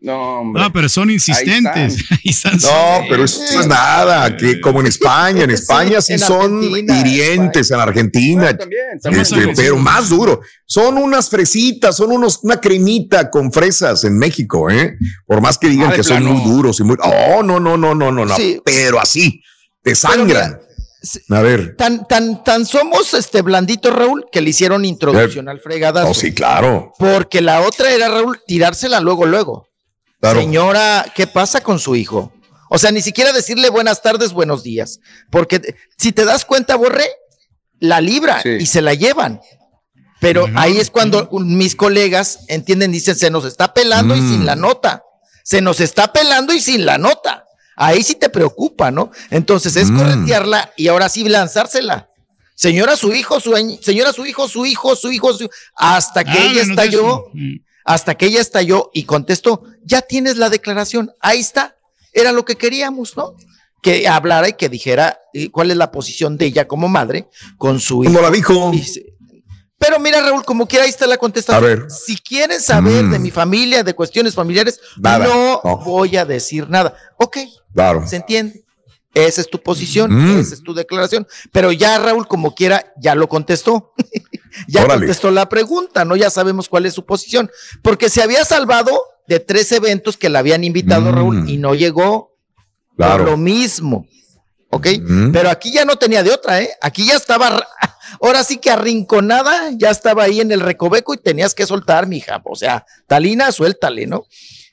No, 0.04 0.40
hombre. 0.40 0.60
No, 0.62 0.72
pero 0.72 0.88
son 0.88 1.10
insistentes. 1.10 1.96
Ahí 2.10 2.18
están. 2.24 2.56
No, 2.60 3.04
pero 3.08 3.22
eso 3.24 3.40
no 3.54 3.60
es 3.60 3.66
nada, 3.68 4.36
que 4.36 4.60
como 4.60 4.80
en 4.80 4.88
España, 4.88 5.44
en 5.44 5.52
España 5.52 6.00
sí 6.00 6.14
en 6.14 6.18
son 6.18 6.56
Argentina, 6.58 6.98
hirientes, 6.98 7.70
en 7.70 7.78
Argentina, 7.80 8.56
también, 8.56 8.98
también. 9.00 9.22
este, 9.22 9.48
pero 9.54 9.76
más 9.76 10.08
duro. 10.08 10.40
Son 10.66 10.98
unas 10.98 11.30
fresitas, 11.30 11.96
son 11.96 12.10
unos, 12.10 12.40
una 12.42 12.60
cremita 12.60 13.30
con 13.30 13.52
fresas 13.52 14.02
en 14.02 14.18
México, 14.18 14.68
¿eh? 14.68 14.96
Por 15.24 15.40
más 15.40 15.56
que 15.56 15.68
digan 15.68 15.92
Ah, 15.92 15.94
que 15.94 16.02
son 16.02 16.24
muy 16.24 16.42
duros 16.42 16.80
y 16.80 16.82
muy. 16.82 16.96
Oh, 17.00 17.42
no, 17.44 17.60
no, 17.60 17.76
no, 17.76 17.94
no, 17.94 18.10
no, 18.10 18.24
no, 18.24 18.36
Sí. 18.36 18.60
pero 18.64 18.98
así, 18.98 19.40
te 19.82 19.94
sangran. 19.94 20.58
A 21.30 21.40
ver. 21.42 21.76
Tan, 21.76 22.06
tan, 22.08 22.42
tan 22.42 22.66
somos 22.66 23.14
este 23.14 23.42
blandito, 23.42 23.90
Raúl, 23.90 24.26
que 24.32 24.40
le 24.40 24.50
hicieron 24.50 24.84
introducción 24.84 25.48
al 25.48 25.60
fregadazo. 25.60 26.10
Oh, 26.10 26.14
sí, 26.14 26.32
claro. 26.32 26.92
Porque 26.98 27.40
la 27.40 27.60
otra 27.60 27.92
era, 27.92 28.08
Raúl, 28.08 28.40
tirársela 28.46 28.98
luego, 29.00 29.26
luego. 29.26 29.68
Señora, 30.40 31.12
¿qué 31.14 31.26
pasa 31.26 31.62
con 31.62 31.78
su 31.78 31.96
hijo? 31.96 32.32
O 32.70 32.78
sea, 32.78 32.92
ni 32.92 33.02
siquiera 33.02 33.32
decirle 33.32 33.68
buenas 33.70 34.02
tardes, 34.02 34.32
buenos 34.32 34.62
días. 34.62 35.00
Porque 35.30 35.74
si 35.98 36.12
te 36.12 36.24
das 36.24 36.44
cuenta, 36.44 36.76
Borré, 36.76 37.06
la 37.80 38.00
libra 38.00 38.40
y 38.44 38.66
se 38.66 38.80
la 38.80 38.94
llevan. 38.94 39.40
Pero 40.20 40.46
ahí 40.54 40.78
es 40.78 40.88
cuando 40.90 41.28
mis 41.32 41.74
colegas 41.74 42.44
entienden, 42.46 42.92
dicen, 42.92 43.16
se 43.16 43.30
nos 43.30 43.44
está 43.44 43.74
pelando 43.74 44.14
y 44.14 44.20
sin 44.20 44.46
la 44.46 44.54
nota. 44.54 45.02
Se 45.42 45.60
nos 45.60 45.80
está 45.80 46.12
pelando 46.12 46.52
y 46.54 46.60
sin 46.60 46.86
la 46.86 46.96
nota. 46.96 47.44
Ahí 47.76 48.04
sí 48.04 48.14
te 48.14 48.28
preocupa, 48.28 48.92
¿no? 48.92 49.10
Entonces 49.30 49.74
es 49.74 49.90
corretearla 49.90 50.72
y 50.76 50.86
ahora 50.86 51.08
sí 51.08 51.28
lanzársela. 51.28 52.08
Señora, 52.54 52.96
su 52.96 53.12
hijo, 53.12 53.40
su 53.40 53.52
señora, 53.82 54.12
su 54.12 54.24
hijo, 54.24 54.46
su 54.46 54.64
hijo, 54.64 54.94
su 54.94 55.10
hijo, 55.10 55.32
su... 55.34 55.50
hasta 55.74 56.22
que 56.22 56.30
Ah, 56.30 56.44
ella 56.44 56.64
no, 56.64 56.70
estalló. 56.70 57.24
Hasta 57.84 58.14
que 58.16 58.26
ella 58.26 58.40
estalló 58.40 58.90
y 58.92 59.04
contestó, 59.04 59.62
ya 59.84 60.02
tienes 60.02 60.36
la 60.36 60.50
declaración, 60.50 61.12
ahí 61.20 61.40
está, 61.40 61.76
era 62.12 62.32
lo 62.32 62.44
que 62.44 62.56
queríamos, 62.56 63.16
¿no? 63.16 63.34
Que 63.82 64.06
hablara 64.06 64.48
y 64.48 64.52
que 64.52 64.68
dijera 64.68 65.18
eh, 65.34 65.50
cuál 65.50 65.70
es 65.70 65.76
la 65.76 65.90
posición 65.90 66.36
de 66.36 66.46
ella 66.46 66.68
como 66.68 66.88
madre 66.88 67.28
con 67.58 67.80
su 67.80 68.04
hijo. 68.04 68.12
¿Cómo 68.12 68.22
la 68.22 68.30
dijo? 68.30 68.70
Pero 69.78 69.98
mira, 69.98 70.20
Raúl, 70.20 70.44
como 70.44 70.68
quiera, 70.68 70.84
ahí 70.84 70.90
está 70.90 71.08
la 71.08 71.16
contestación. 71.16 71.64
A 71.64 71.66
ver. 71.66 71.90
Si 71.90 72.16
quieren 72.16 72.60
saber 72.60 73.02
Mm. 73.02 73.10
de 73.10 73.18
mi 73.18 73.32
familia, 73.32 73.82
de 73.82 73.94
cuestiones 73.94 74.32
familiares, 74.34 74.78
Nada, 74.96 75.26
no, 75.26 75.60
no. 75.64 75.78
voy 75.78 76.16
a 76.16 76.24
decir 76.24 76.68
nada. 76.70 76.94
Ok, 77.16 77.38
Claro. 77.74 78.06
¿se 78.06 78.14
entiende? 78.16 78.64
Esa 79.12 79.40
es 79.40 79.50
tu 79.50 79.60
posición, 79.60 80.12
Mm. 80.14 80.38
esa 80.40 80.54
es 80.54 80.62
tu 80.62 80.72
declaración. 80.72 81.26
Pero 81.50 81.72
ya 81.72 81.98
Raúl, 81.98 82.28
como 82.28 82.54
quiera, 82.54 82.92
ya 82.96 83.16
lo 83.16 83.28
contestó. 83.28 83.92
ya 84.68 84.84
Órale. 84.84 85.00
contestó 85.00 85.30
la 85.30 85.48
pregunta, 85.48 86.04
¿no? 86.04 86.16
Ya 86.16 86.30
sabemos 86.30 86.68
cuál 86.68 86.86
es 86.86 86.94
su 86.94 87.04
posición. 87.04 87.50
Porque 87.82 88.08
se 88.08 88.22
había 88.22 88.44
salvado 88.44 88.92
de 89.26 89.40
tres 89.40 89.70
eventos 89.72 90.16
que 90.16 90.28
la 90.28 90.40
habían 90.40 90.64
invitado 90.64 91.10
Mm. 91.10 91.14
Raúl 91.14 91.48
y 91.48 91.56
no 91.58 91.74
llegó. 91.74 92.36
Claro. 92.96 93.24
Por 93.24 93.30
lo 93.32 93.36
mismo. 93.36 94.06
¿Ok? 94.70 94.86
Mm. 95.00 95.32
Pero 95.32 95.50
aquí 95.50 95.72
ya 95.72 95.84
no 95.84 95.96
tenía 95.96 96.22
de 96.22 96.30
otra, 96.30 96.60
¿eh? 96.62 96.70
Aquí 96.80 97.06
ya 97.06 97.16
estaba, 97.16 97.66
ahora 98.20 98.42
sí 98.44 98.56
que 98.56 98.70
arrinconada, 98.70 99.70
ya 99.76 99.90
estaba 99.90 100.24
ahí 100.24 100.40
en 100.40 100.50
el 100.52 100.60
recoveco 100.60 101.12
y 101.14 101.18
tenías 101.18 101.54
que 101.54 101.66
soltar, 101.66 102.06
mija. 102.06 102.40
O 102.44 102.56
sea, 102.56 102.84
Talina, 103.06 103.52
suéltale, 103.52 104.06
¿no? 104.06 104.24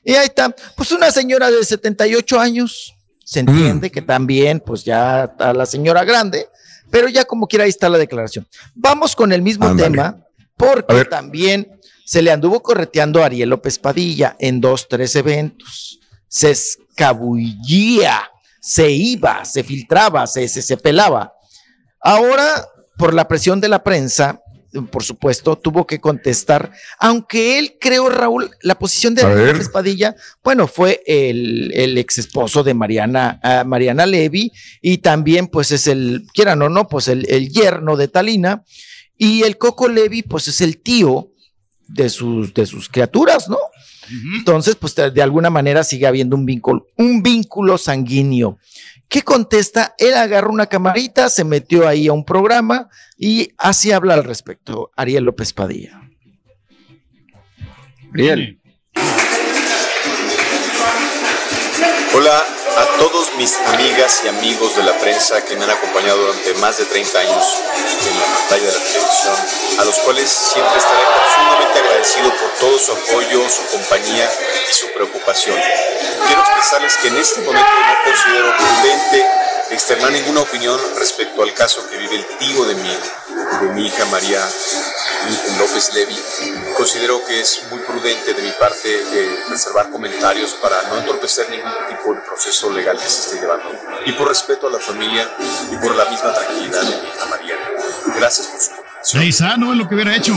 Y 0.02 0.14
ahí 0.14 0.26
está, 0.26 0.54
pues 0.76 0.92
una 0.92 1.10
señora 1.10 1.50
de 1.50 1.62
78 1.64 2.40
años, 2.40 2.94
se 3.24 3.40
entiende 3.40 3.88
Mm. 3.88 3.90
que 3.90 4.02
también, 4.02 4.60
pues 4.60 4.84
ya 4.84 5.24
está 5.24 5.52
la 5.52 5.66
señora 5.66 6.04
grande, 6.04 6.48
pero 6.90 7.08
ya 7.08 7.24
como 7.24 7.46
quiera 7.46 7.64
ahí 7.64 7.70
está 7.70 7.88
la 7.88 7.98
declaración. 7.98 8.46
Vamos 8.74 9.14
con 9.16 9.32
el 9.32 9.42
mismo 9.42 9.74
tema, 9.76 10.24
porque 10.56 11.04
también 11.04 11.80
se 12.04 12.22
le 12.22 12.32
anduvo 12.32 12.62
correteando 12.62 13.22
a 13.22 13.26
Ariel 13.26 13.50
López 13.50 13.78
Padilla 13.78 14.36
en 14.38 14.60
dos, 14.60 14.88
tres 14.88 15.14
eventos. 15.16 16.00
Se 16.28 16.50
escabullía, 16.50 18.30
se 18.60 18.90
iba, 18.90 19.44
se 19.44 19.64
filtraba, 19.64 20.26
se, 20.26 20.48
se, 20.48 20.62
se 20.62 20.76
pelaba. 20.76 21.32
Ahora, 22.00 22.66
por 22.96 23.14
la 23.14 23.28
presión 23.28 23.60
de 23.60 23.68
la 23.68 23.82
prensa, 23.82 24.42
por 24.90 25.02
supuesto, 25.02 25.56
tuvo 25.56 25.86
que 25.86 26.00
contestar, 26.00 26.72
aunque 26.98 27.58
él 27.58 27.76
creó, 27.80 28.08
Raúl, 28.08 28.50
la 28.62 28.78
posición 28.78 29.14
de. 29.14 29.22
López 29.22 29.68
Padilla, 29.68 30.14
bueno, 30.44 30.68
fue 30.68 31.02
el, 31.06 31.72
el 31.74 31.98
ex 31.98 32.18
esposo 32.18 32.62
de 32.62 32.74
Mariana, 32.74 33.40
ah, 33.42 33.64
Mariana 33.64 34.06
Levy 34.06 34.52
y 34.80 34.98
también, 34.98 35.48
pues, 35.48 35.72
es 35.72 35.86
el, 35.86 36.26
quieran 36.32 36.62
o 36.62 36.68
no, 36.68 36.88
pues, 36.88 37.08
el, 37.08 37.28
el 37.28 37.50
yerno 37.50 37.96
de 37.96 38.08
Talina 38.08 38.64
y 39.16 39.42
el 39.42 39.58
Coco 39.58 39.88
Levy, 39.88 40.22
pues, 40.22 40.48
es 40.48 40.60
el 40.60 40.78
tío 40.78 41.30
de 41.88 42.08
sus, 42.08 42.54
de 42.54 42.66
sus 42.66 42.88
criaturas, 42.88 43.48
¿no? 43.48 43.58
Entonces, 44.36 44.76
pues, 44.76 44.94
de, 44.94 45.10
de 45.10 45.22
alguna 45.22 45.50
manera 45.50 45.84
sigue 45.84 46.06
habiendo 46.06 46.36
un 46.36 46.46
vínculo, 46.46 46.86
un 46.96 47.22
vínculo 47.22 47.78
sanguíneo. 47.78 48.58
¿Qué 49.08 49.22
contesta? 49.22 49.94
Él 49.98 50.14
agarró 50.14 50.50
una 50.50 50.66
camarita, 50.66 51.28
se 51.28 51.44
metió 51.44 51.88
ahí 51.88 52.06
a 52.06 52.12
un 52.12 52.24
programa 52.24 52.88
y 53.18 53.50
así 53.58 53.90
habla 53.90 54.14
al 54.14 54.22
respecto 54.22 54.92
Ariel 54.96 55.24
López 55.24 55.52
Padilla. 55.52 56.00
Ariel. 58.12 58.60
Hola 62.14 62.59
a 62.76 62.86
todos 62.98 63.34
mis 63.34 63.56
amigas 63.66 64.22
y 64.24 64.28
amigos 64.28 64.76
de 64.76 64.82
la 64.82 64.96
prensa 64.98 65.44
que 65.44 65.56
me 65.56 65.64
han 65.64 65.70
acompañado 65.70 66.18
durante 66.18 66.54
más 66.54 66.78
de 66.78 66.84
30 66.84 67.18
años 67.18 67.44
en 68.08 68.20
la 68.20 68.26
pantalla 68.26 68.66
de 68.66 68.72
la 68.72 68.84
televisión, 68.84 69.36
a 69.78 69.84
los 69.84 69.98
cuales 70.00 70.30
siempre 70.30 70.78
estaré 70.78 71.02
profundamente 71.14 71.78
agradecido 71.78 72.30
por 72.30 72.50
todo 72.60 72.78
su 72.78 72.92
apoyo, 72.92 73.48
su 73.48 73.66
compañía 73.66 74.30
y 74.68 74.74
su 74.74 74.92
preocupación. 74.92 75.58
Quiero 76.26 76.40
expresarles 76.42 76.96
que 76.96 77.08
en 77.08 77.16
este 77.16 77.40
momento 77.40 77.70
no 77.86 78.04
considero 78.04 78.56
prudente 78.56 79.26
externar 79.70 80.12
ninguna 80.12 80.40
opinión 80.40 80.78
respecto 80.98 81.42
al 81.42 81.54
caso 81.54 81.88
que 81.88 81.96
vive 81.98 82.16
el 82.16 82.26
tío 82.38 82.64
de 82.64 82.74
mi, 82.74 82.88
de 83.60 83.74
mi 83.74 83.86
hija 83.86 84.04
María 84.06 84.40
López 85.58 85.94
Levy. 85.94 86.16
Considero 86.76 87.24
que 87.24 87.40
es 87.40 87.62
muy 87.70 87.80
prudente 87.80 88.34
de 88.34 88.42
mi 88.42 88.50
parte 88.52 88.88
eh, 88.88 89.36
reservar 89.48 89.90
comentarios 89.90 90.54
para 90.54 90.82
no 90.88 90.98
entorpecer 90.98 91.48
ningún 91.50 91.72
tipo 91.88 92.14
de 92.14 92.20
proceso 92.20 92.70
legal 92.72 92.98
que 92.98 93.08
se 93.08 93.20
esté 93.20 93.40
llevando. 93.40 93.70
Y 94.06 94.12
por 94.12 94.28
respeto 94.28 94.68
a 94.68 94.70
la 94.70 94.78
familia 94.78 95.28
y 95.70 95.76
por 95.76 95.94
la 95.94 96.04
misma 96.10 96.32
tranquilidad 96.34 96.82
de 96.82 96.96
mi 97.02 97.08
hija 97.08 97.26
María. 97.28 97.54
Gracias 98.16 98.46
por 98.48 98.60
su 98.60 99.18
Ahí 99.18 99.30
está, 99.30 99.56
no 99.56 99.72
es 99.72 99.78
lo 99.78 99.88
que 99.88 99.94
hubiera 99.94 100.14
hecho. 100.14 100.34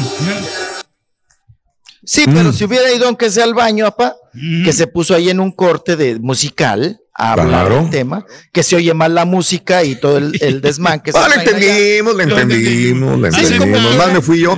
Sí, 2.06 2.26
pero 2.26 2.52
si 2.52 2.66
hubiera 2.66 2.92
ido 2.92 3.08
aunque 3.08 3.30
sea 3.30 3.44
al 3.44 3.54
baño, 3.54 3.86
apa, 3.86 4.16
que 4.34 4.74
se 4.74 4.88
puso 4.88 5.16
ahí 5.16 5.30
en 5.30 5.40
un 5.40 5.52
corte 5.52 5.96
de 5.96 6.20
musical 6.20 7.03
a 7.16 7.34
hablar 7.34 7.48
Claro. 7.48 7.76
del 7.82 7.90
tema, 7.90 8.26
que 8.52 8.64
se 8.64 8.76
oye 8.76 8.94
mal 8.94 9.14
la 9.14 9.26
música 9.26 9.84
y 9.84 9.96
todo 9.96 10.18
el, 10.18 10.38
el 10.42 10.62
desmán 10.62 11.00
que 11.02 11.12
se 11.14 11.18
Ah, 11.18 11.28
le 11.30 11.36
entendimos, 11.36 12.16
le 12.16 12.24
entendimos, 12.24 13.20
le 13.20 13.28
entendimos. 13.30 13.96
Más 13.98 14.12
me 14.14 14.22
fui 14.22 14.40
yo. 14.42 14.58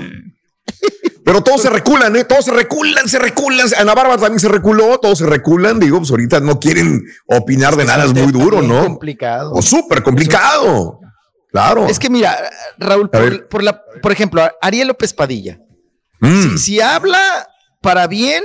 Pero 1.24 1.42
todos 1.42 1.62
se 1.64 1.70
reculan, 1.72 2.16
¿eh? 2.16 2.24
Todos 2.24 2.46
se 2.46 2.52
reculan, 2.52 3.10
se 3.10 3.18
reculan. 3.18 3.68
Ana 3.80 3.96
Bárbara 3.96 4.20
también 4.22 4.40
se 4.40 4.48
reculó, 4.48 5.00
todos 5.00 5.18
se 5.18 5.26
reculan. 5.26 5.80
Digo, 5.80 5.98
pues 5.98 6.12
ahorita 6.12 6.40
no 6.40 6.60
quieren 6.60 7.04
opinar 7.26 7.76
de 7.76 7.84
nada, 7.86 8.06
es 8.06 8.14
muy 8.14 8.32
duro, 8.32 8.62
¿no? 8.62 8.84
complicado. 8.86 9.52
O 9.54 9.62
súper 9.64 10.04
complicado. 10.04 11.00
Claro. 11.52 11.88
Es 11.88 11.98
que 11.98 12.10
mira, 12.12 12.38
Raúl, 12.78 13.10
por, 13.50 13.64
la, 13.64 13.82
por 14.04 14.12
ejemplo, 14.12 14.48
Ariel 14.62 14.88
López 14.90 15.14
Padilla, 15.14 15.58
Mm. 16.22 16.52
si, 16.54 16.58
si 16.60 16.82
habla 16.82 17.20
para 17.82 18.08
bien, 18.08 18.44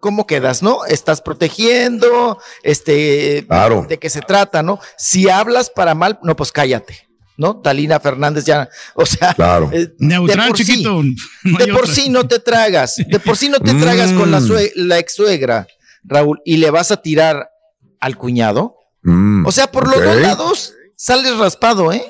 ¿cómo 0.00 0.26
quedas, 0.26 0.62
no? 0.62 0.84
Estás 0.86 1.20
protegiendo, 1.20 2.38
este, 2.62 3.44
Claro. 3.46 3.86
de 3.88 3.98
qué 3.98 4.10
se 4.10 4.20
trata, 4.20 4.62
¿no? 4.62 4.78
Si 4.98 5.28
hablas 5.28 5.70
para 5.70 5.94
mal, 5.94 6.18
no, 6.22 6.34
pues 6.36 6.52
cállate, 6.52 7.08
¿no? 7.36 7.60
Talina 7.60 8.00
Fernández 8.00 8.44
ya, 8.44 8.68
o 8.94 9.06
sea, 9.06 9.34
Claro. 9.34 9.70
eh, 9.72 9.92
Neutral, 9.98 10.38
de 10.38 10.48
por 10.48 10.56
chiquito. 10.56 11.02
sí, 11.02 11.16
no 11.44 11.58
de 11.58 11.66
por 11.68 11.82
otra. 11.82 11.94
sí 11.94 12.08
no 12.08 12.26
te 12.28 12.38
tragas, 12.38 12.96
de 12.96 13.20
por 13.20 13.36
sí 13.36 13.48
no 13.48 13.58
te 13.60 13.74
tragas 13.74 14.12
con 14.12 14.30
la, 14.30 14.40
Mm. 14.40 14.50
la 14.76 14.98
ex 14.98 15.14
suegra, 15.14 15.66
Raúl, 16.04 16.40
y 16.44 16.56
le 16.56 16.70
vas 16.70 16.90
a 16.90 16.96
tirar 17.00 17.48
al 18.00 18.16
cuñado. 18.16 18.76
Mm, 19.02 19.46
O 19.46 19.52
sea, 19.52 19.70
por 19.70 19.88
los 19.88 20.02
dos 20.02 20.16
lados 20.16 20.74
sales 20.96 21.36
raspado, 21.38 21.92
¿eh? 21.92 22.04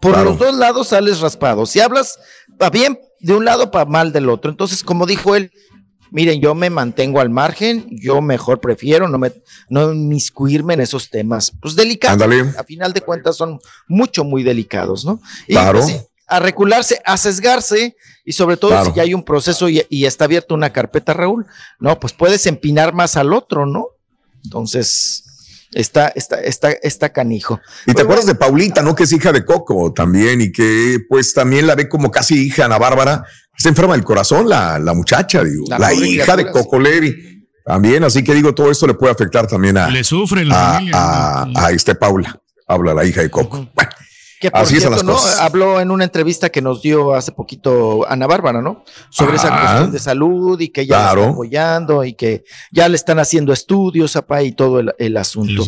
Por 0.00 0.12
Claro. 0.14 0.30
los 0.30 0.38
dos 0.38 0.54
lados 0.56 0.88
sales 0.88 1.20
raspado. 1.20 1.66
Si 1.66 1.78
hablas 1.80 2.18
para 2.58 2.70
bien 2.70 2.98
de 3.20 3.34
un 3.34 3.44
lado, 3.44 3.70
para 3.70 3.84
mal 3.84 4.12
del 4.12 4.28
otro. 4.30 4.50
Entonces, 4.50 4.82
como 4.82 5.04
dijo 5.06 5.36
él, 5.36 5.50
miren, 6.10 6.40
yo 6.40 6.54
me 6.54 6.70
mantengo 6.70 7.20
al 7.20 7.30
margen, 7.30 7.86
yo 7.90 8.20
mejor 8.20 8.60
prefiero 8.60 9.08
no, 9.08 9.18
me, 9.18 9.32
no 9.68 9.92
inmiscuirme 9.92 10.74
en 10.74 10.80
esos 10.80 11.08
temas. 11.10 11.52
Pues 11.60 11.74
delicados. 11.76 12.14
Ándale. 12.22 12.52
A 12.58 12.64
final 12.64 12.92
de 12.92 13.00
cuentas 13.00 13.36
son 13.36 13.60
mucho, 13.88 14.24
muy 14.24 14.42
delicados, 14.42 15.04
¿no? 15.04 15.20
Y 15.46 15.52
Claro. 15.52 15.80
pues, 15.80 16.06
a 16.26 16.38
recularse, 16.40 17.00
a 17.04 17.16
sesgarse 17.16 17.96
y 18.24 18.32
sobre 18.32 18.56
todo 18.56 18.70
Claro. 18.70 18.86
si 18.90 18.92
ya 18.96 19.02
hay 19.02 19.14
un 19.14 19.24
proceso 19.24 19.68
y, 19.68 19.82
y 19.88 20.04
está 20.04 20.26
abierta 20.26 20.54
una 20.54 20.72
carpeta, 20.72 21.12
Raúl, 21.12 21.46
no, 21.80 21.98
pues 21.98 22.12
puedes 22.12 22.46
empinar 22.46 22.92
más 22.94 23.16
al 23.16 23.32
otro, 23.32 23.66
¿no? 23.66 23.86
Entonces, 24.44 25.24
está, 25.72 26.08
está, 26.08 26.40
está, 26.40 26.70
está 26.70 27.12
canijo. 27.12 27.60
Y 27.86 27.94
te 27.94 28.02
acuerdas 28.02 28.26
de 28.26 28.34
Paulita, 28.34 28.82
¿no? 28.82 28.94
Que 28.94 29.04
es 29.04 29.12
hija 29.12 29.32
de 29.32 29.44
Coco 29.44 29.92
también 29.92 30.40
y 30.40 30.52
que 30.52 30.98
pues 31.08 31.32
también 31.34 31.66
la 31.66 31.74
ve 31.74 31.88
como 31.88 32.10
casi 32.10 32.46
hija 32.46 32.64
Ana 32.64 32.78
Bárbara. 32.78 33.24
Está 33.56 33.68
enferma 33.68 33.92
del 33.94 34.04
corazón 34.04 34.48
la, 34.48 34.78
la 34.78 34.94
muchacha, 34.94 35.44
digo. 35.44 35.64
La 35.68 35.78
La, 35.78 35.92
hija 35.92 36.36
de 36.36 36.50
Coco 36.50 36.78
Levi. 36.78 37.46
También, 37.64 38.02
así 38.04 38.24
que 38.24 38.34
digo, 38.34 38.54
todo 38.54 38.70
esto 38.70 38.86
le 38.86 38.94
puede 38.94 39.12
afectar 39.12 39.46
también 39.46 39.76
a, 39.76 39.88
Le 39.90 40.02
sufre 40.02 40.44
la 40.44 40.70
a, 40.70 40.74
familia. 40.74 40.92
a, 40.96 41.66
a 41.66 41.70
este 41.70 41.94
Paula. 41.94 42.40
Paula, 42.66 42.94
la 42.94 43.04
hija 43.04 43.20
de 43.22 43.30
Coco. 43.30 43.68
Bueno, 43.74 43.90
Que 44.40 44.50
por 44.50 44.66
cierto, 44.66 45.02
¿no? 45.02 45.18
Habló 45.38 45.82
en 45.82 45.90
una 45.90 46.04
entrevista 46.04 46.48
que 46.48 46.62
nos 46.62 46.80
dio 46.80 47.12
hace 47.12 47.30
poquito 47.30 48.08
Ana 48.08 48.26
Bárbara, 48.26 48.62
¿no? 48.62 48.84
Sobre 49.10 49.36
esa 49.36 49.50
cuestión 49.50 49.92
de 49.92 49.98
salud 49.98 50.58
y 50.58 50.70
que 50.70 50.86
ya 50.86 51.10
está 51.10 51.28
apoyando 51.28 52.02
y 52.04 52.14
que 52.14 52.44
ya 52.72 52.88
le 52.88 52.96
están 52.96 53.18
haciendo 53.18 53.52
estudios, 53.52 54.16
apá, 54.16 54.42
y 54.42 54.52
todo 54.52 54.80
el, 54.80 55.16
asunto. 55.18 55.66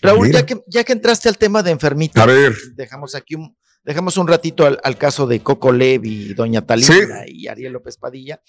Raúl, 0.00 0.32
ya 0.32 0.46
que, 0.46 0.64
ya 0.66 0.84
que 0.84 0.94
entraste 0.94 1.28
al 1.28 1.36
tema 1.36 1.62
de 1.62 1.72
enfermita, 1.72 2.22
a 2.22 2.26
ver. 2.26 2.54
dejamos 2.74 3.14
aquí 3.14 3.34
un, 3.34 3.54
dejamos 3.84 4.16
un 4.16 4.26
ratito 4.26 4.66
al, 4.66 4.96
caso 4.96 5.26
de 5.26 5.40
Coco 5.40 5.70
Levi, 5.70 6.32
Doña 6.32 6.62
Talina 6.62 7.24
y 7.26 7.48
Ariel 7.48 7.74
López 7.74 7.98
Padilla. 7.98 8.40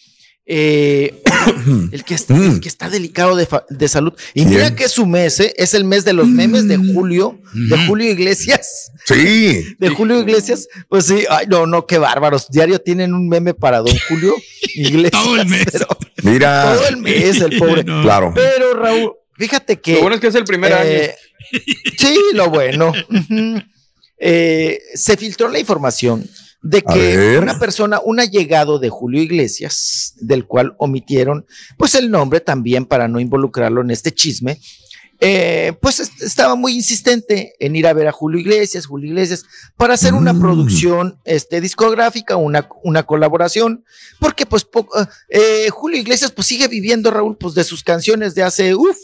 Eh, 0.47 1.23
el, 1.91 2.03
que 2.03 2.13
está, 2.13 2.35
que 2.61 2.67
está 2.67 2.89
delicado 2.89 3.35
de, 3.35 3.87
salud. 3.87 4.13
Y 4.35 4.45
mira 4.45 4.75
que 4.75 4.87
su 4.87 5.05
mes, 5.07 5.39
¿eh? 5.39 5.53
es 5.57 5.73
el 5.73 5.85
mes 5.85 6.05
de 6.05 6.13
los 6.13 6.27
memes 6.27 6.67
de 6.67 6.77
mm. 6.77 6.93
Julio, 6.93 7.39
de 7.53 7.77
Julio 7.87 8.11
Iglesias. 8.11 8.91
Sí. 9.05 9.75
De 9.79 9.89
Julio 9.89 10.19
Iglesias. 10.19 10.67
Pues 10.89 11.05
sí, 11.05 11.25
ay, 11.29 11.47
no, 11.47 11.65
no, 11.65 11.85
qué 11.85 11.97
bárbaros. 11.97 12.47
Diario 12.49 12.79
tienen 12.79 13.13
un 13.13 13.27
meme 13.27 13.53
para 13.53 13.79
don 13.79 13.95
Julio 14.07 14.35
Iglesias. 14.75 15.23
todo 15.23 15.37
el 15.37 15.47
mes. 15.47 15.65
mira. 16.23 16.75
Todo 16.75 16.87
el 16.89 16.97
mes, 16.97 17.41
el 17.41 17.57
pobre. 17.59 17.83
Claro. 17.83 18.31
Pero 18.35 18.73
Raúl, 18.73 19.13
fíjate 19.37 19.79
que. 19.79 19.93
Lo 19.93 20.01
bueno 20.01 20.15
es 20.15 20.21
que 20.21 20.27
es 20.27 20.35
el 20.35 20.45
primer 20.45 20.73
año. 20.73 20.89
Eh, 20.89 21.15
sí, 21.97 22.17
lo 22.33 22.49
bueno. 22.49 22.93
se 24.19 25.17
filtró 25.17 25.49
la 25.49 25.59
información 25.59 26.27
de 26.65 26.81
que 26.81 27.37
una 27.37 27.59
persona, 27.59 27.99
un 28.03 28.19
allegado 28.19 28.79
de 28.79 28.89
Julio 28.89 29.21
Iglesias, 29.21 30.15
del 30.17 30.47
cual 30.47 30.75
omitieron 30.79 31.45
pues 31.77 31.93
el 31.93 32.09
nombre 32.09 32.39
también 32.39 32.87
para 32.87 33.07
no 33.07 33.19
involucrarlo 33.19 33.81
en 33.81 33.91
este 33.91 34.11
chisme, 34.11 34.59
eh, 35.21 35.73
pues 35.79 35.99
estaba 35.99 36.55
muy 36.55 36.73
insistente 36.73 37.53
en 37.59 37.75
ir 37.75 37.85
a 37.85 37.93
ver 37.93 38.07
a 38.07 38.11
Julio 38.11 38.39
Iglesias, 38.39 38.87
Julio 38.87 39.09
Iglesias, 39.09 39.45
para 39.77 39.93
hacer 39.93 40.15
una 40.15 40.33
mm. 40.33 40.39
producción 40.41 41.19
este, 41.23 41.61
discográfica, 41.61 42.35
una, 42.35 42.67
una 42.83 43.03
colaboración, 43.03 43.85
porque 44.19 44.47
pues 44.47 44.67
eh, 45.29 45.69
Julio 45.69 45.99
Iglesias 45.99 46.31
pues 46.31 46.47
sigue 46.47 46.67
viviendo, 46.67 47.11
Raúl, 47.11 47.37
pues 47.37 47.53
de 47.53 47.63
sus 47.63 47.83
canciones 47.83 48.33
de 48.33 48.41
hace, 48.41 48.73
uff, 48.73 48.97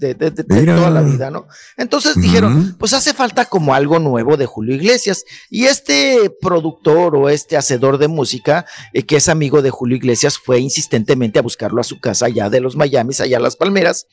de, 0.00 0.30
toda 0.30 0.90
la 0.90 1.02
vida, 1.02 1.30
¿no? 1.30 1.46
Entonces 1.76 2.16
dijeron, 2.16 2.74
pues 2.78 2.94
hace 2.94 3.12
falta 3.12 3.44
como 3.44 3.74
algo 3.74 3.98
nuevo 3.98 4.36
de 4.36 4.46
Julio 4.46 4.74
Iglesias. 4.74 5.24
Y 5.50 5.64
este 5.64 6.32
productor 6.40 7.14
o 7.16 7.28
este 7.28 7.56
hacedor 7.56 7.98
de 7.98 8.08
música, 8.08 8.64
eh, 8.94 9.02
que 9.02 9.16
es 9.16 9.28
amigo 9.28 9.60
de 9.60 9.70
Julio 9.70 9.96
Iglesias, 9.96 10.38
fue 10.38 10.58
insistentemente 10.60 11.38
a 11.38 11.42
buscarlo 11.42 11.80
a 11.80 11.84
su 11.84 12.00
casa 12.00 12.26
allá 12.26 12.48
de 12.48 12.60
los 12.60 12.76
Miami, 12.76 13.14
allá 13.20 13.36
a 13.36 13.40
las 13.40 13.56
Palmeras. 13.56 14.06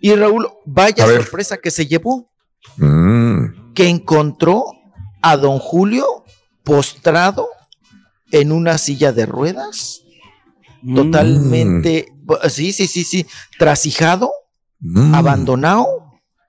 Y 0.00 0.14
Raúl, 0.14 0.48
vaya 0.66 1.06
sorpresa 1.06 1.58
que 1.58 1.70
se 1.70 1.86
llevó, 1.86 2.28
mm. 2.76 3.74
que 3.74 3.88
encontró 3.88 4.64
a 5.22 5.36
don 5.36 5.60
Julio 5.60 6.24
postrado 6.64 7.48
en 8.32 8.50
una 8.50 8.78
silla 8.78 9.12
de 9.12 9.26
ruedas, 9.26 10.02
mm. 10.82 10.94
totalmente, 10.96 12.12
sí, 12.48 12.72
sí, 12.72 12.88
sí, 12.88 13.04
sí, 13.04 13.26
trasijado 13.58 14.32
Mm. 14.82 15.14
abandonado 15.14 15.86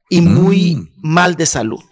y 0.10 0.22
muy 0.22 0.76
mm. 0.76 0.90
mal 1.02 1.36
de 1.36 1.46
salud, 1.46 1.84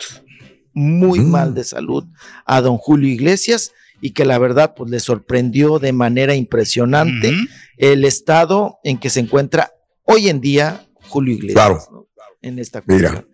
muy 0.74 1.20
mm. 1.20 1.30
mal 1.30 1.54
de 1.54 1.64
salud 1.64 2.04
a 2.46 2.62
don 2.62 2.78
Julio 2.78 3.10
Iglesias 3.10 3.72
y 4.02 4.12
que 4.12 4.26
la 4.26 4.40
verdad 4.40 4.74
pues 4.76 4.90
le 4.90 5.00
sorprendió 5.00 5.78
de 5.78 5.94
manera 5.94 6.34
impresionante 6.34 7.32
el 7.78 8.04
estado 8.06 8.80
en 8.84 8.98
que 8.98 9.12
se 9.12 9.20
encuentra 9.20 9.72
hoy 10.04 10.30
en 10.30 10.42
día 10.42 10.88
Julio 11.10 11.36
Iglesias 11.36 11.88
en 12.42 12.58
esta 12.58 12.82
cuestión. 12.82 13.28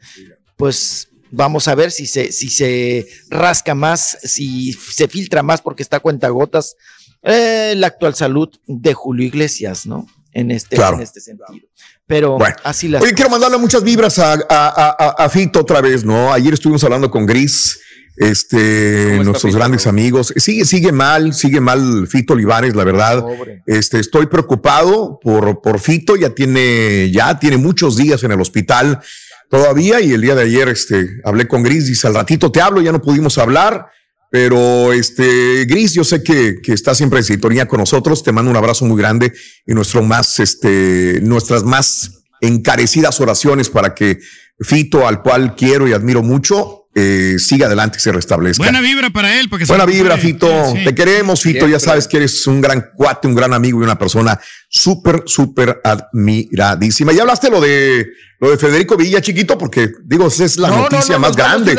Pues 0.58 1.08
vamos 1.32 1.70
a 1.70 1.76
ver 1.76 1.92
si 1.92 2.08
se, 2.08 2.34
si 2.34 2.50
se 2.50 3.08
rasca 3.30 3.74
más, 3.74 4.18
si 4.24 4.74
se 4.74 5.08
filtra 5.08 5.44
más 5.44 5.62
porque 5.62 5.84
está 5.84 5.98
a 5.98 6.02
cuenta 6.02 6.28
gotas 6.28 6.76
eh, 7.24 7.74
la 7.78 7.88
actual 7.88 8.16
salud 8.16 8.50
de 8.68 8.94
Julio 8.94 9.26
Iglesias, 9.26 9.86
¿no? 9.86 10.08
En 10.34 10.52
este, 10.52 10.76
en 10.76 11.02
este 11.02 11.20
sentido. 11.20 11.68
Pero 12.06 12.38
así 12.64 12.88
las. 12.88 13.04
Oye, 13.04 13.14
quiero 13.14 13.30
mandarle 13.30 13.58
muchas 13.58 13.84
vibras 13.84 14.18
a, 14.20 14.34
a, 14.34 15.30
Fito 15.30 15.60
otra 15.60 15.82
vez, 15.82 16.06
¿no? 16.06 16.32
Ayer 16.32 16.54
estuvimos 16.54 16.84
hablando 16.84 17.12
con 17.12 17.26
Gris, 17.26 17.80
este, 18.16 19.20
nuestros 19.24 19.56
grandes 19.56 19.88
amigos. 19.88 20.34
Sigue, 20.38 20.66
sigue 20.66 20.92
mal, 20.92 21.34
sigue 21.34 21.60
mal 21.60 22.08
Fito 22.08 22.34
Olivares, 22.34 22.76
la 22.76 22.84
verdad. 22.84 23.26
Este, 23.66 24.00
estoy 24.00 24.28
preocupado 24.28 25.20
por, 25.22 25.62
por 25.62 25.80
Fito, 25.80 26.16
ya 26.16 26.30
tiene, 26.30 27.12
ya 27.12 27.40
tiene 27.40 27.58
muchos 27.58 27.98
días 27.98 28.24
en 28.24 28.32
el 28.32 28.40
hospital 28.40 29.02
todavía 29.50 30.02
y 30.02 30.12
el 30.12 30.22
día 30.22 30.36
de 30.36 30.44
ayer 30.44 30.70
este, 30.70 31.22
hablé 31.24 31.48
con 31.48 31.64
Gris, 31.64 31.88
dice 31.88 32.08
al 32.08 32.16
ratito 32.16 32.52
te 32.52 32.62
hablo, 32.62 32.82
ya 32.82 32.92
no 32.92 33.02
pudimos 33.02 33.38
hablar. 33.38 33.88
Pero 34.30 34.94
este 34.94 35.66
Gris, 35.66 35.94
yo 35.94 36.04
sé 36.04 36.22
que, 36.22 36.58
que 36.62 36.74
está 36.74 36.94
siempre 36.94 37.20
en 37.20 37.26
sintonía 37.26 37.68
con 37.68 37.80
nosotros. 37.80 38.24
Te 38.24 38.32
mando 38.32 38.52
un 38.52 38.58
abrazo 38.58 38.86
muy 38.86 38.98
grande 38.98 39.34
y 39.66 39.74
nuestro 39.74 40.04
más, 40.04 40.40
este, 40.40 41.20
nuestras 41.22 41.64
más 41.64 42.24
encarecidas 42.42 43.20
oraciones 43.20 43.70
para 43.70 43.96
que 43.96 44.20
Fito, 44.60 45.08
al 45.08 45.22
cual 45.22 45.56
quiero 45.56 45.88
y 45.88 45.94
admiro 45.94 46.24
mucho, 46.24 46.88
eh, 46.96 47.36
siga 47.38 47.68
adelante 47.68 48.00
y 48.00 48.02
se 48.02 48.12
restablezca. 48.12 48.64
Buena 48.64 48.82
vibra 48.82 49.12
para 49.12 49.40
él. 49.40 49.50
Porque 49.50 49.66
Buena 49.66 49.86
vibra, 49.86 50.18
Fito. 50.18 50.74
Te 50.84 50.96
queremos, 50.96 51.42
Fito. 51.42 51.68
Ya 51.68 51.80
sabes 51.80 52.08
que 52.08 52.18
eres 52.18 52.48
un 52.48 52.60
gran 52.60 52.90
cuate, 52.96 53.28
un 53.28 53.36
gran 53.36 53.54
amigo 53.54 53.80
y 53.80 53.84
una 53.84 54.00
persona 54.00 54.40
súper, 54.68 55.24
súper 55.26 55.82
admiradísima. 55.84 57.14
Y 57.14 57.20
hablaste 57.20 57.50
lo 57.50 57.62
de 57.62 58.08
lo 58.40 58.52
de 58.52 58.58
Federico 58.58 58.96
Villa, 58.96 59.20
chiquito, 59.20 59.58
porque 59.58 59.92
digo, 60.04 60.28
esa 60.28 60.46
es 60.46 60.58
la 60.58 60.70
noticia 60.70 61.18
más 61.18 61.36
grande. 61.36 61.76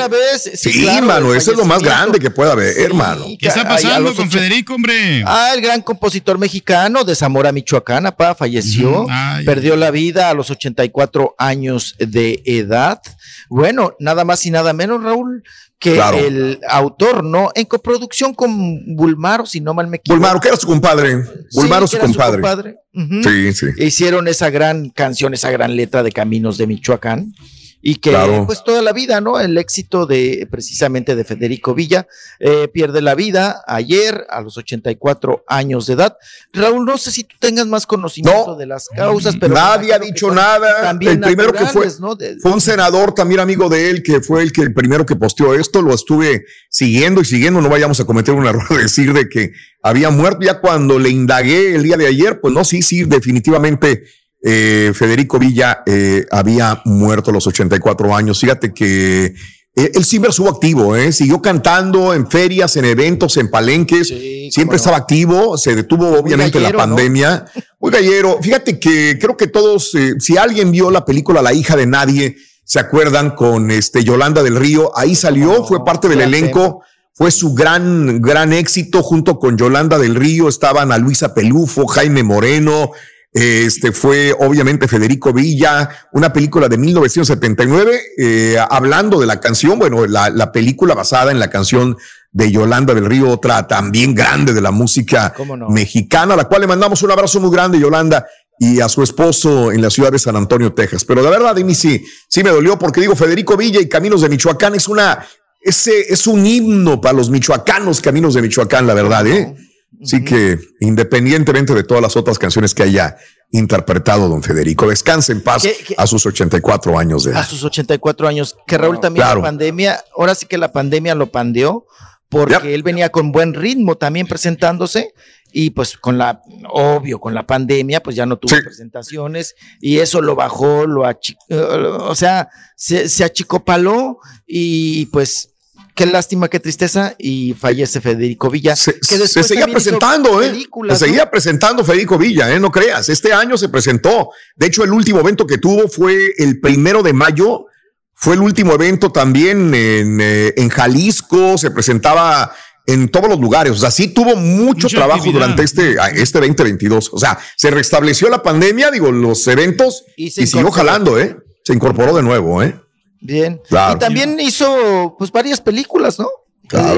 Sí, 0.56 0.86
hermano, 0.88 1.32
eso 1.32 1.52
es 1.52 1.56
lo 1.56 1.64
más 1.64 1.80
grande 1.80 2.18
que 2.18 2.30
pueda 2.30 2.52
haber, 2.52 2.76
hermano. 2.80 3.26
¿Qué 3.38 3.46
está 3.46 3.62
pasando 3.62 4.12
con 4.14 4.28
Federico, 4.28 4.74
hombre? 4.74 5.22
Ah, 5.24 5.52
el 5.54 5.60
gran 5.60 5.82
compositor 5.82 6.36
mexicano 6.36 7.04
de 7.04 7.14
Zamora, 7.14 7.52
Michoacán, 7.52 8.04
papá, 8.04 8.34
falleció, 8.34 9.06
perdió 9.44 9.76
la 9.76 9.92
vida 9.92 10.30
a 10.30 10.34
los 10.34 10.50
84 10.50 11.36
años 11.38 11.94
de 11.98 12.42
edad. 12.44 13.00
Bueno, 13.48 13.94
nada 14.00 14.24
más 14.24 14.44
y 14.44 14.50
nada 14.50 14.72
menos, 14.72 15.02
Raúl, 15.02 15.44
que 15.78 16.00
el 16.26 16.60
autor, 16.68 17.22
¿no? 17.22 17.50
En 17.54 17.64
coproducción 17.66 18.34
con 18.34 18.96
Bulmaro, 18.96 19.46
si 19.46 19.60
no 19.60 19.74
mal 19.74 19.86
me 19.86 19.98
equivoco. 19.98 20.18
Bulmaro, 20.18 20.40
que 20.40 20.48
era 20.48 20.56
su 20.56 20.66
compadre. 20.66 21.22
Bulmaro, 21.52 21.86
su, 21.86 21.98
compadre. 21.98 22.76
Sí, 23.22 23.52
sí. 23.52 23.66
Hicieron 23.78 24.26
esa 24.26 24.50
gran 24.50 24.90
canción, 24.90 25.34
esa 25.34 25.50
gran 25.50 25.76
letra 25.76 26.02
de 26.02 26.10
Caminos 26.10 26.58
de 26.58 26.66
Michoacán 26.66 27.32
y 27.80 27.96
que 27.96 28.12
pues 28.46 28.64
toda 28.64 28.82
la 28.82 28.92
vida, 28.92 29.20
¿no? 29.20 29.38
El 29.38 29.56
éxito 29.56 30.06
de 30.06 30.48
precisamente 30.50 31.14
de 31.14 31.24
Federico 31.24 31.74
Villa 31.74 32.08
eh, 32.40 32.68
pierde 32.68 33.00
la 33.00 33.14
vida 33.14 33.62
ayer 33.66 34.26
a 34.30 34.40
los 34.40 34.56
84 34.56 35.44
años 35.46 35.86
de 35.86 35.94
edad. 35.94 36.16
Raúl, 36.52 36.84
no 36.84 36.98
sé 36.98 37.12
si 37.12 37.24
tú 37.24 37.36
tengas 37.38 37.66
más 37.66 37.86
conocimiento 37.86 38.56
de 38.56 38.66
las 38.66 38.88
causas, 38.88 39.36
pero 39.38 39.54
nadie 39.54 39.94
ha 39.94 39.98
dicho 39.98 40.32
nada. 40.32 40.90
El 40.90 41.20
primero 41.20 41.52
que 41.52 41.66
fue 41.66 41.88
fue 41.88 42.52
un 42.52 42.60
senador 42.60 43.14
también 43.14 43.40
amigo 43.40 43.68
de 43.68 43.90
él 43.90 44.02
que 44.02 44.20
fue 44.20 44.42
el 44.42 44.52
que 44.52 44.62
el 44.62 44.74
primero 44.74 45.06
que 45.06 45.16
posteó 45.16 45.54
esto, 45.54 45.80
lo 45.80 45.94
estuve 45.94 46.44
siguiendo 46.68 47.20
y 47.20 47.24
siguiendo, 47.24 47.60
no 47.60 47.68
vayamos 47.68 48.00
a 48.00 48.04
cometer 48.04 48.34
un 48.34 48.46
error 48.46 48.68
de 48.68 48.78
decir 48.78 49.12
de 49.12 49.28
que 49.28 49.52
había 49.82 50.10
muerto 50.10 50.40
ya 50.42 50.60
cuando 50.60 50.98
le 50.98 51.10
indagué 51.10 51.74
el 51.74 51.82
día 51.84 51.96
de 51.96 52.06
ayer, 52.06 52.40
pues 52.40 52.52
no, 52.52 52.64
sí, 52.64 52.82
sí, 52.82 53.04
definitivamente 53.04 54.04
eh, 54.42 54.92
Federico 54.94 55.38
Villa 55.38 55.82
eh, 55.86 56.26
había 56.30 56.80
muerto 56.84 57.30
a 57.30 57.34
los 57.34 57.46
84 57.46 58.14
años. 58.14 58.40
Fíjate 58.40 58.72
que 58.72 59.26
eh, 59.26 59.90
él 59.94 60.04
siempre 60.04 60.30
estuvo 60.30 60.48
activo, 60.48 60.96
¿eh? 60.96 61.12
siguió 61.12 61.42
cantando 61.42 62.14
en 62.14 62.28
ferias, 62.28 62.76
en 62.76 62.84
eventos, 62.84 63.36
en 63.36 63.50
palenques, 63.50 64.12
siempre 64.50 64.76
estaba 64.76 64.96
activo, 64.96 65.56
se 65.56 65.74
detuvo 65.74 66.18
obviamente 66.18 66.60
la 66.60 66.72
pandemia. 66.72 67.44
Muy 67.80 67.92
gallero, 67.92 68.38
fíjate 68.42 68.78
que 68.80 69.18
creo 69.20 69.36
que 69.36 69.46
todos, 69.46 69.92
si 70.18 70.36
alguien 70.36 70.72
vio 70.72 70.90
la 70.90 71.04
película 71.04 71.42
La 71.42 71.52
hija 71.52 71.76
de 71.76 71.86
nadie, 71.86 72.36
se 72.64 72.80
acuerdan 72.80 73.30
con 73.30 73.70
este 73.70 74.04
Yolanda 74.04 74.42
del 74.42 74.56
Río, 74.56 74.92
ahí 74.96 75.14
salió, 75.14 75.64
fue 75.64 75.84
parte 75.84 76.08
del 76.08 76.20
elenco. 76.20 76.82
Fue 77.14 77.32
su 77.32 77.52
gran, 77.52 78.22
gran 78.22 78.52
éxito 78.52 79.02
junto 79.02 79.40
con 79.40 79.58
Yolanda 79.58 79.98
del 79.98 80.14
Río. 80.14 80.48
Estaban 80.48 80.92
a 80.92 80.98
Luisa 80.98 81.34
Pelufo, 81.34 81.88
Jaime 81.88 82.22
Moreno, 82.22 82.92
este 83.38 83.92
fue 83.92 84.34
obviamente 84.36 84.88
Federico 84.88 85.32
Villa, 85.32 85.88
una 86.12 86.32
película 86.32 86.68
de 86.68 86.76
1979, 86.76 88.00
eh, 88.18 88.56
hablando 88.68 89.20
de 89.20 89.26
la 89.26 89.38
canción, 89.38 89.78
bueno, 89.78 90.06
la, 90.06 90.50
película 90.50 90.94
basada 90.94 91.30
en 91.30 91.38
la 91.38 91.48
canción 91.48 91.96
de 92.32 92.50
Yolanda 92.50 92.94
del 92.94 93.06
Río, 93.06 93.30
otra 93.30 93.66
también 93.68 94.14
grande 94.14 94.52
de 94.52 94.60
la 94.60 94.72
música 94.72 95.32
mexicana, 95.68 96.34
a 96.34 96.36
la 96.36 96.44
cual 96.44 96.62
le 96.62 96.66
mandamos 96.66 97.02
un 97.02 97.12
abrazo 97.12 97.38
muy 97.38 97.50
grande, 97.50 97.78
Yolanda, 97.78 98.26
y 98.58 98.80
a 98.80 98.88
su 98.88 99.04
esposo 99.04 99.70
en 99.70 99.82
la 99.82 99.90
ciudad 99.90 100.10
de 100.10 100.18
San 100.18 100.34
Antonio, 100.34 100.72
Texas. 100.72 101.04
Pero 101.04 101.22
la 101.22 101.30
verdad, 101.30 101.54
de 101.54 101.62
mí 101.62 101.76
sí, 101.76 102.04
sí 102.28 102.42
me 102.42 102.50
dolió 102.50 102.76
porque 102.76 103.00
digo, 103.00 103.14
Federico 103.14 103.56
Villa 103.56 103.80
y 103.80 103.88
Caminos 103.88 104.22
de 104.22 104.28
Michoacán 104.28 104.74
es 104.74 104.88
una, 104.88 105.24
ese 105.60 106.12
es 106.12 106.26
un 106.26 106.44
himno 106.44 107.00
para 107.00 107.14
los 107.14 107.30
michoacanos, 107.30 108.00
Caminos 108.00 108.34
de 108.34 108.42
Michoacán, 108.42 108.86
la 108.86 108.94
verdad, 108.94 109.26
¿eh? 109.28 109.54
Así 110.02 110.24
que 110.24 110.58
independientemente 110.80 111.74
de 111.74 111.82
todas 111.82 112.02
las 112.02 112.16
otras 112.16 112.38
canciones 112.38 112.74
que 112.74 112.84
haya 112.84 113.16
interpretado 113.50 114.28
don 114.28 114.42
Federico. 114.42 114.88
Descanse 114.88 115.32
en 115.32 115.42
paz 115.42 115.66
a 115.96 116.06
sus 116.06 116.26
84 116.26 116.98
años 116.98 117.24
de 117.24 117.32
edad. 117.32 117.40
A 117.40 117.44
sus 117.44 117.64
84 117.64 118.28
años. 118.28 118.56
Que 118.66 118.78
Raúl 118.78 119.00
también 119.00 119.26
la 119.26 119.40
pandemia, 119.40 120.04
ahora 120.16 120.34
sí 120.34 120.46
que 120.46 120.58
la 120.58 120.72
pandemia 120.72 121.14
lo 121.14 121.30
pandeó 121.30 121.86
porque 122.28 122.74
él 122.74 122.82
venía 122.82 123.08
con 123.08 123.32
buen 123.32 123.54
ritmo 123.54 123.96
también 123.96 124.26
presentándose 124.26 125.14
y 125.50 125.70
pues 125.70 125.96
con 125.96 126.18
la, 126.18 126.42
obvio, 126.68 127.20
con 127.20 127.32
la 127.34 127.46
pandemia, 127.46 128.02
pues 128.02 128.16
ya 128.16 128.26
no 128.26 128.36
tuvo 128.36 128.54
presentaciones 128.62 129.54
y 129.80 129.98
eso 129.98 130.20
lo 130.20 130.34
bajó, 130.34 130.86
lo 130.86 131.04
o 131.08 132.14
sea, 132.14 132.50
se, 132.76 133.08
se 133.08 133.24
achicopaló 133.24 134.18
y 134.46 135.06
pues 135.06 135.54
qué 135.98 136.06
lástima, 136.06 136.48
qué 136.48 136.60
tristeza, 136.60 137.16
y 137.18 137.54
fallece 137.54 138.00
Federico 138.00 138.48
Villa. 138.48 138.76
Se, 138.76 138.94
que 139.00 139.26
se 139.26 139.42
seguía 139.42 139.66
presentando, 139.66 140.40
¿eh? 140.40 140.64
Se 140.90 140.96
seguía 140.96 141.28
presentando 141.28 141.84
Federico 141.84 142.16
Villa, 142.16 142.54
¿eh? 142.54 142.60
No 142.60 142.70
creas, 142.70 143.08
este 143.08 143.32
año 143.32 143.56
se 143.58 143.68
presentó. 143.68 144.30
De 144.54 144.68
hecho, 144.68 144.84
el 144.84 144.92
último 144.92 145.18
evento 145.18 145.44
que 145.44 145.58
tuvo 145.58 145.88
fue 145.88 146.16
el 146.38 146.60
primero 146.60 147.02
de 147.02 147.12
mayo, 147.12 147.66
fue 148.14 148.34
el 148.34 148.42
último 148.42 148.74
evento 148.74 149.10
también 149.10 149.74
en, 149.74 150.20
eh, 150.20 150.54
en 150.56 150.68
Jalisco, 150.68 151.58
se 151.58 151.72
presentaba 151.72 152.52
en 152.86 153.08
todos 153.08 153.28
los 153.28 153.40
lugares. 153.40 153.72
O 153.72 153.76
sea, 153.76 153.90
sí 153.90 154.06
tuvo 154.06 154.36
mucho 154.36 154.88
trabajo 154.88 155.32
durante 155.32 155.64
este, 155.64 155.96
este 156.14 156.38
2022. 156.38 157.10
O 157.12 157.18
sea, 157.18 157.40
se 157.56 157.72
restableció 157.72 158.28
la 158.28 158.44
pandemia, 158.44 158.92
digo, 158.92 159.10
los 159.10 159.44
eventos 159.48 160.04
y, 160.16 160.26
y 160.26 160.30
siguió 160.30 160.70
jalando, 160.70 161.18
¿eh? 161.18 161.36
Se 161.64 161.74
incorporó 161.74 162.14
de 162.14 162.22
nuevo, 162.22 162.62
¿eh? 162.62 162.80
Bien. 163.20 163.60
Y 163.70 163.98
también 163.98 164.38
hizo 164.40 165.14
pues 165.18 165.30
varias 165.32 165.60
películas, 165.60 166.18
¿no? 166.18 166.28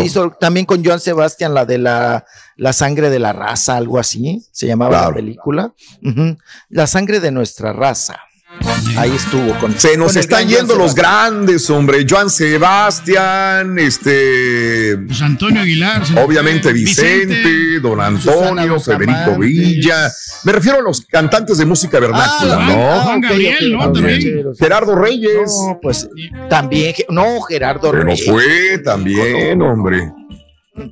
Hizo 0.02 0.30
también 0.30 0.66
con 0.66 0.84
Joan 0.84 1.00
Sebastián 1.00 1.54
la 1.54 1.64
de 1.64 1.78
la, 1.78 2.24
la 2.56 2.72
sangre 2.72 3.08
de 3.08 3.20
la 3.20 3.32
raza, 3.32 3.76
algo 3.76 3.98
así, 3.98 4.44
se 4.50 4.66
llamaba 4.66 5.02
la 5.02 5.14
película. 5.14 5.72
La 6.68 6.86
sangre 6.86 7.20
de 7.20 7.30
nuestra 7.30 7.72
raza. 7.72 8.20
Ahí 8.96 9.12
estuvo 9.12 9.58
con. 9.58 9.78
Se 9.78 9.96
nos 9.96 10.16
están 10.16 10.48
yendo 10.48 10.76
los 10.76 10.94
grandes, 10.94 11.68
hombre. 11.70 12.06
Joan 12.08 12.30
Sebastián, 12.30 13.78
este. 13.78 14.98
Pues 15.06 15.20
Antonio 15.22 15.62
Aguilar. 15.62 16.02
Obviamente 16.22 16.72
Vicente, 16.72 17.80
Don 17.80 18.00
Antonio, 18.00 18.80
Federico 18.80 19.38
Villa. 19.38 20.10
Me 20.44 20.52
refiero 20.52 20.78
a 20.78 20.82
los 20.82 21.02
cantantes 21.02 21.58
de 21.58 21.66
música 21.66 22.00
vernácula, 22.00 22.58
ah, 22.60 22.66
¿no? 22.66 23.00
Juan 23.02 23.20
Gabriel, 23.20 23.72
¿no? 23.72 23.92
También. 23.92 24.54
Gerardo 24.58 24.94
Reyes. 24.94 25.52
No, 25.66 25.78
pues 25.80 26.08
también. 26.48 26.94
No, 27.08 27.40
Gerardo 27.42 27.92
Reyes. 27.92 28.22
Pero 28.24 28.32
fue 28.32 28.78
también, 28.78 29.60
hombre. 29.62 30.12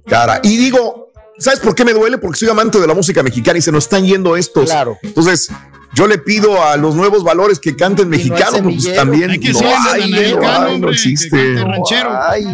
Cara. 0.06 0.40
Y 0.42 0.56
digo, 0.56 1.12
¿sabes 1.38 1.60
por 1.60 1.74
qué 1.74 1.84
me 1.84 1.92
duele? 1.92 2.18
Porque 2.18 2.38
soy 2.38 2.48
amante 2.48 2.78
de 2.78 2.86
la 2.86 2.94
música 2.94 3.22
mexicana 3.22 3.58
y 3.58 3.62
se 3.62 3.72
nos 3.72 3.84
están 3.84 4.04
yendo 4.04 4.36
estos. 4.36 4.66
Claro. 4.66 4.98
Entonces, 5.02 5.50
yo 5.98 6.06
le 6.06 6.18
pido 6.18 6.62
a 6.62 6.76
los 6.76 6.94
nuevos 6.94 7.24
valores 7.24 7.58
que 7.58 7.74
canten 7.74 8.08
mexicano, 8.08 8.62
pues 8.62 8.94
también 8.94 9.32
hay 9.32 9.40
que 9.40 9.52
no, 9.52 9.60
hay, 9.90 10.32
no, 10.32 10.78
no 10.78 10.90
existe. 10.90 11.56
ranchero. 11.56 12.16
Ay, 12.22 12.46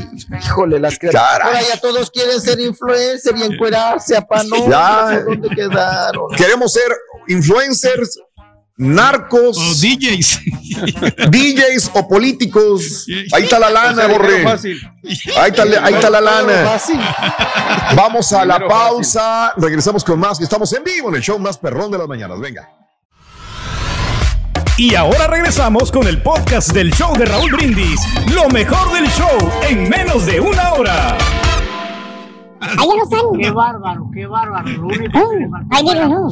híjole, 0.42 0.80
las 0.80 0.98
criaturas. 0.98 1.40
Ahora 1.42 1.60
ya 1.60 1.78
todos 1.78 2.10
quieren 2.10 2.40
ser 2.40 2.58
influencers 2.58 3.38
y 3.38 3.42
encuerarse 3.42 4.16
a 4.16 4.22
pano. 4.26 4.66
Ya. 4.66 5.20
¿Dónde 5.20 5.50
quedaron? 5.50 6.34
Queremos 6.34 6.72
ser 6.72 6.90
influencers, 7.28 8.18
narcos, 8.78 9.58
o 9.58 9.74
DJs, 9.74 10.40
DJs 11.30 11.90
o 11.92 12.08
políticos. 12.08 13.06
Ahí 13.30 13.42
está 13.42 13.58
la 13.58 13.68
lana, 13.68 14.06
Borre. 14.06 14.46
Ahí 14.46 15.50
está, 15.50 15.64
ahí 15.82 15.94
está 15.94 16.08
la 16.08 16.22
lana. 16.22 16.80
Vamos 17.94 18.32
a 18.32 18.46
la 18.46 18.66
pausa. 18.66 19.52
Regresamos 19.58 20.02
con 20.02 20.18
más. 20.18 20.40
Estamos 20.40 20.72
en 20.72 20.82
vivo 20.82 21.10
en 21.10 21.16
el 21.16 21.20
show 21.20 21.38
más 21.38 21.58
perrón 21.58 21.90
de 21.90 21.98
las 21.98 22.08
mañanas. 22.08 22.40
Venga. 22.40 22.83
Y 24.76 24.96
ahora 24.96 25.28
regresamos 25.28 25.92
con 25.92 26.08
el 26.08 26.20
podcast 26.20 26.72
del 26.72 26.92
show 26.92 27.16
de 27.16 27.26
Raúl 27.26 27.52
Brindis. 27.52 28.00
Lo 28.34 28.48
mejor 28.48 28.92
del 28.92 29.06
show 29.06 29.38
en 29.68 29.88
menos 29.88 30.26
de 30.26 30.40
una 30.40 30.72
hora. 30.72 31.16
Ahí 32.60 32.88
no 32.88 33.04
están. 33.04 33.20
Qué 33.40 33.52
bárbaro, 33.52 34.10
qué 34.12 34.26
bárbaro. 34.26 34.68
Lo 34.68 34.86
único 34.88 35.12
que 35.12 35.76
ahí 35.76 35.84
no. 36.08 36.28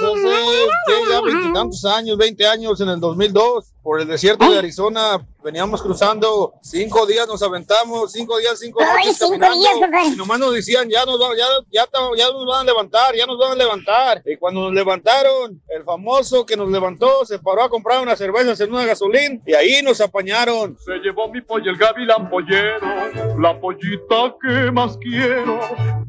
pues 0.00 0.02
hace 0.02 1.10
ya 1.10 1.20
veintitantos 1.20 1.84
años, 1.84 2.16
20 2.16 2.46
años 2.46 2.80
en 2.80 2.88
el 2.88 3.00
2002, 3.00 3.74
por 3.88 4.02
el 4.02 4.06
desierto 4.06 4.50
de 4.50 4.58
Arizona, 4.58 5.18
veníamos 5.42 5.80
cruzando, 5.80 6.52
cinco 6.60 7.06
días 7.06 7.26
nos 7.26 7.42
aventamos, 7.42 8.12
cinco 8.12 8.36
días, 8.36 8.58
cinco 8.58 8.82
noches 8.84 9.18
caminando, 9.18 10.12
y 10.12 10.14
nomás 10.14 10.38
nos 10.38 10.52
decían, 10.52 10.90
ya 10.90 11.06
nos, 11.06 11.18
ya, 11.18 11.46
ya, 11.70 11.88
ya 12.14 12.30
nos 12.30 12.46
van 12.46 12.60
a 12.60 12.64
levantar, 12.64 13.14
ya 13.16 13.24
nos 13.24 13.38
van 13.38 13.52
a 13.52 13.54
levantar, 13.54 14.22
y 14.26 14.36
cuando 14.36 14.60
nos 14.60 14.74
levantaron, 14.74 15.62
el 15.68 15.84
famoso 15.84 16.44
que 16.44 16.54
nos 16.54 16.70
levantó 16.70 17.24
se 17.24 17.38
paró 17.38 17.62
a 17.62 17.70
comprar 17.70 18.02
unas 18.02 18.18
cervezas 18.18 18.60
en 18.60 18.74
una 18.74 18.84
gasolina, 18.84 19.40
y 19.46 19.54
ahí 19.54 19.80
nos 19.82 20.02
apañaron. 20.02 20.76
Se 20.84 20.98
llevó 20.98 21.32
mi 21.32 21.40
pollo 21.40 21.70
el 21.70 21.78
gavilán 21.78 22.28
pollero, 22.28 23.38
la 23.40 23.58
pollita 23.58 24.36
que 24.42 24.70
más 24.70 24.98
quiero. 24.98 25.60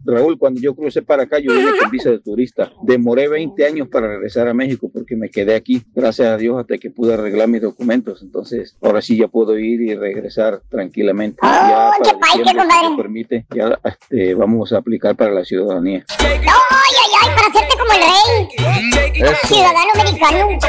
Raúl, 0.03 0.37
cuando 0.37 0.59
yo 0.59 0.75
crucé 0.75 1.01
para 1.01 1.23
acá, 1.23 1.39
yo 1.39 1.53
vine 1.53 1.77
con 1.79 1.89
visa 1.89 2.09
de 2.09 2.19
turista, 2.19 2.73
demoré 2.81 3.29
20 3.29 3.65
años 3.65 3.87
para 3.87 4.07
regresar 4.07 4.49
a 4.49 4.53
México 4.53 4.89
porque 4.93 5.15
me 5.15 5.29
quedé 5.29 5.55
aquí, 5.55 5.81
gracias 5.93 6.27
a 6.27 6.35
Dios, 6.35 6.59
hasta 6.59 6.77
que 6.77 6.89
pude 6.89 7.13
arreglar 7.13 7.47
mis 7.47 7.61
documentos. 7.69 8.21
Entonces, 8.21 8.75
ahora 8.81 9.01
sí 9.01 9.17
ya 9.17 9.27
puedo 9.27 9.57
ir 9.57 9.81
y 9.81 9.95
regresar 9.95 10.61
tranquilamente. 10.69 11.39
ya 11.41 11.91
para 12.19 12.95
permite, 12.97 13.45
ya 13.53 13.79
este, 13.83 14.33
vamos 14.35 14.73
a 14.73 14.77
aplicar 14.77 15.15
para 15.15 15.31
la 15.31 15.45
ciudadanía. 15.45 16.05
¡Ay, 16.19 16.27
ay, 16.29 17.11
ay! 17.23 17.35
Para 17.35 17.47
hacerte 17.47 17.75
como 17.77 17.93
el 17.93 18.01
rey. 18.01 19.35
Ciudadano 19.45 19.91
americano. 19.95 20.59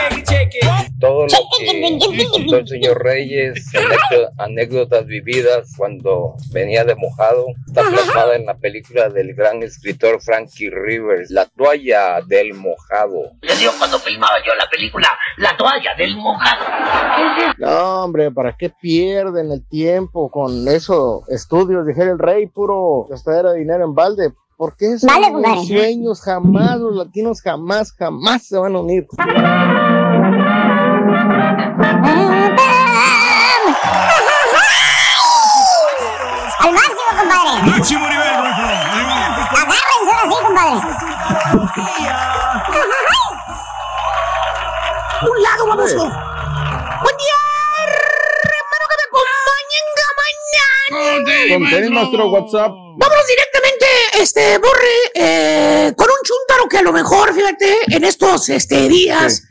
Todo 1.01 1.27
lo 1.27 1.29
que 1.59 2.59
el 2.59 2.69
señor 2.69 3.03
Reyes, 3.03 3.65
anécdotas 4.39 5.07
vividas 5.07 5.73
cuando 5.77 6.35
venía 6.53 6.85
de 6.85 6.95
mojado, 6.95 7.47
está 7.67 7.83
plasmada 7.89 8.37
en 8.37 8.45
la 8.47 8.55
película 8.55 9.09
del 9.09 9.35
gran 9.35 9.63
escritor 9.63 10.21
Frankie 10.21 10.69
Rivers, 10.69 11.31
La 11.31 11.47
toalla 11.47 12.21
del 12.27 12.55
mojado. 12.55 13.33
Le 13.41 13.57
digo 13.57 13.73
cuando 13.79 13.99
filmaba 13.99 14.35
yo 14.45 14.55
la 14.55 14.69
película, 14.69 15.09
La 15.39 15.57
toalla 15.57 15.95
del 15.97 16.17
mojado. 16.17 16.65
No, 17.59 18.05
hombre, 18.05 18.31
¿para 18.31 18.57
qué 18.57 18.71
pierden 18.71 19.51
el 19.53 19.63
tiempo 19.67 20.31
con 20.31 20.67
eso? 20.67 21.25
Estudios, 21.29 21.87
dijera 21.87 22.11
el 22.11 22.19
rey, 22.19 22.47
puro 22.47 23.07
era 23.27 23.53
dinero 23.53 23.85
en 23.85 23.95
balde. 23.95 24.33
Porque 24.57 24.93
esos 24.93 25.11
sueños 25.67 26.21
jamás, 26.21 26.79
los 26.79 26.95
latinos 26.95 27.41
jamás, 27.41 27.93
jamás 27.93 28.47
se 28.47 28.59
van 28.59 28.77
a 28.77 28.81
unir. 28.81 29.07
Al 36.59 36.73
máximo, 36.73 37.11
compadre. 37.19 37.71
Máximo 37.71 38.07
nivel, 38.07 38.27
Agárrense 39.51 40.13
así, 40.25 40.37
compadre. 40.45 40.77
Un 45.23 45.43
lado, 45.43 45.67
vamos. 45.67 45.95
Me 50.91 51.13
acompañen 51.13 51.63
mañana. 51.63 51.71
Contén 51.71 51.93
nuestro 51.93 52.31
WhatsApp. 52.31 52.71
Vámonos 52.71 53.27
directamente, 53.27 53.87
este, 54.21 54.59
Borre, 54.59 54.97
eh, 55.15 55.93
con 55.97 56.09
un 56.09 56.19
chuntaro 56.23 56.69
que 56.69 56.79
a 56.79 56.83
lo 56.83 56.93
mejor, 56.93 57.35
fíjate, 57.35 57.79
en 57.89 58.05
estos 58.05 58.49
este, 58.49 58.89
días 58.89 59.45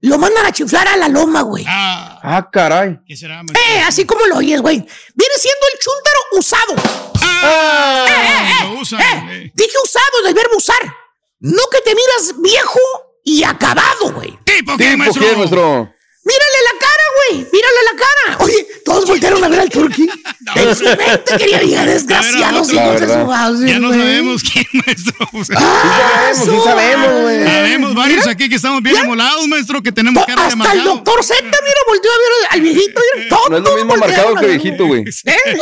lo 0.00 0.18
mandan 0.18 0.46
a 0.46 0.52
chiflar 0.52 0.86
a 0.88 0.96
la 0.96 1.08
loma, 1.08 1.42
güey. 1.42 1.64
Ah, 1.66 2.20
ah 2.22 2.48
caray. 2.50 2.98
¿Qué 3.06 3.16
será? 3.16 3.40
Eh, 3.40 3.80
así 3.86 4.04
como 4.04 4.26
lo 4.26 4.36
oyes, 4.36 4.60
güey. 4.60 4.76
Viene 4.76 5.34
siendo 5.36 5.66
el 5.72 5.78
chúntaro 5.78 6.18
usado. 6.32 6.74
Ah, 7.22 8.06
eh, 8.08 8.12
eh, 8.12 8.50
eh, 8.50 8.74
lo 8.74 8.80
usan, 8.80 9.00
eh, 9.00 9.52
Dije 9.54 9.76
usado 9.82 10.22
del 10.24 10.34
verbo 10.34 10.56
usar. 10.56 10.80
No 11.40 11.62
que 11.70 11.80
te 11.80 11.94
miras 11.94 12.40
viejo 12.40 12.80
y 13.24 13.42
acabado, 13.42 14.12
güey. 14.12 14.38
¿Tipo 14.44 14.76
qué, 14.76 14.96
maestro? 14.96 15.22
qué, 15.22 15.36
maestro? 15.36 15.92
Mírale 16.24 16.58
la 16.64 16.85
cara, 17.26 17.34
güey. 17.34 17.46
Mírale 17.52 17.80
la 17.84 17.98
cara. 17.98 18.44
Oye, 18.44 18.66
todos 18.84 19.06
voltearon 19.06 19.44
a 19.44 19.48
ver 19.48 19.60
al 19.60 19.70
turqui. 19.70 20.08
En 20.54 20.76
su 20.76 20.84
mente 20.84 21.36
quería 21.38 21.58
decir, 21.58 21.84
desgraciados 21.84 22.72
hijos 22.72 23.00
de 23.00 23.08
su 23.08 23.66
Ya 23.66 23.78
no 23.78 23.90
sabemos 23.90 24.42
quién, 24.42 24.66
maestro. 24.86 25.28
Ah, 25.56 26.30
sí 26.32 26.44
sabemos, 26.44 26.62
sí 26.62 26.64
sabemos, 26.64 27.22
güey. 27.22 27.44
Sabemos 27.44 27.94
varios 27.94 28.26
aquí 28.26 28.48
que 28.48 28.54
estamos 28.54 28.82
bien 28.82 28.96
amolados, 28.96 29.46
maestro, 29.48 29.82
que 29.82 29.92
tenemos 29.92 30.24
cara 30.24 30.42
de 30.42 30.48
Hasta 30.48 30.72
el 30.72 30.84
doctor 30.84 31.24
Z, 31.24 31.42
mira, 31.42 31.80
volteó 31.86 32.10
a 32.10 32.16
ver 32.16 32.48
al 32.50 32.60
viejito. 32.60 33.00
Mira, 33.16 33.28
todos 33.28 33.50
no 33.50 33.56
es 33.56 33.62
lo 33.64 33.74
mismo 33.74 33.96
marcado 33.96 34.34
que 34.36 34.46
viejito, 34.46 34.86
güey. 34.86 35.04
¿Eh? 35.24 35.58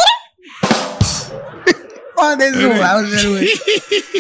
Oh, 2.16 2.36
güey. 2.36 3.52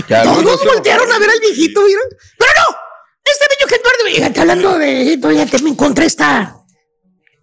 Todos 0.08 0.64
voltearon 0.64 1.12
a 1.12 1.18
ver 1.18 1.30
al 1.30 1.40
viejito, 1.40 1.84
¿vieron? 1.84 2.06
Pero 2.38 2.50
no, 2.58 2.76
este 3.24 3.46
bello 3.50 3.68
que 3.68 4.14
Fíjate, 4.14 4.40
hablando 4.40 4.78
de. 4.78 5.18
Ya 5.34 5.46
te 5.46 5.58
me 5.60 5.70
encontré 5.70 6.06
esta. 6.06 6.63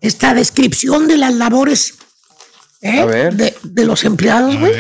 Esta 0.01 0.33
descripción 0.33 1.07
de 1.07 1.17
las 1.17 1.33
labores 1.35 1.93
¿eh? 2.81 3.29
De, 3.63 3.85
los 3.85 4.03
empleados, 4.03 4.59
güey. 4.59 4.73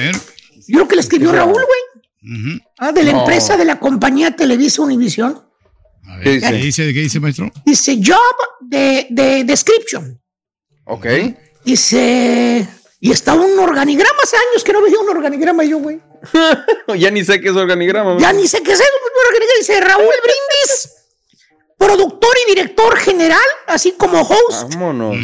Yo 0.67 0.77
creo 0.77 0.87
que 0.87 0.95
le 0.95 1.01
escribió 1.01 1.31
Raúl, 1.31 1.53
güey. 1.53 2.61
Ah, 2.79 2.91
de 2.91 3.03
la 3.03 3.11
empresa 3.11 3.55
de 3.55 3.65
la 3.65 3.79
compañía 3.79 4.35
Televisa 4.35 4.81
Univisión. 4.81 5.43
¿Qué 6.23 6.39
dice? 6.39 6.93
¿Qué 6.93 7.01
dice, 7.01 7.19
maestro? 7.19 7.51
Dice 7.65 7.99
job 8.03 8.17
de, 8.61 9.07
de 9.11 9.43
description. 9.43 10.19
Ok. 10.85 11.05
Dice. 11.63 12.67
Y 12.99 13.11
está 13.11 13.33
un 13.33 13.57
organigrama. 13.59 14.17
Hace 14.23 14.37
años 14.37 14.63
que 14.63 14.73
no 14.73 14.81
veía 14.81 14.99
un 14.99 15.09
organigrama 15.09 15.63
yo, 15.63 15.79
güey. 15.79 15.99
ya 16.99 17.11
ni 17.11 17.23
sé 17.23 17.39
qué 17.39 17.49
es 17.49 17.55
organigrama. 17.55 18.17
Ya 18.19 18.33
ni 18.33 18.47
sé 18.47 18.61
qué 18.61 18.71
es 18.71 18.79
un 18.79 19.27
organigrama. 19.27 19.57
Dice 19.59 19.79
Raúl 19.79 20.13
Brindis 20.23 21.00
productor 21.81 22.29
y 22.45 22.53
director 22.53 22.95
general, 22.97 23.39
así 23.65 23.93
como 23.93 24.21
host 24.21 24.71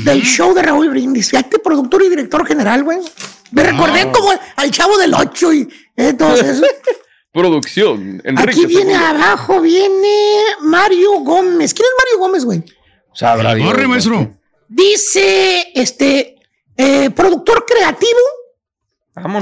del 0.03 0.23
show 0.23 0.55
de 0.55 0.63
Raúl 0.63 0.89
Brindis. 0.89 1.29
Fíjate, 1.29 1.59
productor 1.59 2.01
y 2.01 2.09
director 2.09 2.47
general, 2.47 2.83
güey. 2.83 2.97
Me 3.51 3.63
recordé 3.63 4.11
como 4.11 4.31
al 4.55 4.71
chavo 4.71 4.97
del 4.97 5.13
8 5.13 5.53
y 5.53 5.69
entonces. 5.95 6.61
Producción. 7.31 8.23
Aquí 8.37 8.65
viene 8.65 8.95
abajo, 8.95 9.61
viene 9.61 10.41
Mario 10.61 11.19
Gómez. 11.19 11.75
¿Quién 11.75 11.85
es 11.85 11.93
Mario 12.03 12.19
Gómez, 12.19 12.45
güey? 12.45 12.63
Sabrá 13.13 13.55
Corre, 13.55 13.87
maestro. 13.87 14.35
Dice, 14.67 15.71
este, 15.75 16.37
eh, 16.75 17.11
productor 17.11 17.65
creativo, 17.67 18.19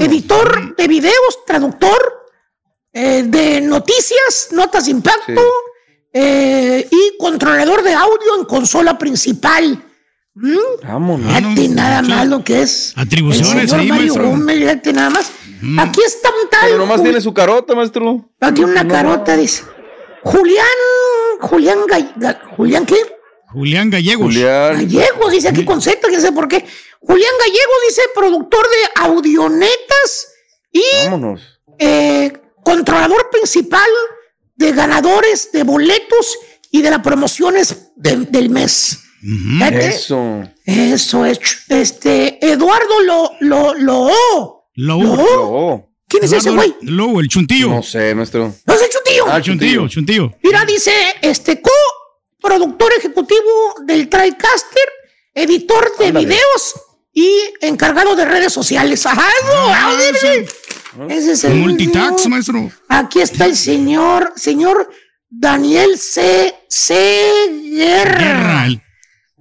editor 0.00 0.76
de 0.76 0.86
videos, 0.86 1.44
traductor 1.46 2.28
eh, 2.92 3.22
de 3.26 3.62
noticias, 3.62 4.48
notas 4.52 4.84
de 4.84 4.90
impacto. 4.90 5.40
Eh, 6.12 6.88
y 6.90 7.16
controlador 7.18 7.82
de 7.82 7.92
audio 7.92 8.38
en 8.38 8.44
consola 8.44 8.96
principal. 8.96 9.84
¿Mm? 10.34 10.86
Vámonos. 10.86 11.34
Fíjate 11.34 11.68
nada 11.68 12.02
más 12.02 12.26
lo 12.26 12.44
que 12.44 12.62
es. 12.62 12.92
Atribuciones 12.96 13.72
ahí, 13.72 13.88
maestro. 13.88 14.34
fíjate 14.46 14.92
nada 14.92 15.10
más. 15.10 15.30
Aquí 15.78 16.00
está 16.06 16.28
un 16.28 16.48
tal. 16.50 16.60
Pero 16.62 16.78
nomás 16.78 17.02
tiene 17.02 17.20
su 17.20 17.32
carota, 17.32 17.74
maestro. 17.74 18.30
Aquí 18.40 18.62
una 18.62 18.86
carota, 18.86 19.36
dice. 19.36 19.64
Julián. 20.22 20.66
Julián 21.40 21.78
¿Julián 22.56 22.86
qué? 22.86 22.96
Julián 23.48 23.90
Gallegos. 23.90 24.26
Julián. 24.26 24.74
Gallegos, 24.74 25.32
dice 25.32 25.48
aquí 25.48 25.64
con 25.64 25.80
Z, 25.80 26.08
que 26.08 26.20
sé 26.20 26.32
por 26.32 26.48
qué. 26.48 26.64
Julián 27.00 27.32
Gallegos 27.38 27.76
dice 27.88 28.02
productor 28.14 28.66
de 28.66 29.02
audionetas 29.02 30.32
y. 30.72 30.82
Vámonos. 31.04 31.60
Eh, 31.78 32.32
controlador 32.64 33.30
principal 33.30 33.88
de 34.56 34.72
ganadores 34.72 35.50
de 35.52 35.62
boletos 35.62 36.38
y 36.70 36.82
de 36.82 36.90
las 36.90 37.00
promociones 37.00 37.92
del 37.96 38.50
mes. 38.50 38.98
Eso. 39.72 40.42
Eso 40.64 41.24
es. 41.24 41.40
Este, 41.68 42.44
Eduardo 42.46 43.00
lo, 43.02 43.32
lo, 43.40 43.74
lo, 43.74 44.10
lo, 44.74 45.16
lo. 45.16 45.90
¿Quién 46.08 46.24
es 46.24 46.32
ese 46.32 46.50
güey? 46.50 46.74
Lo, 46.82 47.18
el 47.20 47.28
chuntillo. 47.28 47.68
No 47.68 47.82
sé, 47.82 48.14
maestro. 48.14 48.54
No 48.64 48.74
es 48.74 48.82
el 48.82 48.90
chuntillo. 48.90 49.24
Ah, 49.26 49.40
chuntillo, 49.40 49.88
chuntillo. 49.88 50.32
Mira, 50.42 50.64
dice, 50.64 50.92
este, 51.22 51.60
co-productor 51.60 52.92
ejecutivo 52.98 53.74
del 53.84 54.08
TriCaster, 54.08 54.88
editor 55.34 55.96
de 55.98 56.12
videos 56.12 56.74
y 57.12 57.28
encargado 57.60 58.14
de 58.14 58.24
redes 58.24 58.52
sociales. 58.52 59.04
Ajá, 59.06 59.26
ah, 59.44 59.96
ese 61.08 61.32
es 61.32 61.44
el 61.44 61.54
multitax, 61.54 62.28
maestro. 62.28 62.70
Aquí 62.88 63.20
está 63.20 63.46
el 63.46 63.56
señor, 63.56 64.32
señor 64.36 64.88
Daniel 65.28 65.98
C. 65.98 66.54
C. 66.68 66.94
Guerra. 67.72 68.68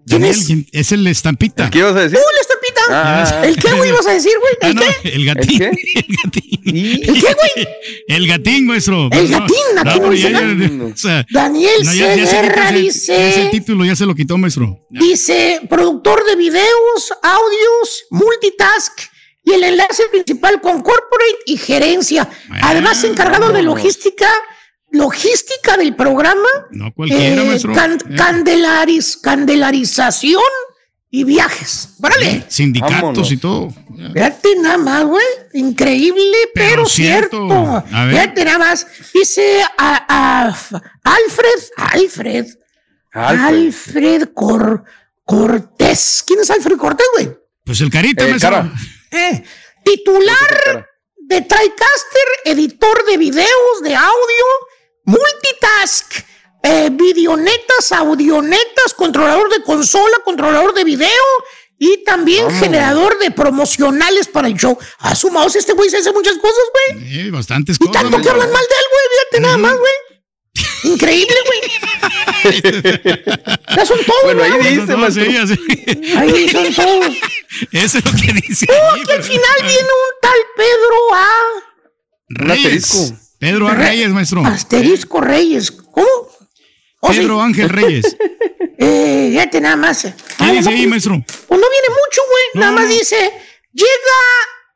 ¿Quién 0.08 0.24
es? 0.24 0.48
Es 0.72 0.92
el 0.92 1.08
estampita. 1.08 1.70
¿Qué 1.70 1.80
ibas 1.80 1.96
a 1.96 2.02
decir? 2.02 2.20
¡Uh, 2.20 2.36
la 2.36 2.42
estampita! 2.42 2.82
Ah. 2.90 3.42
¿El 3.44 3.56
qué, 3.56 3.74
güey, 3.74 3.90
ibas 3.90 4.06
a 4.06 4.14
decir, 4.14 4.34
güey? 4.40 4.72
¿El 4.72 4.78
ah, 4.78 4.82
qué? 5.02 5.10
El 5.10 5.26
gatín. 5.26 5.64
¿El 5.64 5.76
qué? 5.76 6.00
El 6.08 6.18
gatín. 6.24 7.00
¿El 7.04 7.22
qué, 7.22 7.34
güey? 7.34 7.68
El 8.08 8.28
gatín, 8.28 8.66
maestro. 8.68 9.10
El 9.12 9.28
gatín, 9.30 9.58
aquí 9.80 10.00
no, 10.00 10.10
dice 10.12 10.32
Daniel 11.32 11.86
C. 11.86 12.16
Guerra 12.16 12.72
dice... 12.72 13.30
Ese 13.30 13.50
título 13.50 13.84
ya 13.84 13.96
se 13.96 14.06
lo 14.06 14.14
quitó, 14.14 14.38
maestro. 14.38 14.86
Dice, 14.92 15.62
productor 15.68 16.24
de 16.26 16.36
videos, 16.36 17.14
audios, 17.24 18.06
multitask 18.12 19.15
y 19.46 19.54
el 19.54 19.64
enlace 19.64 20.04
principal 20.12 20.60
con 20.60 20.82
corporate 20.82 21.38
y 21.46 21.58
gerencia. 21.58 22.28
Además, 22.62 23.04
encargado 23.04 23.52
de 23.52 23.62
logística, 23.62 24.28
logística 24.90 25.78
del 25.78 25.96
programa. 25.96 26.50
No 26.72 26.92
cualquiera, 26.94 27.44
eh, 27.44 27.98
candelaris, 28.18 29.18
candelarización 29.18 30.42
y 31.12 31.24
viajes. 31.24 31.96
¡Vale! 32.00 32.44
Sindicatos 32.48 33.32
y 33.32 33.38
todo. 33.38 33.72
Fíjate 34.14 34.56
nada 34.60 34.78
más, 34.80 35.06
güey. 35.06 35.26
Increíble, 35.54 36.36
pero, 36.54 36.86
cierto. 36.88 37.84
Fíjate 38.10 38.46
nada 38.46 38.58
más. 38.58 38.88
Dice 39.14 39.62
a, 39.78 40.54
Alfred, 41.04 41.62
Alfred, 41.78 42.48
Alfred, 43.12 44.30
Cortés. 45.24 46.24
¿Quién 46.26 46.40
es 46.40 46.50
Alfred 46.50 46.78
Cortés, 46.78 47.08
güey? 47.14 47.30
Pues 47.64 47.80
el 47.82 47.92
carita, 47.92 48.28
eh, 48.28 48.36
cara. 48.40 48.72
Eh, 49.16 49.44
titular 49.84 50.90
de 51.18 51.42
TriCaster, 51.42 52.28
editor 52.46 53.06
de 53.06 53.18
videos, 53.18 53.82
de 53.82 53.96
audio, 53.96 54.46
multitask, 55.06 56.14
eh, 56.64 56.90
videonetas, 56.92 57.92
audionetas, 57.92 58.94
controlador 58.96 59.50
de 59.50 59.64
consola, 59.64 60.18
controlador 60.24 60.74
de 60.74 60.84
video 60.84 61.10
y 61.78 62.04
también 62.04 62.50
generador 62.52 63.18
de 63.20 63.32
promocionales 63.32 64.28
para 64.28 64.48
el 64.48 64.56
show. 64.56 64.78
A 65.00 65.16
su 65.16 65.30
este 65.56 65.74
güey 65.74 65.90
se 65.90 65.98
hace 65.98 66.12
muchas 66.12 66.38
cosas, 66.38 66.64
güey. 66.74 67.10
Sí, 67.10 67.30
bastantes 67.30 67.78
cosas. 67.78 67.96
Y 67.96 67.98
tanto 67.98 68.22
que 68.22 68.30
hablan 68.30 68.52
mal 68.52 68.64
de 68.64 68.76
él, 68.76 68.86
güey, 68.92 69.04
fíjate 69.12 69.40
nada 69.42 69.58
más, 69.58 69.78
güey. 69.78 70.15
Increíble, 70.86 71.36
güey. 71.46 71.62
ya 73.76 73.86
son 73.86 73.98
todos. 74.06 74.24
Bueno, 74.24 74.44
ahí 74.44 74.78
dice, 74.78 74.96
más 74.96 75.18
Ahí 75.18 76.50
son 76.50 76.74
todos. 76.74 77.16
Eso 77.72 77.98
es 77.98 78.06
lo 78.06 78.12
que 78.12 78.34
dice. 78.48 78.68
Oh, 78.70 78.96
que 79.06 79.14
al 79.14 79.24
final 79.24 79.56
viene 79.62 79.84
un 79.84 80.14
tal 80.22 80.40
Pedro 80.56 81.14
A. 81.14 81.30
Reyes. 82.30 83.14
Pedro 83.40 83.68
A. 83.68 83.76
Reyes, 83.76 84.10
maestro. 84.10 84.46
Asterisco 84.46 85.22
Reyes. 85.22 85.72
¿Cómo? 85.72 86.08
Oh, 87.00 87.10
Pedro 87.10 87.42
Ángel 87.42 87.70
Reyes. 87.70 88.16
eh, 88.78 89.30
fíjate 89.32 89.62
nada 89.62 89.76
más. 89.76 90.04
¿Qué 90.04 90.52
dice 90.52 90.70
ahí, 90.70 90.88
maestro? 90.88 91.24
Pues 91.26 91.62
no 91.62 91.68
viene 91.70 91.90
mucho, 91.90 92.22
güey. 92.30 92.44
Nada 92.56 92.72
más 92.72 92.90
dice, 92.90 93.32
llega 93.74 94.20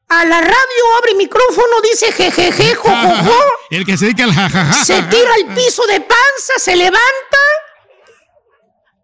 a 0.10 0.26
la 0.26 0.42
radio, 0.42 0.96
abre 0.98 1.14
micrófono, 1.16 1.82
dice 1.82 2.12
jejeje, 2.12 2.76
jojojo. 2.82 3.44
El 3.70 3.86
que 3.86 3.98
se 3.98 4.06
dedica 4.06 4.24
al 4.24 4.34
jajaja. 4.34 4.84
Se 4.84 5.02
tira 5.04 5.34
al 5.36 5.54
piso 5.56 5.86
de 5.86 6.02
panza, 6.02 6.54
se 6.58 6.76
levanta. 6.76 7.38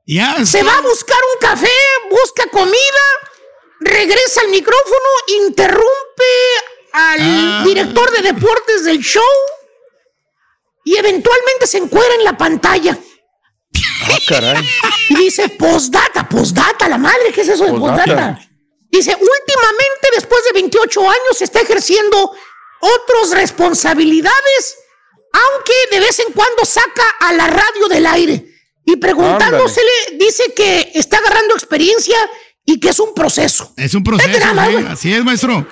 Ya 0.08 0.46
se 0.46 0.62
va 0.64 0.78
a 0.78 0.82
buscar 0.82 1.18
un 1.34 1.40
café, 1.40 1.72
busca 2.10 2.48
comida, 2.52 2.76
regresa 3.80 4.42
al 4.42 4.50
micrófono, 4.50 5.08
interrumpe 5.46 5.84
al 6.94 7.20
ah. 7.22 7.64
director 7.66 8.12
de 8.12 8.22
deportes 8.22 8.86
del 8.86 9.00
show 9.00 9.24
y 10.84 10.96
eventualmente 10.96 11.66
se 11.66 11.80
encuentra 11.80 12.16
en 12.16 12.24
la 12.24 12.38
pantalla. 12.38 12.98
Ah, 14.04 14.18
caray. 14.28 14.64
Y 15.10 15.16
dice, 15.16 15.50
postdata, 15.50 16.30
postdata, 16.30 16.88
la 16.88 17.00
madre, 17.00 17.32
¿qué 17.34 17.42
es 17.42 17.50
eso 17.50 17.66
de 17.66 17.74
postdata? 17.74 18.45
Dice, 18.96 19.12
últimamente, 19.12 20.08
después 20.14 20.42
de 20.46 20.54
28 20.54 21.02
años, 21.02 21.42
está 21.42 21.60
ejerciendo 21.60 22.32
otras 22.80 23.32
responsabilidades, 23.32 24.78
aunque 25.34 25.74
de 25.92 26.00
vez 26.00 26.18
en 26.20 26.32
cuando 26.32 26.64
saca 26.64 27.04
a 27.20 27.34
la 27.34 27.48
radio 27.48 27.90
del 27.90 28.08
aire. 28.08 28.46
Y 28.86 28.96
preguntándosele, 28.96 29.92
dice 30.18 30.54
que 30.56 30.92
está 30.96 31.18
agarrando 31.18 31.56
experiencia 31.56 32.16
y 32.64 32.80
que 32.80 32.90
es 32.90 33.00
un 33.02 33.14
proceso. 33.14 33.74
Es 33.76 33.94
un 33.96 34.04
proceso. 34.04 34.30
así 34.88 35.14
es, 35.14 35.26
maestro. 35.26 35.68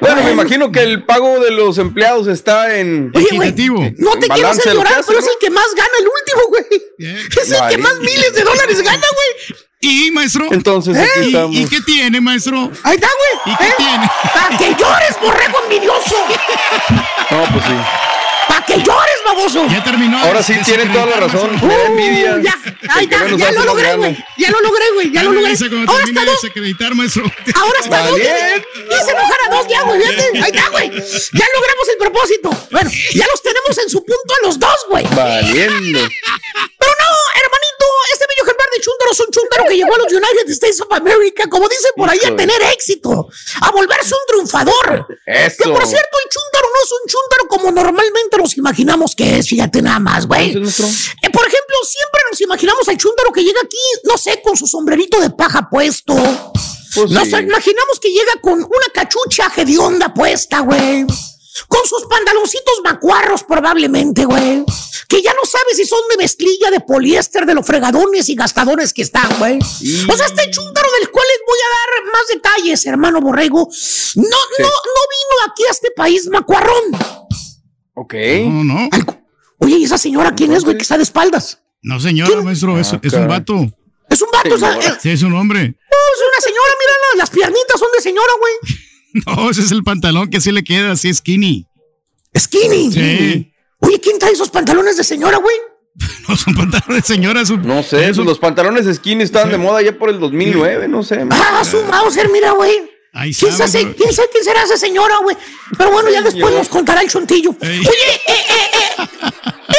Bueno, 0.00 0.22
me 0.22 0.32
imagino 0.32 0.72
que 0.72 0.82
el 0.82 1.04
pago 1.04 1.40
de 1.40 1.50
los 1.50 1.76
empleados 1.76 2.28
está 2.28 2.78
en 2.78 3.12
Oye, 3.14 3.94
no 3.98 4.18
te 4.18 4.28
quiero 4.28 4.48
hacer 4.48 4.72
llorar, 4.72 5.04
pero 5.06 5.18
es 5.18 5.26
el 5.26 5.36
que 5.38 5.50
más 5.50 5.66
gana 5.74 5.90
el 5.98 6.06
último, 6.08 6.48
güey. 6.48 7.18
Es 7.42 7.50
el 7.50 7.68
que 7.68 7.78
más 7.78 7.98
miles 7.98 8.34
de 8.34 8.42
dólares 8.42 8.80
gana, 8.82 9.06
güey. 9.12 9.58
¿Y, 9.84 10.10
maestro? 10.12 10.48
Entonces, 10.50 10.96
aquí 10.96 11.20
¿Eh? 11.20 11.26
estamos. 11.26 11.54
¿Y 11.54 11.66
qué 11.66 11.80
tiene, 11.82 12.18
maestro? 12.20 12.70
Ahí 12.82 12.94
está, 12.94 13.08
güey. 13.18 13.54
¿Y 13.54 13.58
qué 13.58 13.68
¿Eh? 13.68 13.74
tiene? 13.76 14.10
¡Para 14.32 14.56
que 14.56 14.74
llores, 14.74 15.20
borrego 15.20 15.62
envidioso! 15.64 16.16
No, 17.30 17.44
pues 17.52 17.64
sí. 17.66 17.72
¡Para 18.48 18.64
que 18.64 18.76
llores, 18.78 19.18
baboso! 19.26 19.66
Ya 19.68 19.84
terminó. 19.84 20.18
Ahora 20.18 20.42
sí 20.42 20.54
tienen 20.64 20.90
toda 20.90 21.06
la 21.06 21.16
razón. 21.16 21.50
Uh, 21.60 21.86
envidia. 21.86 22.40
Ya, 22.42 22.58
ahí 22.94 23.04
está, 23.04 23.26
ya 23.36 23.52
lo 23.52 23.64
logré, 23.64 23.94
güey. 23.96 24.16
Ya 24.38 24.50
lo 24.50 24.60
logré, 24.62 24.84
güey. 24.94 25.12
Ya 25.12 25.22
lo 25.22 25.32
logré. 25.32 25.54
Ahora 25.86 26.04
está 26.04 26.24
dos. 26.24 26.96
maestro. 26.96 27.24
Ahora 27.54 27.78
está 27.82 28.06
dos. 28.06 28.18
Hice 28.18 29.10
enojar 29.10 29.38
a 29.46 29.54
dos 29.54 29.66
ya, 29.68 29.82
güey. 29.82 30.02
Ahí 30.42 30.50
está, 30.50 30.68
güey. 30.70 30.90
Ya 30.90 31.46
logramos 31.54 31.88
el 31.90 31.98
propósito. 31.98 32.68
Bueno, 32.70 32.90
ya 33.14 33.26
los 33.26 33.42
tenemos 33.42 33.78
en 33.82 33.90
su 33.90 34.04
punto 34.04 34.34
a 34.42 34.46
los 34.46 34.58
dos, 34.58 34.76
güey. 34.88 35.04
Valiendo. 35.14 36.00
Pero 36.78 36.92
no, 37.00 37.10
hermanito, 37.42 37.86
este 38.12 38.24
bello 38.28 38.44
chúndaro 38.84 39.14
son 39.14 39.26
chúndaros 39.32 39.44
chúndaro 39.44 39.68
que 39.68 39.76
llegó 39.76 39.94
a 39.94 39.98
los 39.98 40.12
United 40.12 40.50
States 40.50 40.80
of 40.80 40.92
America, 40.92 41.48
como 41.48 41.68
dicen 41.68 41.90
por 41.96 42.10
ahí, 42.10 42.18
a 42.24 42.36
tener 42.36 42.60
éxito, 42.72 43.28
a 43.60 43.70
volverse 43.70 44.14
un 44.14 44.26
triunfador. 44.28 45.06
Eso. 45.26 45.64
Que 45.64 45.70
por 45.70 45.86
cierto, 45.86 46.16
el 46.24 46.30
chúndaro 46.30 46.68
no 46.74 46.80
es 46.84 46.92
un 46.92 47.08
chúndaro 47.08 47.48
como 47.48 47.70
normalmente 47.72 48.36
nos 48.38 48.56
imaginamos 48.56 49.14
que 49.14 49.38
es, 49.38 49.48
fíjate 49.48 49.82
nada 49.82 49.98
más, 49.98 50.26
güey. 50.26 50.50
Eh, 50.50 51.30
por 51.30 51.46
ejemplo, 51.46 51.76
siempre 51.84 52.20
nos 52.30 52.40
imaginamos 52.40 52.88
al 52.88 52.96
chúndaro 52.96 53.32
que 53.32 53.42
llega 53.42 53.60
aquí, 53.62 53.76
no 54.04 54.18
sé, 54.18 54.40
con 54.42 54.56
su 54.56 54.66
sombrerito 54.66 55.20
de 55.20 55.30
paja 55.30 55.68
puesto. 55.70 56.14
Pues 56.94 57.10
nos 57.10 57.24
sí. 57.28 57.36
imaginamos 57.36 57.98
que 58.00 58.10
llega 58.10 58.40
con 58.40 58.54
una 58.54 58.88
cachucha 58.92 59.50
hedionda 59.56 60.12
puesta, 60.14 60.60
güey. 60.60 61.06
Con 61.68 61.86
sus 61.86 62.04
pantaloncitos 62.06 62.80
macuarros, 62.82 63.42
probablemente, 63.44 64.24
güey. 64.24 64.64
Que 65.08 65.22
ya 65.22 65.32
no 65.34 65.44
sabes 65.48 65.76
si 65.76 65.84
son 65.84 66.00
de 66.10 66.16
mezclilla, 66.16 66.70
de 66.70 66.80
poliéster, 66.80 67.46
de 67.46 67.54
los 67.54 67.64
fregadones 67.66 68.28
y 68.28 68.34
gastadores 68.34 68.92
que 68.92 69.02
están, 69.02 69.28
güey. 69.38 69.58
O 69.58 70.16
sea, 70.16 70.26
este 70.26 70.50
chúndaro 70.50 70.88
del 71.00 71.10
cual 71.10 71.24
les 71.30 71.40
voy 71.46 71.58
a 71.58 71.70
dar 72.04 72.12
más 72.12 72.22
detalles, 72.32 72.86
hermano 72.86 73.20
Borrego. 73.20 73.68
No, 74.16 74.22
no, 74.22 74.64
no 74.66 75.02
vino 75.14 75.52
aquí 75.52 75.62
a 75.68 75.70
este 75.70 75.90
país 75.96 76.26
macuarrón. 76.28 76.84
Ok. 77.94 78.14
No, 78.46 78.64
no. 78.64 78.88
Oye, 79.58 79.76
¿y 79.78 79.84
esa 79.84 79.98
señora 79.98 80.34
quién 80.34 80.52
es, 80.52 80.64
güey, 80.64 80.76
que 80.76 80.82
está 80.82 80.96
de 80.96 81.04
espaldas? 81.04 81.60
No, 81.82 82.00
señora, 82.00 82.40
maestro, 82.42 82.78
es, 82.78 82.92
es 83.02 83.12
un 83.12 83.28
vato. 83.28 83.54
Es 84.10 84.20
un 84.20 84.28
vato, 84.32 84.54
o 84.54 84.58
sea, 84.58 84.72
Señora. 84.72 84.88
eh, 84.94 84.98
Sí, 85.00 85.10
es 85.10 85.22
un 85.22 85.34
hombre. 85.34 85.60
no, 85.60 85.66
es 85.68 86.20
una 86.28 86.40
señora, 86.40 86.72
mírala, 86.80 87.06
las 87.18 87.30
piernitas 87.30 87.78
son 87.78 87.88
de 87.96 88.02
señora, 88.02 88.32
güey. 88.38 88.54
No, 89.26 89.50
ese 89.50 89.62
es 89.62 89.70
el 89.70 89.82
pantalón 89.84 90.28
que 90.28 90.40
sí 90.40 90.50
le 90.52 90.64
queda 90.64 90.92
así 90.92 91.12
skinny. 91.14 91.66
Skinny. 92.36 92.92
Sí. 92.92 93.52
Oye, 93.78 94.00
¿quién 94.00 94.18
trae 94.18 94.32
esos 94.32 94.50
pantalones 94.50 94.96
de 94.96 95.04
señora, 95.04 95.38
güey? 95.38 95.56
No 96.28 96.36
son 96.36 96.54
pantalones 96.54 97.02
de 97.06 97.14
señora, 97.14 97.40
es 97.42 97.50
un- 97.50 97.62
No 97.66 97.82
sé, 97.82 98.08
es 98.08 98.18
un- 98.18 98.26
los 98.26 98.38
pantalones 98.38 98.86
skinny 98.96 99.22
estaban 99.22 99.50
de 99.50 99.58
moda 99.58 99.82
ya 99.82 99.96
por 99.96 100.08
el 100.10 100.18
2009, 100.18 100.88
no 100.88 101.02
sé. 101.02 101.24
Ah, 101.30 101.62
su 101.64 101.82
Mauser, 101.84 102.28
mira, 102.30 102.52
güey. 102.52 102.72
Ahí 103.12 103.32
¿Quién, 103.32 103.52
sabe. 103.52 103.94
¿Quién 103.94 104.12
sabe 104.12 104.28
quién 104.32 104.42
será 104.42 104.64
esa 104.64 104.76
señora, 104.76 105.14
güey? 105.22 105.36
Pero 105.78 105.92
bueno, 105.92 106.10
ya 106.10 106.20
después 106.22 106.52
nos 106.52 106.68
contará 106.68 107.00
el 107.02 107.08
chontillo. 107.08 107.54
Ey. 107.60 107.78
Oye, 107.78 108.14
eh, 108.26 108.32
eh, 108.48 108.70
eh, 108.98 109.06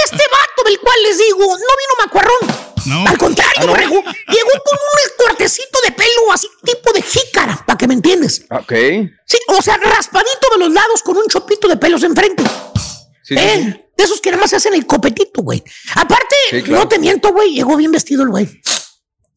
este 0.06 0.24
vato 0.32 0.64
del 0.66 0.80
cual 0.80 0.96
les 1.04 1.18
digo, 1.18 1.40
no 1.40 1.50
vino 1.52 1.94
macuarrón. 2.06 2.75
No. 2.86 3.06
Al 3.08 3.18
contrario, 3.18 3.54
Ah, 3.58 3.66
¿no? 3.66 3.72
borrego, 3.72 3.96
llegó 3.96 4.52
con 4.64 4.78
un 4.78 5.26
cortecito 5.28 5.80
de 5.86 5.92
pelo 5.92 6.32
así 6.34 6.48
tipo 6.64 6.92
de 6.94 7.02
jícara, 7.02 7.64
para 7.66 7.78
que 7.78 7.88
me 7.88 7.94
entiendes. 7.96 8.46
Ok. 8.50 8.72
Sí, 9.26 9.38
o 9.48 9.62
sea, 9.62 9.78
raspadito 9.78 10.48
de 10.54 10.60
los 10.60 10.72
lados 10.72 11.02
con 11.04 11.18
un 11.18 11.26
chopito 11.28 11.68
de 11.68 11.78
pelos 11.78 12.04
enfrente. 12.04 12.44
Sí, 13.24 13.36
eh, 13.36 13.62
sí. 13.64 13.86
de 13.98 14.04
esos 14.04 14.22
que 14.22 14.30
nada 14.32 14.42
más 14.42 14.50
se 14.52 14.58
hacen 14.58 14.74
el 14.76 14.86
copetito, 14.86 15.42
güey. 15.42 15.64
Aparte, 15.96 16.36
Sí, 16.52 16.62
claro. 16.64 16.84
no 16.84 16.88
te 16.90 17.00
miento, 17.00 17.32
güey, 17.34 17.54
llegó 17.56 17.76
bien 17.76 17.92
vestido 17.92 18.24
el 18.24 18.30
güey. 18.30 18.62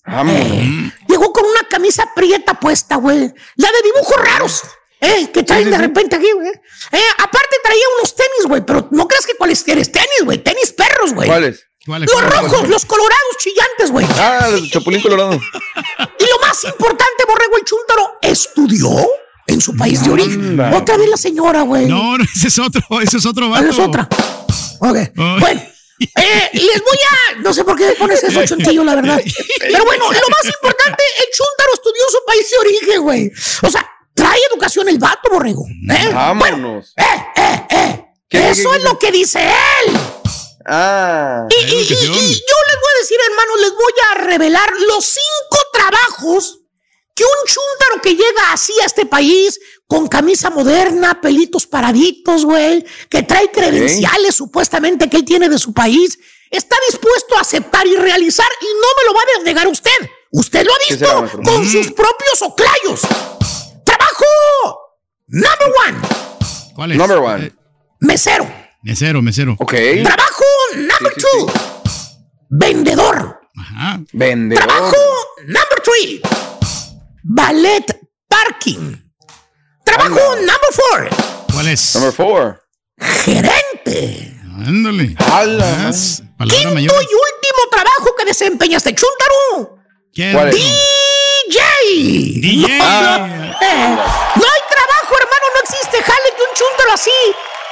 Vámonos. 0.07 0.41
Eh, 0.43 0.93
llegó 1.09 1.33
con 1.33 1.45
una 1.45 1.63
camisa 1.69 2.11
prieta 2.15 2.55
puesta, 2.59 2.97
güey. 2.97 3.19
La 3.57 3.69
de 3.71 3.83
dibujos 3.85 4.17
raros. 4.17 4.63
Eh, 5.01 5.31
que 5.33 5.43
traen 5.45 5.65
Sí, 5.65 5.71
sí, 5.71 5.77
de 5.77 5.79
repente 5.79 6.17
aquí, 6.17 6.31
güey. 6.33 6.49
Eh, 6.49 7.03
aparte 7.19 7.57
traía 7.63 7.85
unos 7.99 8.15
tenis, 8.17 8.47
güey, 8.47 8.65
pero 8.67 8.89
no 8.91 9.07
creas 9.07 9.27
que 9.27 9.35
cuáles 9.35 9.67
eres 9.69 9.93
tenis, 9.93 10.25
güey. 10.25 10.39
Tenis 10.39 10.73
perros, 10.73 11.13
güey. 11.15 11.29
¿Cuáles? 11.29 11.67
¿Cuál- 11.89 12.03
Los 12.03 12.21
rojos, 12.23 12.69
los 12.69 12.85
colorados 12.85 13.37
chillantes, 13.39 13.91
güey. 13.91 14.07
Ah, 14.19 14.49
el 14.53 14.71
Chapulín 14.71 15.01
Colorado. 15.01 15.33
Y 15.33 16.25
lo 16.25 16.39
más 16.47 16.63
importante, 16.65 17.25
Borrego 17.27 17.57
el 17.57 17.65
Chúntaro, 17.65 18.19
estudió 18.21 19.09
en 19.47 19.61
su 19.63 19.75
país 19.75 20.05
de 20.05 20.11
origen. 20.11 20.61
Otra 20.75 20.99
vez 20.99 21.09
la 21.09 21.17
señora, 21.17 21.63
güey. 21.63 21.87
No, 21.87 22.19
no, 22.19 22.25
ese 22.25 22.49
es 22.49 22.59
otro, 22.59 22.83
ese 23.01 23.17
es 23.17 23.25
otro 23.25 23.49
vato. 23.49 23.69
Es 23.71 23.79
otra. 23.79 24.07
Ok. 24.81 24.97
Oh. 25.17 25.37
Bueno. 25.41 25.63
eh, 26.01 26.51
les 26.53 26.83
voy 26.83 26.99
a. 27.11 27.41
No 27.41 27.55
sé 27.55 27.65
por 27.65 27.75
qué 27.77 27.87
me 27.87 27.93
pones 27.95 28.23
eso, 28.23 28.45
chontillo, 28.45 28.85
la 28.85 28.95
verdad. 28.95 29.19
Pero 29.59 29.85
bueno, 29.87 30.05
lo 30.13 30.29
más 30.29 30.45
importante, 30.45 31.03
el 31.21 31.27
Chuntaro 31.35 31.73
estudió 31.73 32.03
en 32.07 32.13
su 32.13 32.19
país 32.27 32.51
de 32.51 32.59
origen, 32.59 33.03
güey. 33.03 33.33
O 33.63 33.71
sea, 33.71 33.89
trae 34.15 34.39
educación 34.53 34.89
el 34.91 34.99
vato, 34.99 35.31
borrego. 35.33 35.65
¿eh? 35.91 36.11
Vámonos. 36.13 36.93
Eh, 36.99 37.03
eh, 37.37 37.67
eh. 37.71 38.05
¿Qué, 38.29 38.39
qué, 38.41 38.51
Eso 38.51 38.71
qué, 38.71 38.77
es 38.77 38.83
qué? 38.83 38.89
lo 38.91 38.99
que 38.99 39.11
dice 39.11 39.41
él. 39.43 39.99
Ah. 40.71 41.47
Y, 41.51 41.55
y- 41.55 41.75
y- 41.75 41.83
y 41.83 41.87
yo 41.87 42.05
les 42.05 42.77
voy 42.77 42.93
a 42.95 43.01
decir, 43.01 43.19
hermano, 43.31 43.57
les 43.57 43.71
voy 43.73 43.93
a 44.11 44.15
revelar 44.27 44.71
los 44.87 45.05
cinco 45.05 45.59
trabajos 45.73 46.61
que 47.15 47.25
un 47.25 47.47
chúntaro 47.47 48.03
que 48.03 48.11
llega 48.15 48.53
así 48.53 48.73
a 48.83 48.87
este 48.87 49.07
país 49.07 49.59
con 49.87 50.07
camisa 50.07 50.51
moderna, 50.51 51.21
pelitos 51.21 51.67
paraditos, 51.67 52.45
güey, 52.45 52.85
que 53.09 53.23
trae 53.23 53.51
credenciales 53.51 54.35
supuestamente 54.37 55.09
que 55.09 55.17
él 55.17 55.25
tiene 55.25 55.49
de 55.49 55.59
su 55.59 55.73
país, 55.73 56.19
está 56.51 56.77
dispuesto 56.89 57.37
a 57.37 57.41
aceptar 57.41 57.87
y 57.87 57.97
realizar 57.97 58.47
y 58.61 58.67
no 58.67 58.89
me 58.97 59.05
lo 59.07 59.15
va 59.15 59.21
a 59.21 59.43
negar 59.45 59.67
usted. 59.67 59.91
Usted 60.31 60.65
lo 60.65 60.73
ha 60.73 60.77
¿Qué 60.87 60.95
visto 60.95 61.29
con 61.43 61.67
sus 61.67 61.87
propios 61.93 62.43
oclayos. 62.43 63.01
Trabajo 63.85 64.25
number 65.27 65.73
one, 65.89 65.99
¿Cuál 66.75 66.93
es? 66.93 66.99
Number 66.99 67.19
one. 67.19 67.47
Eh, 67.47 67.53
mesero. 68.01 68.47
mesero, 68.83 69.23
mesero. 69.23 69.57
Ok. 69.59 69.75
Trabajo 70.05 70.38
number 70.77 71.13
Sí, 71.15 71.21
sí, 71.21 71.27
two, 71.31 71.53
vendedor. 72.51 73.41
Ajá. 73.57 74.01
Vendedor. 74.13 74.65
Trabajo 74.65 74.97
number 75.47 75.83
three. 75.83 76.21
Ballet 77.25 77.85
parking. 78.29 78.97
Trabajo 79.85 80.33
Anda. 80.33 80.53
number 80.53 80.73
four. 80.73 81.09
¿Cuál 81.53 81.69
es? 81.69 81.95
Number 81.95 82.13
four. 82.13 82.63
Gerente. 82.99 84.35
Ándale. 84.67 85.15
Quinto 86.39 86.75
mayor. 86.75 86.93
y 86.93 87.15
último 87.15 87.63
trabajo 87.71 88.15
que 88.17 88.25
desempeña 88.25 88.79
chúntaro. 88.95 89.79
¿Qué 90.13 90.33
¿Cuál 90.33 90.49
es? 90.49 90.55
DJ. 90.55 91.61
DJ. 92.41 92.79
No, 92.79 93.17
eh, 93.27 93.97
no 94.37 94.47
hay 94.47 94.63
trabajo, 94.71 95.15
hermano. 95.17 95.47
No 95.55 95.61
existe 95.63 96.03
jale 96.03 96.29
que 96.37 96.43
un 96.43 96.55
chúntaro 96.55 96.93
así 96.93 97.11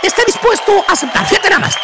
esté 0.03 0.25
dispuesto 0.27 0.85
a 0.89 0.93
aceptar. 0.93 1.27
Fíjate 1.27 1.51
nada 1.51 1.61
más. 1.61 1.75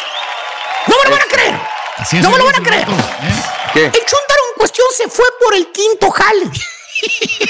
No 0.87 0.95
me 0.97 1.03
lo 1.03 1.11
van 1.11 1.21
a 1.21 1.31
creer. 1.31 1.59
Así 1.97 2.17
es 2.17 2.23
No 2.23 2.29
me 2.31 2.37
lo 2.37 2.45
van 2.45 2.55
a 2.55 2.63
creer. 2.63 2.87
¿eh? 2.87 3.43
¿Qué? 3.73 3.85
El 3.85 3.91
chúntaro 3.91 4.41
en 4.51 4.57
cuestión 4.57 4.87
se 4.95 5.09
fue 5.09 5.25
por 5.43 5.55
el 5.55 5.71
quinto 5.71 6.09
jale. 6.11 6.49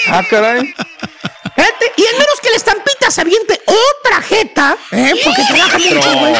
Ah, 0.08 0.24
caray. 0.30 0.74
Y 1.96 2.06
en 2.06 2.18
menos 2.18 2.40
que 2.42 2.50
la 2.50 2.56
estampita 2.58 3.12
se 3.12 3.22
aviente 3.22 3.62
otra 3.66 4.22
jeta, 4.22 4.78
¿eh? 4.92 5.14
porque 5.24 5.44
trabaja 5.44 5.78
mucho, 5.78 6.14
güey. 6.18 6.34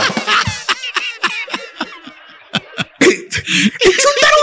El 3.00 3.98
chúntaro 3.98 4.38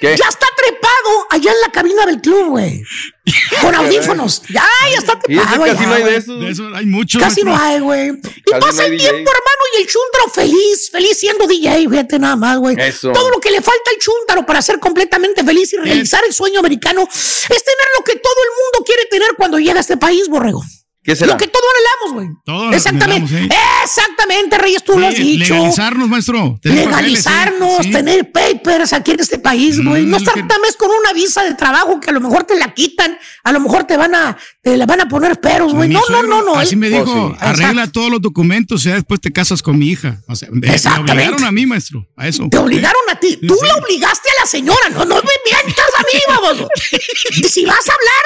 ¿Qué? 0.00 0.16
ya 0.16 0.28
está 0.28 0.46
trepado 0.56 1.26
allá 1.30 1.52
en 1.52 1.60
la 1.60 1.72
cabina 1.72 2.06
del 2.06 2.20
club, 2.20 2.48
güey. 2.50 2.82
Con 3.60 3.74
audífonos. 3.74 4.42
Ya, 4.48 4.64
ya 4.90 4.98
está 4.98 5.12
ese 5.14 5.22
trepado. 5.26 5.64
casi 5.64 5.86
no 5.86 5.94
hay 5.94 6.02
de. 6.04 6.20
De 6.46 6.50
eso 6.50 6.68
hay 6.74 6.86
muchos. 6.86 7.20
Casi 7.20 7.42
no 7.42 7.56
hay, 7.56 7.80
güey. 7.80 8.08
Y 8.10 8.50
Casi 8.50 8.60
pasa 8.60 8.82
no 8.82 8.82
el 8.84 8.90
DJ. 8.92 8.98
tiempo, 9.10 9.30
hermano, 9.30 9.62
y 9.74 9.80
el 9.82 9.86
chúntaro 9.88 10.28
feliz, 10.32 10.90
feliz 10.92 11.18
siendo 11.18 11.46
DJ, 11.46 11.88
fíjate 11.88 12.18
nada 12.18 12.36
más, 12.36 12.58
güey. 12.58 12.76
Eso. 12.78 13.12
Todo 13.12 13.30
lo 13.30 13.40
que 13.40 13.50
le 13.50 13.60
falta 13.60 13.90
al 13.90 13.98
chúntaro 13.98 14.46
para 14.46 14.62
ser 14.62 14.78
completamente 14.78 15.42
feliz 15.42 15.72
y 15.72 15.76
realizar 15.76 16.22
el 16.26 16.32
sueño 16.32 16.60
americano 16.60 17.02
es 17.10 17.46
tener 17.46 17.88
lo 17.98 18.04
que 18.04 18.16
todo 18.16 18.34
el 18.44 18.50
mundo 18.62 18.84
quiere 18.86 19.06
tener 19.10 19.30
cuando 19.36 19.58
llega 19.58 19.78
a 19.78 19.80
este 19.80 19.96
país, 19.96 20.28
borrego. 20.28 20.62
¿Qué 21.06 21.16
será? 21.16 21.32
Lo 21.32 21.38
que 21.38 21.46
todos 21.46 21.64
anhelamos, 21.76 22.12
güey. 22.14 22.42
Todos 22.44 22.74
Exactamente. 22.74 23.32
anhelamos, 23.36 23.56
Exactamente, 23.84 24.58
Reyes, 24.58 24.82
tú 24.84 24.98
lo 24.98 25.06
has 25.06 25.14
dicho. 25.14 25.54
Legalizarnos, 25.54 26.08
maestro. 26.08 26.58
Tener 26.60 26.90
papeles, 26.90 27.22
sí. 27.22 27.28
Legalizarnos, 27.30 27.90
tener 27.90 28.32
papers 28.32 28.92
aquí 28.92 29.12
en 29.12 29.20
este 29.20 29.38
país, 29.38 29.82
güey. 29.82 30.04
Mm, 30.04 30.10
no 30.10 30.16
es 30.16 30.22
estar 30.24 30.34
que- 30.34 30.46
con 30.76 30.90
una 30.90 31.12
visa 31.12 31.44
de 31.44 31.54
trabajo 31.54 32.00
que 32.00 32.10
a 32.10 32.12
lo 32.12 32.20
mejor 32.20 32.44
te 32.44 32.56
la 32.58 32.74
quitan, 32.74 33.16
a 33.44 33.52
lo 33.52 33.60
mejor 33.60 33.84
te 33.84 33.96
van 33.96 34.14
a, 34.14 34.36
te 34.62 34.76
la 34.76 34.84
van 34.86 35.00
a 35.02 35.08
poner 35.08 35.40
peros, 35.40 35.72
güey. 35.72 35.88
Mi 35.88 35.94
No, 35.94 36.02
no, 36.10 36.22
no, 36.24 36.42
no. 36.42 36.56
Así 36.56 36.74
él- 36.74 36.80
me 36.80 36.88
dijo, 36.88 37.04
Oh, 37.06 37.30
sí. 37.30 37.36
arregla 37.40 37.70
Exacto. 37.82 37.92
todos 38.00 38.10
los 38.10 38.20
documentos 38.20 38.84
y 38.84 38.88
ya 38.88 38.96
después 38.96 39.20
te 39.20 39.32
casas 39.32 39.62
con 39.62 39.78
mi 39.78 39.88
hija. 39.88 40.20
O 40.26 40.34
sea, 40.34 40.48
me, 40.50 40.66
me 40.66 40.74
Exactamente. 40.74 41.12
obligaron 41.12 41.44
a 41.44 41.52
mí, 41.52 41.66
maestro, 41.66 42.06
a 42.16 42.26
eso. 42.26 42.48
Te 42.50 42.58
obligaron 42.58 43.02
a 43.10 43.14
ti. 43.20 43.38
Tú 43.46 43.54
Sí. 43.54 43.66
la 43.66 43.76
obligaste 43.76 44.28
a 44.36 44.42
la 44.42 44.46
señora. 44.46 44.88
No, 44.90 45.04
no 45.04 45.14
me 45.14 45.22
mientas 45.44 45.86
a 45.96 46.02
mí, 46.02 46.20
baboso. 46.28 46.68
si 47.48 47.64
vas 47.64 47.88
a 47.88 47.92
hablar 47.92 48.24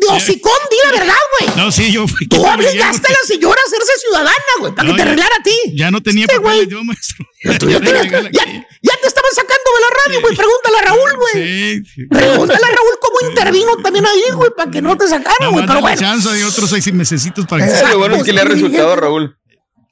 de 0.00 0.06
hocicón, 0.16 0.52
di 0.70 0.76
la 0.84 0.98
verdad, 0.98 1.14
güey. 1.38 1.56
No, 1.56 1.70
sí, 1.70 1.92
yo 1.92 2.08
fui 2.08 2.26
Tú 2.26 2.44
obligaste 2.44 3.06
a 3.06 3.10
la 3.10 3.18
señora 3.26 3.60
a 3.60 3.66
hacerse 3.68 3.92
ciudadana, 4.00 4.52
güey, 4.60 4.74
para 4.74 4.88
No, 4.88 4.94
que 4.94 5.00
te 5.00 5.04
ya- 5.04 5.10
arreglara 5.12 5.36
a 5.38 5.42
ti. 5.42 5.56
Ya 5.76 5.90
no 5.90 6.02
tenía 6.02 6.24
Este 6.24 6.36
papeles 6.40 6.56
güey. 6.66 6.68
yo, 6.70 6.84
maestro. 6.84 7.26
Tú 7.60 7.68
ya, 7.70 7.80
tenías- 7.80 8.04
ya, 8.32 8.44
ya 8.82 8.96
te 9.00 9.06
estaban 9.06 9.30
sacando 9.34 9.70
de 9.74 9.80
la 9.80 9.90
radio, 10.06 10.20
güey. 10.22 10.34
Pregúntale 10.36 10.78
a 10.78 10.82
Raúl, 10.82 11.10
güey. 11.16 11.34
Sí, 11.34 11.90
sí. 11.94 12.06
Pregúntale 12.06 12.64
a 12.64 12.68
Raúl 12.68 12.98
cómo 13.00 13.28
intervino 13.28 13.76
también 13.82 14.06
ahí, 14.06 14.24
güey, 14.32 14.50
para 14.56 14.70
que 14.70 14.80
no 14.82 14.96
te 14.96 15.06
sacaran, 15.06 15.50
güey. 15.52 15.64
más 15.64 15.66
Pero 15.66 15.80
bueno. 15.80 16.00
chance 16.00 16.28
de 16.30 16.44
otros 16.44 16.70
seis 16.70 16.92
mesecitos 16.92 17.46
para 17.46 17.64
que 17.64 17.70
Exacto. 17.70 17.92
Lo 17.92 17.98
bueno 17.98 18.16
es 18.16 18.22
que 18.24 18.32
le 18.32 18.40
ha 18.40 18.44
resultado 18.44 18.92
a 18.92 18.96
Raúl. 18.96 19.36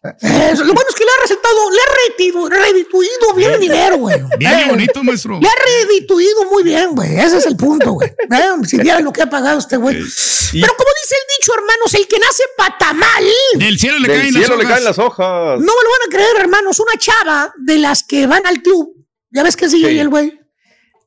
Eso, 0.02 0.64
lo 0.64 0.74
bueno 0.74 0.88
es 0.88 0.96
que 0.96 1.04
le 1.04 1.10
ha 1.10 1.22
resultado, 1.22 1.70
le 1.70 1.78
ha 1.80 1.94
reditu- 1.94 2.48
redituido 2.50 3.34
bien 3.36 3.52
el 3.52 3.60
dinero, 3.60 3.96
güey. 3.98 4.20
Bien 4.36 4.52
Eh, 4.58 4.64
bonito, 4.68 5.04
maestro. 5.04 5.38
Le 5.40 5.46
ha 5.46 5.52
redituido 5.64 6.44
muy 6.50 6.64
bien, 6.64 6.90
güey. 6.94 7.20
Ese 7.20 7.36
es 7.38 7.46
el 7.46 7.56
punto, 7.56 7.92
güey. 7.92 8.08
Eh, 8.08 8.66
Si 8.66 8.78
vieran 8.78 9.04
lo 9.04 9.12
que 9.12 9.22
ha 9.22 9.30
pagado 9.30 9.60
este 9.60 9.76
güey. 9.76 9.94
Pero 9.94 10.74
como 10.76 10.90
dice 11.02 11.14
el 11.14 11.38
dicho, 11.38 11.54
hermanos, 11.54 11.94
el 11.94 12.08
que 12.08 12.18
nace 12.18 12.42
patamal, 12.56 13.24
Del 13.54 13.78
cielo 13.78 13.98
le 14.00 14.08
Del 14.08 14.20
caen 14.22 14.32
cielo 14.32 14.48
las 14.48 14.58
le 14.58 14.64
hojas. 14.64 14.72
caen 14.74 14.84
las 14.84 14.98
hojas. 14.98 15.60
no 15.60 15.72
me 15.72 15.82
lo 15.84 15.90
van 15.90 16.08
a 16.08 16.10
creer, 16.10 16.36
hermanos. 16.40 16.80
Una 16.80 16.98
chava 16.98 17.54
de 17.58 17.78
las 17.78 18.02
que 18.02 18.26
van 18.26 18.44
al 18.46 18.60
club, 18.60 18.96
ya 19.30 19.44
ves 19.44 19.56
que 19.56 19.66
es 19.66 19.72
DJ 19.72 19.88
Sí. 19.90 19.98
el 20.00 20.08
güey, 20.08 20.40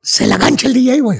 se 0.01 0.25
la 0.25 0.37
gancha 0.37 0.67
el 0.67 0.73
DJ, 0.73 1.01
güey. 1.01 1.19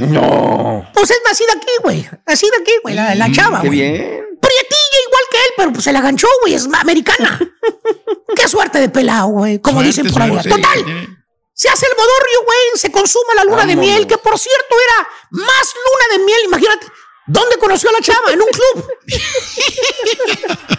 No. 0.00 0.86
Pues 0.92 1.10
es 1.10 1.20
nacida 1.26 1.52
aquí, 1.56 1.72
güey. 1.82 2.06
Nacida 2.26 2.52
aquí, 2.60 2.72
güey, 2.82 2.94
la, 2.94 3.14
la 3.14 3.32
chava, 3.32 3.62
Qué 3.62 3.68
güey. 3.68 3.78
bien. 3.80 4.24
Prietilla 4.40 4.98
igual 5.08 5.22
que 5.30 5.36
él, 5.38 5.50
pero 5.64 5.72
pues 5.72 5.84
se 5.84 5.92
la 5.92 6.02
ganchó, 6.02 6.28
güey, 6.42 6.52
es 6.52 6.68
americana. 6.78 7.40
Qué 8.36 8.46
suerte 8.46 8.80
de 8.80 8.90
pelado, 8.90 9.28
güey, 9.28 9.58
como 9.60 9.80
Suerte, 9.80 10.02
dicen 10.02 10.12
por 10.12 10.20
allá. 10.20 10.42
Total. 10.42 11.16
Se 11.54 11.70
hace 11.70 11.86
el 11.86 11.92
modorrio, 11.96 12.44
güey, 12.44 12.58
se 12.74 12.92
consuma 12.92 13.32
la 13.34 13.44
luna 13.44 13.64
de 13.64 13.74
miel, 13.74 14.06
que 14.06 14.18
por 14.18 14.38
cierto 14.38 14.76
era 14.86 15.08
más 15.30 15.74
luna 15.74 16.18
de 16.18 16.24
miel, 16.26 16.40
imagínate. 16.44 16.86
¿Dónde 17.26 17.56
conoció 17.56 17.88
a 17.88 17.92
la 17.94 18.00
chava? 18.02 18.30
En 18.32 18.42
un 18.42 18.48
club. 18.48 18.86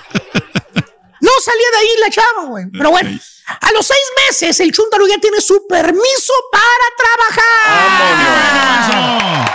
No 1.21 1.31
salía 1.43 1.71
de 1.71 1.77
ahí 1.77 1.89
la 2.01 2.09
chava, 2.11 2.43
güey. 2.45 2.65
Pero 2.71 2.91
bueno, 2.91 3.09
a 3.47 3.71
los 3.71 3.87
seis 3.87 4.03
meses 4.27 4.59
el 4.59 4.71
chúntaro 4.71 5.07
ya 5.07 5.17
tiene 5.17 5.41
su 5.41 5.65
permiso 5.67 6.33
para 6.51 6.85
trabajar. 6.99 7.81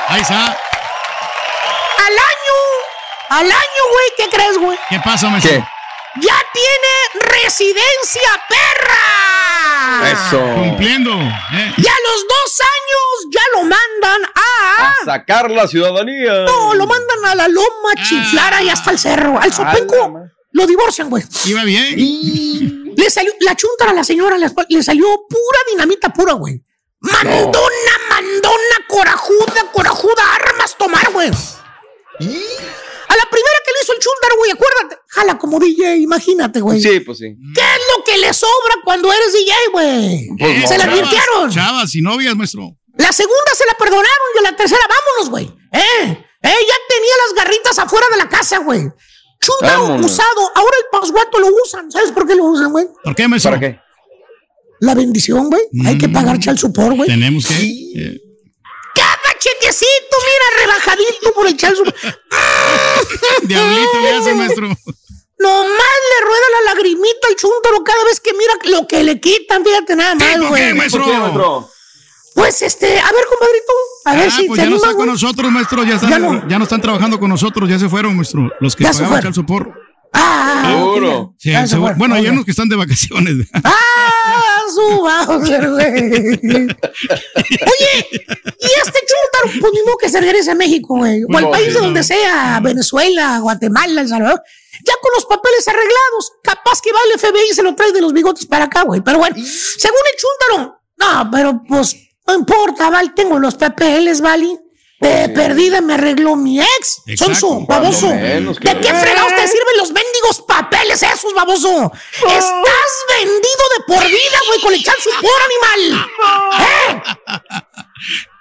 Ahí 0.08 0.20
está. 0.20 0.46
Al 0.46 2.12
año, 2.12 2.69
al 3.30 3.46
año, 3.46 3.82
güey, 3.92 4.12
¿qué 4.16 4.28
crees, 4.28 4.58
güey? 4.58 4.78
¿Qué 4.88 5.00
pasa, 5.04 5.28
maestro? 5.30 5.52
¿Qué? 5.52 5.64
Ya 6.20 6.36
tiene 6.52 7.24
residencia 7.44 8.44
perra. 8.48 10.10
Eso. 10.10 10.40
Cumpliendo. 10.56 11.12
¿eh? 11.12 11.74
Y 11.76 11.86
a 11.86 11.94
los 12.08 12.26
dos 12.28 12.60
años 12.60 13.26
ya 13.32 13.42
lo 13.54 13.60
mandan 13.62 14.24
a... 14.34 14.88
A 14.88 14.94
sacar 15.04 15.48
la 15.52 15.68
ciudadanía. 15.68 16.44
No, 16.44 16.74
lo 16.74 16.86
mandan 16.88 17.24
a 17.26 17.34
la 17.36 17.46
loma 17.46 17.94
chiflar 18.08 18.54
ahí 18.54 18.68
hasta 18.68 18.90
el 18.90 18.98
cerro. 18.98 19.40
Al 19.40 19.52
sopenco 19.52 20.12
lo 20.52 20.66
divorcian, 20.66 21.08
güey. 21.08 21.22
Iba 21.44 21.62
bien. 21.62 22.92
Le 22.96 23.08
salió, 23.08 23.32
la 23.40 23.54
chuntara 23.54 23.92
a 23.92 23.94
la 23.94 24.02
señora 24.02 24.36
le, 24.36 24.50
le 24.68 24.82
salió 24.82 25.06
pura 25.28 25.58
dinamita 25.70 26.08
pura, 26.12 26.32
güey. 26.32 26.60
Mandona, 26.98 27.98
mandona, 28.08 28.76
corajuda, 28.88 29.70
corajuda, 29.72 30.34
armas 30.34 30.76
tomar, 30.76 31.08
güey. 31.12 31.30
A 31.30 32.89
la 33.24 33.30
primera 33.30 33.58
que 33.64 33.72
le 33.72 33.78
hizo 33.82 33.92
el 33.92 33.98
chúntaro, 33.98 34.36
güey, 34.38 34.50
acuérdate. 34.52 34.96
Jala 35.08 35.38
como 35.38 35.58
DJ, 35.58 35.96
imagínate, 35.96 36.60
güey. 36.60 36.80
Sí, 36.80 37.00
pues 37.00 37.18
sí. 37.18 37.36
¿Qué 37.54 37.60
es 37.60 37.82
lo 37.96 38.04
que 38.04 38.16
le 38.18 38.32
sobra 38.32 38.74
cuando 38.84 39.12
eres 39.12 39.32
DJ, 39.32 39.52
güey? 39.72 40.28
Pues 40.38 40.68
se 40.68 40.78
la 40.78 40.84
Chavas, 40.84 40.98
advirtieron. 40.98 41.50
Chavas 41.50 41.94
y 41.94 42.00
novias, 42.02 42.34
maestro. 42.36 42.76
La 42.96 43.12
segunda 43.12 43.50
se 43.56 43.64
la 43.66 43.74
perdonaron 43.74 44.28
y 44.34 44.38
a 44.38 44.42
la 44.50 44.56
tercera, 44.56 44.80
vámonos, 44.88 45.30
güey. 45.30 45.44
Eh, 45.72 45.80
eh, 46.10 46.16
ya 46.42 46.74
tenía 46.88 47.14
las 47.26 47.34
garritas 47.44 47.78
afuera 47.78 48.06
de 48.10 48.16
la 48.18 48.28
casa, 48.28 48.58
güey. 48.58 48.82
Vámonos. 49.62 50.04
usado. 50.06 50.52
Ahora 50.54 50.76
el 50.78 51.00
pasguato 51.00 51.38
lo 51.38 51.48
usan. 51.64 51.90
¿Sabes 51.90 52.12
por 52.12 52.26
qué 52.26 52.34
lo 52.34 52.44
usan, 52.44 52.72
güey? 52.72 52.86
¿Por 53.02 53.14
qué, 53.14 53.26
maestro? 53.28 53.52
¿Para 53.52 53.60
qué? 53.60 53.80
La 54.80 54.94
bendición, 54.94 55.48
güey. 55.48 55.62
Hay 55.86 55.96
que 55.98 56.08
pagar 56.08 56.38
chal 56.38 56.58
supor, 56.58 56.94
güey. 56.94 57.08
Tenemos 57.08 57.46
que. 57.46 57.54
eh, 57.54 58.20
Cada 58.94 59.38
chequecito, 59.38 60.16
mira, 60.26 60.62
rebajadito 60.66 61.32
por 61.34 61.46
el 61.46 61.56
chal 61.56 61.74
supor. 61.76 61.94
Diablito 63.42 64.00
le 64.02 64.10
hace, 64.12 64.34
maestro. 64.34 64.66
Nomás 65.38 65.66
le 66.10 66.26
rueda 66.26 66.46
la 66.64 66.74
lagrimita 66.74 67.28
al 67.28 67.36
chúntaro 67.36 67.82
cada 67.82 68.04
vez 68.04 68.20
que 68.20 68.32
mira 68.34 68.52
lo 68.78 68.86
que 68.86 69.02
le 69.02 69.20
quitan, 69.20 69.64
fíjate 69.64 69.96
nada 69.96 70.14
más, 70.14 70.24
¿Por 70.36 70.40
qué, 70.42 70.48
güey. 70.48 70.74
maestro? 70.74 71.02
¿Por 71.04 71.12
qué, 71.12 71.18
maestro? 71.18 71.70
Pues 72.34 72.62
este, 72.62 73.00
a 73.00 73.10
ver, 73.12 73.24
compadrito, 73.28 73.72
a 74.04 74.14
ver 74.16 74.28
Ah, 74.28 74.30
si 74.30 74.46
pues 74.46 74.58
te 74.60 74.64
ya 74.66 74.70
no 74.70 74.76
está 74.76 74.88
con 74.88 74.96
güey. 74.96 75.08
nosotros, 75.08 75.50
maestro. 75.50 75.82
Ya, 75.84 75.94
están, 75.96 76.10
Ya 76.10 76.18
ya, 76.18 76.20
no. 76.20 76.58
no. 76.58 76.64
están 76.64 76.80
trabajando 76.80 77.18
con 77.18 77.28
nosotros. 77.30 77.68
Ya 77.68 77.78
se 77.78 77.88
fueron, 77.88 78.14
maestro. 78.16 78.50
Los 78.60 78.76
que 78.76 78.84
Ya 78.84 78.92
se 78.92 78.98
pagaban 79.02 79.20
fueron. 79.22 79.32
calzopor. 79.32 79.74
Ah, 80.12 80.62
Seguro. 80.66 81.34
Sí, 81.38 81.50
Ya 81.50 81.62
se 81.62 81.68
se- 81.68 81.76
fueron. 81.78 81.98
bueno, 81.98 82.14
hay 82.14 82.28
unos 82.28 82.44
que 82.44 82.50
están 82.52 82.68
de 82.68 82.76
vacaciones. 82.76 83.48
¡Ah, 83.64 84.59
su 84.70 84.80
Bowser, 85.02 85.70
güey! 85.70 86.68
Oye, 86.90 88.08
y 88.10 88.66
este 88.66 88.98
chúntaro, 89.06 89.60
pues 89.60 89.72
modo 89.84 89.96
que 89.98 90.08
se 90.08 90.20
regrese 90.20 90.50
a 90.50 90.54
México, 90.54 90.96
güey. 90.96 91.22
O 91.24 91.36
al 91.36 91.44
No, 91.44 91.50
país 91.50 91.66
sí, 91.68 91.72
de 91.72 91.78
no. 91.78 91.84
donde 91.86 92.02
sea, 92.04 92.60
Venezuela, 92.62 93.38
Guatemala, 93.40 94.00
El 94.00 94.08
Salvador. 94.08 94.42
Ya 94.86 94.94
con 95.02 95.10
los 95.14 95.26
papeles 95.26 95.66
arreglados, 95.68 96.32
capaz 96.42 96.80
que 96.82 96.92
va 96.92 96.98
el 97.12 97.18
FBI 97.20 97.50
y 97.50 97.54
se 97.54 97.62
lo 97.62 97.74
trae 97.74 97.92
de 97.92 98.00
los 98.00 98.12
bigotes 98.12 98.46
para 98.46 98.64
acá, 98.64 98.82
güey. 98.82 99.00
Pero 99.02 99.18
bueno, 99.18 99.36
según 99.36 99.98
el 100.12 100.18
chúntaro, 100.56 100.80
no, 100.96 101.30
pero 101.30 101.62
pues 101.68 101.96
no 102.26 102.34
importa, 102.34 102.88
Val, 102.90 103.14
tengo 103.14 103.38
los 103.38 103.56
papeles, 103.56 104.20
Vali. 104.20 104.58
De 105.00 105.30
perdida 105.30 105.80
me 105.80 105.94
arregló 105.94 106.36
mi 106.36 106.60
ex. 106.60 107.02
Exacto. 107.06 107.34
Sonso, 107.34 107.66
baboso. 107.66 108.08
Menos, 108.08 108.60
¿De 108.60 108.78
qué 108.80 108.94
fregados 108.94 109.34
te 109.34 109.48
sirven 109.48 109.76
los 109.78 109.90
mendigos 109.92 110.42
papeles 110.46 111.02
esos, 111.02 111.32
baboso? 111.34 111.90
Estás 112.12 112.90
vendido 113.18 113.64
de 113.78 113.84
por 113.86 114.06
vida, 114.06 114.38
güey, 114.46 114.60
con 114.60 114.74
el 114.74 114.84
chal 114.84 114.96
supor, 114.98 115.40
animal. 115.88 116.10
¿Eh? 116.60 117.02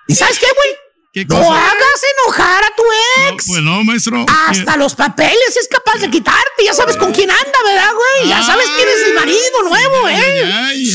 ¿Y 0.09 0.15
sabes 0.15 0.37
qué, 0.37 0.47
güey? 0.47 0.88
¿Qué 1.27 1.33
No 1.33 1.53
hagas 1.53 2.01
enojar 2.23 2.63
a 2.63 2.75
tu 2.75 2.83
No, 2.83 3.29
ex. 3.29 3.45
pues 3.47 3.61
no, 3.61 3.83
maestro. 3.83 4.25
Hasta 4.47 4.77
los 4.77 4.95
papeles 4.95 5.57
es 5.59 5.67
capaz 5.67 5.99
de 5.99 6.09
quitarte. 6.09 6.63
Ya 6.63 6.73
sabes 6.73 6.97
con 6.97 7.11
quién 7.11 7.29
anda, 7.29 7.59
¿verdad, 7.65 7.91
güey? 7.93 8.29
Ya 8.29 8.43
sabes 8.43 8.67
quién 8.75 8.87
es 8.87 9.07
el 9.07 9.13
marido 9.15 9.63
nuevo, 9.63 10.07
¿eh? 10.09 10.51
ay. 10.53 10.85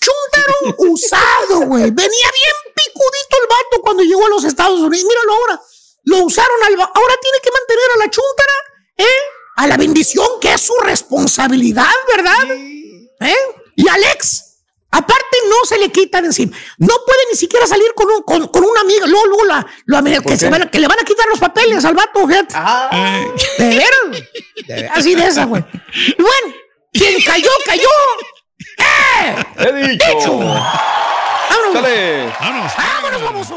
Chúntaro 0.00 0.74
usado, 0.78 1.60
güey. 1.66 1.90
Venía 1.90 2.30
bien 2.30 2.74
picudito 2.74 3.36
el 3.42 3.48
vato 3.48 3.82
cuando 3.82 4.02
llegó 4.02 4.26
a 4.26 4.28
los 4.30 4.44
Estados 4.44 4.80
Unidos. 4.80 5.06
Míralo 5.08 5.32
ahora. 5.32 5.60
Lo 6.04 6.18
usaron 6.24 6.62
al... 6.66 6.74
Ahora 6.74 7.14
tiene 7.22 7.38
que 7.42 7.50
mantener 7.50 7.84
a 7.94 7.98
la 7.98 8.10
chúntara, 8.10 8.52
¿eh? 8.98 9.20
A 9.56 9.66
la 9.66 9.76
bendición, 9.76 10.26
que 10.40 10.52
es 10.52 10.60
su 10.60 10.74
responsabilidad, 10.82 11.90
¿verdad? 12.08 12.50
¿Eh? 13.20 13.36
Y 13.76 13.88
Alex, 13.88 14.53
aparte 14.98 15.36
no 15.48 15.64
se 15.66 15.78
le 15.78 15.90
quita 15.90 16.20
de 16.20 16.28
encima. 16.28 16.56
No 16.78 16.94
puede 17.06 17.18
ni 17.30 17.36
siquiera 17.36 17.66
salir 17.66 17.86
con, 17.94 18.10
un, 18.10 18.22
con, 18.22 18.48
con 18.48 18.64
una 18.64 18.80
amiga. 18.80 19.06
Luego, 19.06 19.26
luego 19.26 19.44
la, 19.86 19.98
ame- 19.98 20.20
que, 20.22 20.36
se 20.36 20.48
van 20.48 20.62
a- 20.62 20.70
que 20.70 20.78
le 20.78 20.88
van 20.88 20.98
a 21.00 21.04
quitar 21.04 21.26
los 21.28 21.38
papeles 21.38 21.84
al 21.84 21.94
vato, 21.94 22.26
fíjate. 22.26 22.54
Eh, 22.92 23.32
De 23.58 23.68
veras. 23.68 24.90
Así 24.96 25.14
de 25.14 25.26
esa, 25.26 25.44
güey. 25.44 25.62
Y 25.94 26.22
bueno, 26.22 26.54
quien 26.92 27.20
cayó, 27.22 27.50
cayó. 27.66 27.88
¡Eh! 28.78 29.44
He 29.58 29.88
dicho. 29.88 30.38
¡Vámonos! 30.38 31.72
Sale. 31.72 32.32
vámonos. 32.40 32.72
¡Vámonos, 32.76 33.22
baboso! 33.22 33.56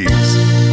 80s. 0.07 0.70